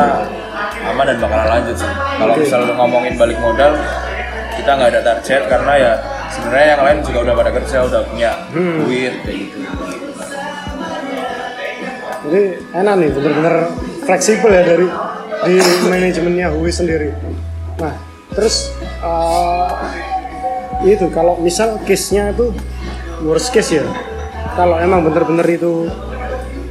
aman 0.88 1.05
dan 1.12 1.18
bakalan 1.20 1.49
lanjut 1.53 1.76
sih 1.76 1.90
kalau 2.16 2.32
Oke. 2.32 2.40
misalnya 2.42 2.72
ngomongin 2.74 3.14
balik 3.14 3.38
modal 3.38 3.72
kita 4.55 4.70
nggak 4.70 4.90
ada 4.90 5.01
target 5.05 5.42
karena 5.45 5.72
ya 5.76 5.92
sebenarnya 6.32 6.68
yang 6.72 6.82
lain 6.82 6.99
juga 7.05 7.18
udah 7.20 7.34
pada 7.36 7.51
kerja 7.53 7.76
udah 7.84 8.01
punya 8.09 8.30
Hmm. 8.55 8.76
duit 8.80 9.14
kayak 9.22 9.38
gitu 9.45 9.59
jadi 12.24 12.42
enak 12.72 12.95
nih 12.97 13.11
bener-bener 13.12 13.55
fleksibel 14.09 14.49
ya 14.49 14.62
dari 14.64 14.86
di 15.45 15.55
manajemennya 15.84 16.49
Hui 16.57 16.72
sendiri 16.72 17.12
nah 17.76 17.92
terus 18.32 18.72
eh, 19.05 19.68
itu 20.84 21.07
kalau 21.12 21.36
misal 21.36 21.76
case-nya 21.84 22.32
itu 22.32 22.53
worst 23.23 23.55
case 23.55 23.79
ya 23.79 23.87
kalau 24.59 24.79
emang 24.83 25.07
bener-bener 25.07 25.47
itu 25.47 25.87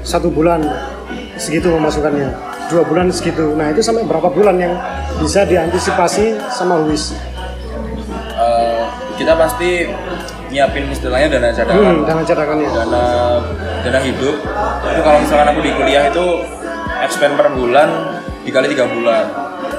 satu 0.03 0.27
bulan 0.27 0.63
segitu 1.39 1.71
pemasukannya 1.71 2.53
dua 2.71 2.83
bulan 2.87 3.11
segitu. 3.13 3.53
Nah 3.53 3.69
itu 3.69 3.85
sampai 3.85 4.07
berapa 4.07 4.33
bulan 4.33 4.55
yang 4.57 4.73
bisa 5.21 5.45
diantisipasi 5.45 6.41
sama 6.49 6.79
Luis 6.81 7.13
Eh, 8.33 8.83
kita 9.15 9.37
pasti 9.37 9.85
nyiapin 10.49 10.89
istilahnya 10.89 11.37
dana 11.37 11.53
cadangan. 11.53 11.85
Hmm, 11.85 12.01
dana 12.03 12.23
cadangannya 12.25 12.69
dana 12.73 13.03
dana 13.85 13.99
hidup. 14.01 14.35
Itu 14.89 15.01
kalau 15.05 15.19
misalkan 15.21 15.47
aku 15.53 15.59
di 15.61 15.71
kuliah 15.77 16.09
itu 16.09 16.25
expand 17.05 17.37
per 17.37 17.53
bulan 17.53 17.89
dikali 18.41 18.73
tiga 18.73 18.89
bulan. 18.89 19.25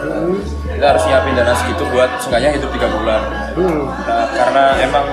Hmm, 0.06 0.38
kita 0.70 0.86
harus 0.86 1.02
nyiapin 1.10 1.34
dana 1.34 1.52
segitu 1.58 1.82
buat 1.90 2.10
seenggaknya 2.22 2.50
hidup 2.56 2.70
tiga 2.78 2.88
bulan. 2.94 3.20
Hmm, 3.58 3.80
nah 4.06 4.26
karena 4.32 4.64
emang 4.80 5.06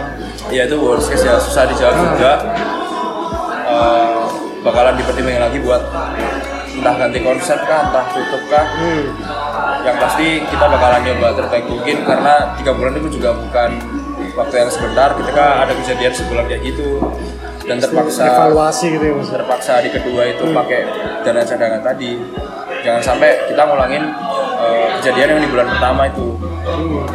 ya 0.50 0.66
itu 0.66 0.78
worst 0.82 1.14
case 1.14 1.28
ya. 1.28 1.38
Susah 1.38 1.70
dijawab 1.70 1.96
juga. 2.18 2.34
Eh, 3.72 4.22
bakalan 4.66 4.94
dipertimbangin 4.98 5.42
lagi 5.42 5.60
buat 5.62 5.84
entah 6.72 6.94
ganti 6.98 7.20
konsep 7.22 7.60
kah 7.68 7.92
entah 7.92 8.06
tutup 8.16 8.42
kah. 8.50 8.66
Hmm. 8.78 9.06
yang 9.82 9.98
pasti 9.98 10.46
kita 10.46 10.66
bakalan 10.70 11.02
nyoba 11.02 11.34
terbaik 11.34 11.66
mungkin 11.66 12.06
karena 12.06 12.54
tiga 12.54 12.70
bulan 12.70 12.94
itu 13.02 13.18
juga 13.18 13.34
bukan 13.34 13.82
waktu 14.38 14.56
yang 14.62 14.70
sebentar. 14.70 15.10
Ketika 15.18 15.46
ada 15.66 15.74
kejadian 15.74 16.14
sebulan 16.14 16.46
kayak 16.46 16.62
gitu 16.70 17.02
dan 17.66 17.78
terpaksa 17.82 18.30
evaluasi 18.30 18.86
gitu 18.98 19.06
ya 19.10 19.14
mas? 19.18 19.30
terpaksa 19.30 19.82
di 19.82 19.90
kedua 19.90 20.22
itu 20.30 20.44
pakai 20.54 20.80
dana 21.26 21.42
cadangan 21.42 21.82
tadi. 21.82 22.12
Jangan 22.82 23.02
sampai 23.02 23.30
kita 23.50 23.62
ngulangin 23.66 24.04
eh, 24.62 24.88
kejadian 25.02 25.28
yang 25.38 25.42
di 25.46 25.50
bulan 25.50 25.68
pertama 25.74 26.02
itu. 26.10 26.28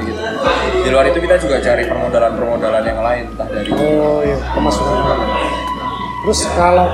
Gitu. 0.02 0.15
Di 0.82 0.88
luar 0.92 1.04
itu 1.08 1.18
kita 1.18 1.36
juga 1.40 1.56
cari 1.60 1.82
permodalan 1.86 2.32
permodalan 2.36 2.82
yang 2.84 3.00
lain 3.00 3.24
entah 3.34 3.48
dari 3.48 3.68
oh 3.74 4.20
iya 4.22 4.38
pemasukan 4.54 5.18
terus 6.26 6.40
kalau 6.58 6.88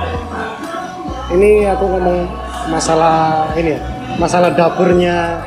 ini 1.33 1.65
aku 1.65 1.85
ngomong 1.89 2.29
masalah 2.69 3.49
ini 3.57 3.77
ya 3.77 3.81
masalah 4.21 4.53
dapurnya 4.53 5.41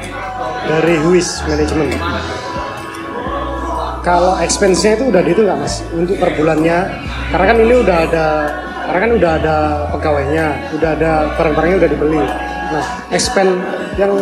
dari 0.65 0.95
Huis 1.05 1.45
Management. 1.45 1.93
Kalau 4.01 4.37
expense-nya 4.37 5.01
itu 5.01 5.09
udah 5.09 5.21
dihitung 5.25 5.49
nggak 5.49 5.59
mas? 5.65 5.81
Untuk 5.89 6.17
per 6.21 6.33
bulannya 6.37 6.77
karena 7.33 7.45
kan 7.49 7.57
ini 7.57 7.73
udah 7.81 7.97
ada 8.05 8.25
karena 8.85 8.99
kan 9.01 9.11
udah 9.17 9.31
ada 9.41 9.55
pegawainya 9.97 10.45
udah 10.77 10.89
ada 10.93 11.11
barang-barangnya 11.33 11.77
udah 11.81 11.89
dibeli. 11.89 12.21
Nah 12.69 12.85
expense 13.09 13.57
yang 13.97 14.13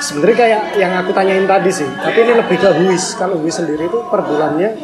sebenarnya 0.00 0.36
kayak 0.36 0.62
yang 0.80 0.92
aku 0.96 1.12
tanyain 1.12 1.44
tadi 1.44 1.70
sih 1.70 1.88
tapi 2.00 2.24
ini 2.24 2.32
lebih 2.40 2.56
ke 2.56 2.70
Huis 2.80 3.14
kalau 3.14 3.36
Huis 3.38 3.54
sendiri 3.56 3.86
itu 3.86 4.00
per 4.08 4.24
bulannya 4.24 4.74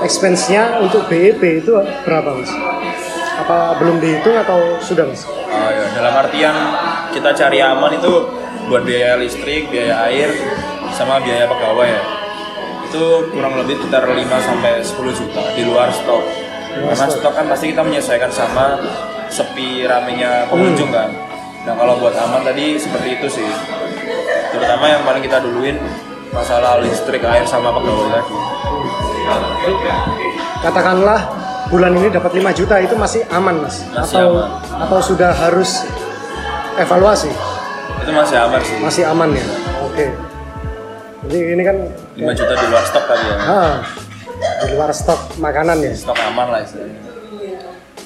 expense-nya 0.00 0.80
untuk 0.80 1.10
BEP 1.10 1.66
itu 1.66 1.74
berapa 2.06 2.30
mas 2.32 2.50
apa 3.34 3.76
belum 3.82 3.98
dihitung 3.98 4.38
atau 4.38 4.78
sudah 4.78 5.04
mas 5.10 5.26
Oh, 5.54 5.70
ya. 5.70 5.86
Dalam 5.94 6.14
artian 6.18 6.56
kita 7.14 7.30
cari 7.30 7.62
aman 7.62 7.94
itu 7.94 8.26
buat 8.66 8.82
biaya 8.82 9.14
listrik, 9.22 9.70
biaya 9.70 10.10
air, 10.10 10.34
sama 10.90 11.22
biaya 11.22 11.46
pegawai 11.46 11.88
ya. 11.88 12.02
Itu 12.90 13.30
kurang 13.30 13.54
lebih 13.62 13.78
sekitar 13.78 14.02
5 14.02 14.18
sampai 14.42 14.82
10 14.82 15.14
juta 15.14 15.42
di 15.54 15.62
luar 15.62 15.94
stok. 15.94 16.22
Karena 16.74 17.06
stok 17.06 17.32
kan 17.38 17.46
pasti 17.46 17.70
kita 17.70 17.86
menyesuaikan 17.86 18.34
sama 18.34 18.82
sepi 19.30 19.86
ramenya 19.86 20.50
pengunjung 20.50 20.90
kan. 20.90 21.10
Nah 21.64 21.74
kalau 21.78 22.02
buat 22.02 22.18
aman 22.18 22.42
tadi 22.42 22.76
seperti 22.76 23.08
itu 23.22 23.26
sih. 23.40 23.48
Terutama 24.54 24.84
yang 24.86 25.02
paling 25.02 25.20
kita 25.20 25.38
duluin 25.38 25.76
masalah 26.30 26.78
listrik, 26.78 27.22
air 27.22 27.42
sama 27.44 27.70
pegawai 27.70 28.06
tadi. 28.12 28.34
katakanlah 30.60 31.20
bulan 31.68 31.92
ini 31.92 32.08
dapat 32.08 32.32
5 32.34 32.52
juta 32.54 32.76
itu 32.78 32.94
masih 32.94 33.24
aman 33.30 33.56
mas 33.58 33.84
Masih 33.86 34.16
atau 34.16 34.28
aman. 34.38 34.48
atau 34.80 34.98
sudah 35.00 35.32
harus 35.32 35.84
evaluasi 36.76 37.32
Itu 38.00 38.10
masih 38.12 38.36
aman 38.38 38.60
sih. 38.60 38.76
masih 38.80 39.02
aman 39.06 39.30
ya 39.30 39.44
oke 39.82 40.06
jadi 41.24 41.38
ini 41.52 41.62
kan 41.62 41.76
5 42.16 42.20
juta 42.34 42.52
di 42.52 42.66
luar 42.66 42.84
stok 42.84 43.04
tadi 43.06 43.24
ya. 43.24 43.36
ah, 43.40 43.74
di 44.60 44.72
luar 44.72 44.90
stok 44.92 45.20
makanan 45.38 45.76
ya 45.80 45.92
Stok 45.94 46.18
aman 46.22 46.46
lah 46.50 46.60
istilahnya. 46.60 47.00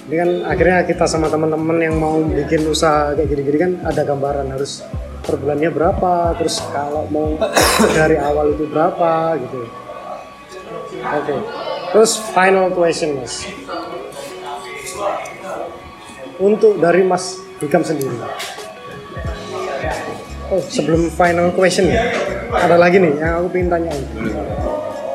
ini 0.04 0.14
kan 0.16 0.30
akhirnya 0.46 0.78
kita 0.84 1.04
sama 1.04 1.26
teman-teman 1.26 1.78
yang 1.78 1.94
mau 1.94 2.14
bikin 2.22 2.62
usaha 2.64 3.12
kayak 3.12 3.26
gini-gini 3.28 3.58
kan 3.58 3.72
ada 3.84 4.02
gambaran 4.02 4.48
harus 4.48 4.86
per 5.28 5.36
bulannya 5.36 5.68
berapa 5.68 6.32
terus 6.40 6.64
kalau 6.72 7.04
mau 7.12 7.36
dari 7.92 8.16
awal 8.16 8.56
itu 8.56 8.64
berapa 8.64 9.36
gitu. 9.36 9.68
Oke 11.04 11.36
terus 11.92 12.16
final 12.32 12.72
question 12.72 13.20
mas. 13.20 13.44
Untuk 16.40 16.80
dari 16.80 17.04
mas 17.04 17.44
Hikam 17.60 17.84
sendiri. 17.84 18.16
Oh 20.48 20.64
sebelum 20.64 21.12
final 21.12 21.52
question 21.52 21.92
ya 21.92 22.08
ada 22.48 22.80
lagi 22.80 22.96
nih 22.96 23.20
yang 23.20 23.44
aku 23.44 23.52
ingin 23.60 23.68
tanyain. 23.68 24.04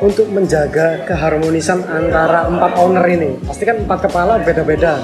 Untuk 0.04 0.30
menjaga 0.30 1.10
keharmonisan 1.10 1.90
antara 1.90 2.46
empat 2.46 2.76
owner 2.78 3.08
ini 3.10 3.40
pasti 3.48 3.66
kan 3.66 3.82
empat 3.82 4.12
kepala 4.12 4.38
beda-beda 4.46 5.00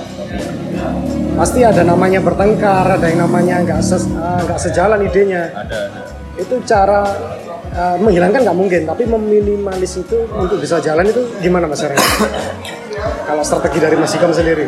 pasti 1.40 1.64
ada 1.64 1.88
namanya 1.88 2.20
bertengkar 2.20 3.00
ada 3.00 3.06
yang 3.08 3.24
namanya 3.24 3.64
nggak 3.64 3.80
ses- 3.80 4.12
eh, 4.12 4.40
nggak 4.44 4.60
sejalan 4.60 5.00
idenya. 5.08 5.56
Ada, 5.56 5.78
ada. 5.88 6.02
itu 6.36 6.56
cara 6.68 7.04
eh, 7.72 7.96
menghilangkan 8.00 8.44
nggak 8.44 8.58
mungkin 8.60 8.82
tapi 8.88 9.04
meminimalis 9.08 10.04
itu 10.04 10.28
untuk 10.36 10.60
bisa 10.60 10.84
jalan 10.84 11.08
itu 11.08 11.24
gimana 11.40 11.68
mas 11.68 11.84
Ren? 11.84 11.96
kalau 13.28 13.44
strategi 13.44 13.80
dari 13.80 13.96
Mas 13.96 14.12
Hikam 14.12 14.36
sendiri? 14.36 14.68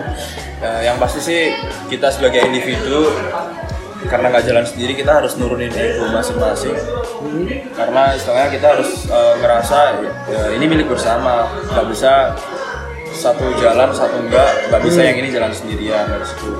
Nah, 0.61 0.79
yang 0.85 0.95
pasti 1.01 1.19
sih 1.19 1.41
kita 1.91 2.07
sebagai 2.13 2.45
individu 2.47 3.09
karena 4.07 4.33
nggak 4.33 4.45
jalan 4.47 4.65
sendiri 4.65 4.93
kita 4.97 5.11
harus 5.21 5.35
nurunin 5.37 5.69
ego 5.73 6.09
masing-masing. 6.09 6.73
Karena 7.75 8.13
istilahnya 8.17 8.49
kita 8.49 8.67
harus 8.77 8.89
eh, 9.09 9.33
ngerasa 9.41 9.77
ya, 10.29 10.41
ini 10.55 10.65
milik 10.69 10.87
bersama. 10.89 11.49
Nggak 11.71 11.85
bisa 11.91 12.11
satu 13.13 13.45
jalan 13.59 13.89
satu 13.91 14.17
enggak. 14.23 14.71
Nggak 14.71 14.81
bisa 14.87 14.99
yang 15.03 15.17
ini 15.19 15.29
jalan 15.31 15.51
sendirian 15.51 16.05
harus 16.07 16.31
itu 16.35 16.51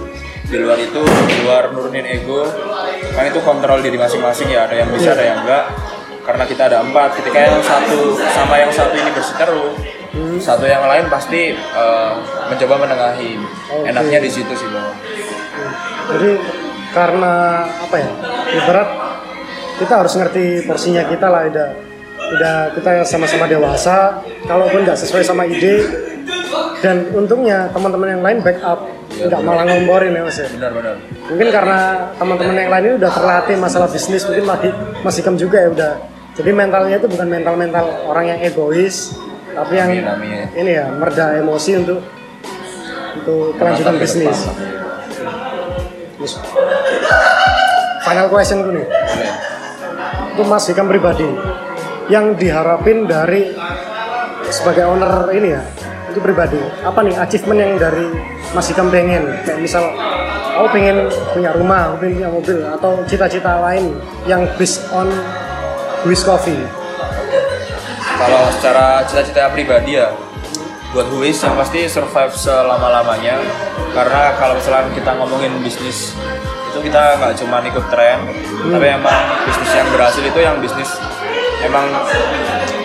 di 0.51 0.57
luar 0.59 0.75
itu 0.83 1.01
di 1.01 1.35
luar 1.47 1.63
nurunin 1.71 2.05
ego. 2.05 2.43
Kan 3.15 3.23
itu 3.27 3.39
kontrol 3.41 3.79
diri 3.79 3.95
masing-masing 3.95 4.51
ya 4.51 4.67
ada 4.67 4.75
yang 4.75 4.89
bisa 4.91 5.15
ada 5.15 5.23
yang 5.23 5.39
enggak. 5.43 5.65
Karena 6.21 6.43
kita 6.45 6.69
ada 6.69 6.77
empat 6.85 7.17
ketika 7.17 7.39
yang 7.39 7.57
satu 7.65 8.13
sama 8.31 8.55
yang 8.61 8.69
satu 8.69 8.93
ini 8.93 9.09
berseteru 9.09 9.73
satu 10.37 10.67
yang 10.67 10.83
lain 10.83 11.07
pasti 11.07 11.55
eh, 11.55 12.13
mencoba 12.51 12.75
menengahi. 12.83 13.31
Oke. 13.39 13.87
enaknya 13.87 14.19
di 14.19 14.29
situ 14.29 14.53
sih 14.53 14.67
bang. 14.67 14.91
Jadi 16.11 16.31
karena 16.91 17.63
apa 17.63 17.95
ya 17.95 18.11
ibarat 18.59 18.89
kita 19.79 19.93
harus 20.03 20.13
ngerti 20.19 20.67
porsinya 20.67 21.07
kita 21.07 21.31
lah 21.31 21.47
udah 21.47 21.90
udah 22.31 22.71
kita 22.73 23.03
sama-sama 23.03 23.45
dewasa 23.45 24.23
kalaupun 24.47 24.87
nggak 24.87 24.97
sesuai 24.97 25.23
sama 25.23 25.43
ide. 25.47 25.83
Dan 26.81 27.13
untungnya 27.13 27.69
teman-teman 27.69 28.17
yang 28.17 28.23
lain 28.25 28.37
backup 28.41 28.89
nggak 29.11 29.41
malah 29.45 29.69
ngomporin 29.69 30.17
ya 30.17 30.21
mas 30.25 30.37
ya? 30.39 30.47
Benar-benar 30.49 30.95
mungkin 31.29 31.47
karena 31.53 31.79
teman-teman 32.17 32.55
yang 32.57 32.71
lain 32.73 32.83
ini 32.89 32.95
udah 32.97 33.11
terlatih 33.13 33.55
masalah 33.61 33.87
bisnis 33.87 34.25
mungkin 34.25 34.45
masih 34.49 34.71
masih 35.05 35.21
kem 35.21 35.35
juga 35.37 35.57
ya 35.61 35.69
udah. 35.69 35.93
Jadi 36.31 36.49
mentalnya 36.55 36.95
itu 36.97 37.07
bukan 37.11 37.27
mental-mental 37.27 37.85
orang 38.07 38.25
yang 38.33 38.39
egois 38.41 39.13
tapi 39.51 39.73
yang 39.77 39.91
Amin, 39.91 40.07
amin. 40.07 40.45
ini 40.55 40.71
ya 40.79 40.87
merda 40.95 41.37
emosi 41.37 41.71
untuk 41.83 41.99
untuk 43.19 43.59
kelanjutan 43.59 43.95
bisnis. 43.99 44.37
Terus, 46.17 46.33
final 48.07 48.27
question 48.31 48.63
gue 48.63 48.73
nih. 48.79 48.87
Untuk 50.31 50.47
Mas 50.47 50.63
Hikam 50.71 50.87
pribadi 50.87 51.27
yang 52.11 52.35
diharapin 52.35 53.07
dari 53.07 53.55
sebagai 54.51 54.83
owner 54.83 55.31
ini 55.31 55.55
ya 55.55 55.63
itu 56.11 56.19
pribadi. 56.19 56.59
Apa 56.83 56.99
nih 57.07 57.15
achievement 57.15 57.59
yang 57.63 57.73
dari 57.79 58.03
Mas 58.51 58.67
Hikam 58.67 58.91
pengen? 58.91 59.31
Kayak 59.47 59.63
misal 59.63 59.83
aku 60.59 60.67
pengen 60.75 61.07
punya 61.31 61.55
rumah 61.55 61.87
aku 61.87 62.03
pengen 62.03 62.15
punya 62.19 62.29
mobil 62.35 62.59
atau 62.67 62.91
cita-cita 63.07 63.63
lain 63.63 63.95
yang 64.27 64.43
based 64.59 64.83
on 64.91 65.07
Wish 66.03 66.27
Coffee? 66.27 66.59
Kalau 68.19 68.43
secara 68.59 69.07
cita-cita 69.07 69.49
pribadi 69.55 69.97
ya, 69.97 70.11
buat 70.91 71.07
Huis 71.15 71.39
yang 71.41 71.55
pasti 71.55 71.87
survive 71.87 72.35
selama-lamanya. 72.35 73.39
Karena 73.95 74.35
kalau 74.35 74.59
misalnya 74.59 74.91
kita 74.91 75.11
ngomongin 75.15 75.63
bisnis 75.63 76.13
itu 76.71 76.79
kita 76.87 77.19
nggak 77.19 77.35
cuma 77.39 77.59
ikut 77.63 77.85
tren, 77.91 78.23
tapi 78.71 78.87
emang 78.87 79.19
bisnis 79.47 79.71
yang 79.75 79.87
berhasil 79.91 80.23
itu 80.23 80.39
yang 80.39 80.55
bisnis 80.63 80.91
emang 81.65 81.85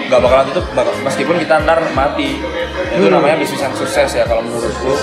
nggak 0.07 0.20
bakalan 0.22 0.47
tutup 0.55 0.66
meskipun 1.03 1.37
kita 1.43 1.62
ntar 1.66 1.81
mati. 1.93 2.39
Itu 2.95 3.11
namanya 3.11 3.37
bisnis 3.41 3.61
yang 3.61 3.74
sukses 3.74 4.11
ya 4.14 4.24
kalau 4.24 4.45
menurutku. 4.45 4.95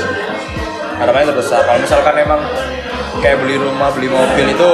Harapannya 0.93 1.33
terbesar. 1.33 1.65
Kalau 1.65 1.79
misalkan 1.81 2.15
emang 2.21 2.41
kayak 3.19 3.37
beli 3.41 3.57
rumah, 3.59 3.89
beli 3.91 4.07
mobil 4.07 4.45
itu 4.53 4.69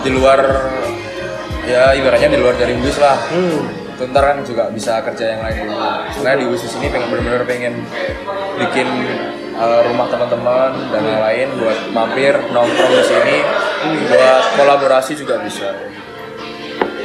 di 0.00 0.10
luar 0.16 0.40
ya 1.68 1.92
ibaratnya 1.94 2.34
di 2.34 2.38
luar 2.40 2.56
dari 2.56 2.72
Huis 2.74 2.96
lah 2.98 3.20
hmm. 3.30 3.94
itu 3.94 4.02
ntar 4.10 4.32
kan 4.32 4.38
juga 4.42 4.72
bisa 4.72 4.98
kerja 5.04 5.36
yang 5.36 5.40
lain 5.44 5.70
dulu. 5.70 5.76
Sebenarnya 6.16 6.38
di 6.40 6.46
bisnis 6.50 6.74
ini 6.80 6.88
pengen 6.88 7.08
bener-bener 7.12 7.42
pengen 7.44 7.74
bikin 8.58 8.88
uh, 9.60 9.80
rumah 9.86 10.08
teman-teman 10.08 10.72
dan 10.88 11.02
yang 11.04 11.22
lain 11.22 11.48
buat 11.60 11.78
mampir 11.92 12.34
nongkrong 12.50 12.92
di 12.96 13.04
sini 13.04 13.36
buat 14.08 14.44
kolaborasi 14.56 15.12
juga 15.14 15.38
bisa. 15.44 15.70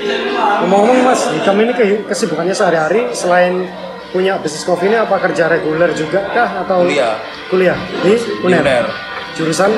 Ngomong-ngomong 0.06 0.99
Mas 1.03 1.22
Hikam 1.30 1.58
ini 1.60 1.72
ke- 1.74 2.03
kesibukannya 2.06 2.56
sehari-hari 2.56 3.12
selain 3.12 3.66
punya 4.10 4.39
bisnis 4.39 4.64
coffee 4.64 4.88
ini 4.88 4.95
apa 4.95 5.20
kerja 5.20 5.51
reguler 5.51 5.91
juga 5.91 6.24
kah 6.32 6.64
atau 6.64 6.86
Kuliah. 6.86 7.20
Kuliah? 7.51 7.78
Di 7.99 8.16
UNER, 8.41 8.64
UNER. 8.64 8.86
jurusan? 9.36 9.72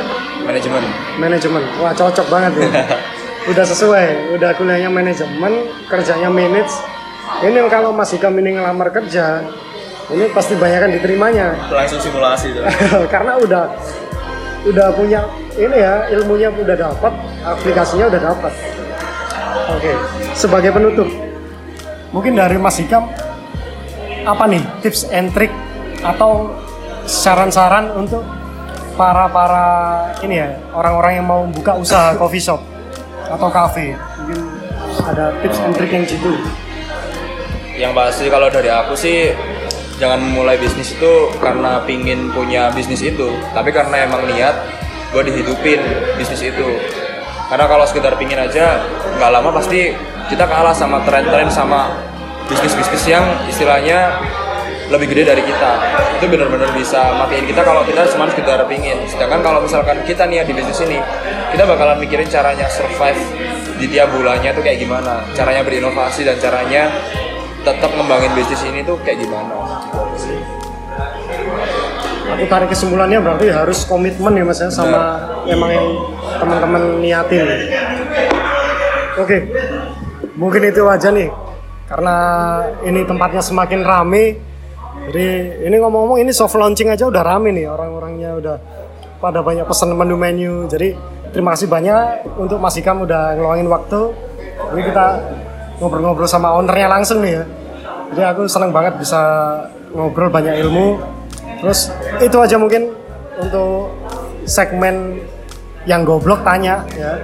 Manajemen. 0.45 0.83
manajemen. 1.17 1.63
Wah 1.81 1.91
cocok 1.91 2.27
banget 2.29 2.51
ya 2.55 2.67
udah 3.51 3.65
sesuai 3.65 4.35
udah 4.35 4.51
kuliahnya 4.55 4.87
manajemen 4.87 5.53
kerjanya 5.87 6.27
manage. 6.27 6.71
Ini 7.43 7.59
kalau 7.67 7.91
Mas 7.91 8.11
Hikam 8.11 8.35
ini 8.39 8.55
ngelamar 8.55 8.91
kerja 8.91 9.43
ini 10.07 10.31
pasti 10.31 10.55
banyak 10.55 10.79
kan 10.79 10.91
diterimanya. 10.91 11.51
Langsung 11.67 11.99
simulasi 11.99 12.55
karena 13.13 13.35
udah 13.35 13.63
udah 14.67 14.87
punya 14.95 15.23
ini 15.55 15.75
ya 15.75 16.07
ilmunya 16.11 16.51
udah 16.51 16.75
dapat 16.75 17.13
aplikasinya 17.43 18.07
udah 18.07 18.21
dapat 18.21 18.53
oke 19.71 19.91
sebagai 20.33 20.71
penutup 20.71 21.09
mungkin 22.11 22.39
dari 22.39 22.55
Mas 22.59 22.79
Hikam 22.79 23.07
apa 24.27 24.43
nih 24.47 24.63
tips 24.83 25.07
and 25.11 25.31
trick 25.31 25.51
atau 26.03 26.51
saran-saran 27.07 27.95
untuk 27.95 28.23
para 28.99 29.29
para 29.31 29.67
ini 30.25 30.41
ya 30.43 30.49
orang-orang 30.75 31.21
yang 31.21 31.27
mau 31.27 31.41
buka 31.47 31.79
usaha 31.79 32.17
coffee 32.19 32.43
shop 32.43 32.59
atau 33.27 33.47
cafe 33.51 33.95
mungkin 34.19 34.67
ada 35.05 35.31
tips 35.43 35.59
and 35.61 35.73
trick 35.77 35.91
yang 35.93 36.03
gitu. 36.07 36.31
Yang 37.77 37.93
pasti 37.93 38.25
kalau 38.33 38.49
dari 38.49 38.73
aku 38.73 38.97
sih 38.97 39.31
jangan 40.01 40.21
mulai 40.33 40.57
bisnis 40.57 40.97
itu 40.97 41.29
karena 41.37 41.81
pingin 41.85 42.33
punya 42.33 42.73
bisnis 42.73 43.05
itu. 43.05 43.29
Tapi 43.53 43.69
karena 43.69 44.09
emang 44.09 44.25
niat 44.25 44.55
gue 45.13 45.21
dihidupin 45.23 45.79
bisnis 46.17 46.41
itu 46.43 46.67
karena 47.47 47.65
kalau 47.65 47.85
sekedar 47.87 48.13
pingin 48.19 48.39
aja 48.39 48.83
nggak 49.17 49.31
lama 49.31 49.49
pasti 49.55 49.95
kita 50.27 50.43
kalah 50.43 50.75
sama 50.75 50.99
tren-tren 51.07 51.47
sama 51.47 51.87
bisnis-bisnis 52.51 53.03
yang 53.07 53.23
istilahnya 53.47 54.19
lebih 54.87 55.11
gede 55.11 55.35
dari 55.35 55.43
kita. 55.43 55.71
Itu 56.19 56.31
benar-benar 56.31 56.71
bisa 56.71 57.11
matiin 57.19 57.43
kita 57.43 57.59
kalau 57.63 57.83
kita 57.83 58.07
cuma 58.15 58.27
sekedar 58.31 58.63
pingin 58.67 58.99
sedangkan 59.07 59.43
kalau 59.43 59.59
misalkan 59.63 59.99
kita 60.07 60.23
nih 60.27 60.43
di 60.47 60.53
bisnis 60.55 60.79
ini 60.87 60.99
kita 61.51 61.63
bakalan 61.67 61.99
mikirin 61.99 62.27
caranya 62.27 62.67
survive 62.71 63.19
di 63.77 63.85
tiap 63.91 64.11
bulannya 64.15 64.51
tuh 64.51 64.63
kayak 64.63 64.83
gimana. 64.83 65.23
Caranya 65.35 65.63
berinovasi 65.63 66.27
dan 66.27 66.39
caranya 66.39 66.91
tetap 67.67 67.91
ngembangin 67.91 68.31
bisnis 68.31 68.63
ini 68.63 68.79
tuh 68.83 68.95
kayak 69.03 69.27
gimana 69.27 69.86
tarik 72.47 72.69
kesimpulannya 72.71 73.19
berarti 73.23 73.47
harus 73.51 73.87
komitmen 73.87 74.35
ya 74.35 74.43
mas 74.43 74.59
ya 74.59 74.67
sama 74.71 75.19
emang 75.47 75.69
yang 75.71 75.87
teman-teman 76.39 76.83
niatin. 76.99 77.47
Oke. 79.19 79.37
Mungkin 80.37 80.61
itu 80.69 80.85
aja 80.85 81.09
nih 81.09 81.33
karena 81.89 82.15
ini 82.85 83.01
tempatnya 83.07 83.41
semakin 83.41 83.81
rame. 83.81 84.37
Jadi 85.07 85.27
ini 85.65 85.75
ngomong-ngomong 85.79 86.19
ini 86.19 86.35
soft 86.35 86.59
launching 86.59 86.91
aja 86.91 87.07
udah 87.07 87.23
rame 87.23 87.55
nih 87.55 87.65
orang-orangnya 87.71 88.37
udah 88.37 88.55
pada 89.17 89.41
banyak 89.41 89.65
pesan 89.65 89.97
menu-menu 89.97 90.69
jadi 90.69 90.93
terima 91.33 91.57
kasih 91.57 91.65
banyak 91.65 92.27
untuk 92.37 92.61
Mas 92.61 92.77
Ikam 92.77 93.01
udah 93.07 93.33
ngeluangin 93.39 93.67
waktu. 93.71 94.01
Ini 94.77 94.81
kita 94.83 95.05
ngobrol-ngobrol 95.79 96.29
sama 96.29 96.53
ownernya 96.53 96.91
langsung 96.91 97.23
nih 97.23 97.39
ya. 97.39 97.43
Jadi 98.13 98.23
aku 98.23 98.41
seneng 98.45 98.71
banget 98.71 98.99
bisa 98.99 99.21
ngobrol 99.95 100.29
banyak 100.29 100.59
ilmu 100.63 101.16
terus 101.61 101.89
itu 102.21 102.37
aja 102.37 102.55
mungkin 102.59 102.93
untuk 103.37 103.93
segmen 104.47 105.21
yang 105.87 106.03
goblok 106.03 106.43
tanya 106.43 106.83
ya 106.93 107.17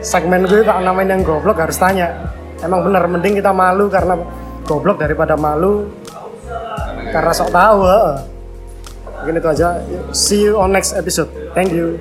segmen 0.00 0.46
gue 0.46 0.62
tak 0.62 0.80
namain 0.84 1.10
yang 1.10 1.22
goblok 1.26 1.58
harus 1.58 1.76
tanya 1.76 2.30
emang 2.62 2.86
bener 2.86 3.04
mending 3.08 3.34
kita 3.38 3.50
malu 3.50 3.90
karena 3.90 4.14
goblok 4.66 5.02
daripada 5.02 5.34
malu 5.34 5.86
karena 7.10 7.32
sok 7.32 7.50
tahu. 7.54 7.80
Mungkin 9.22 9.40
itu 9.40 9.48
aja. 9.48 9.68
See 10.12 10.44
you 10.46 10.60
on 10.60 10.70
next 10.74 10.92
episode. 10.92 11.32
Thank 11.56 11.72
you. 11.72 11.98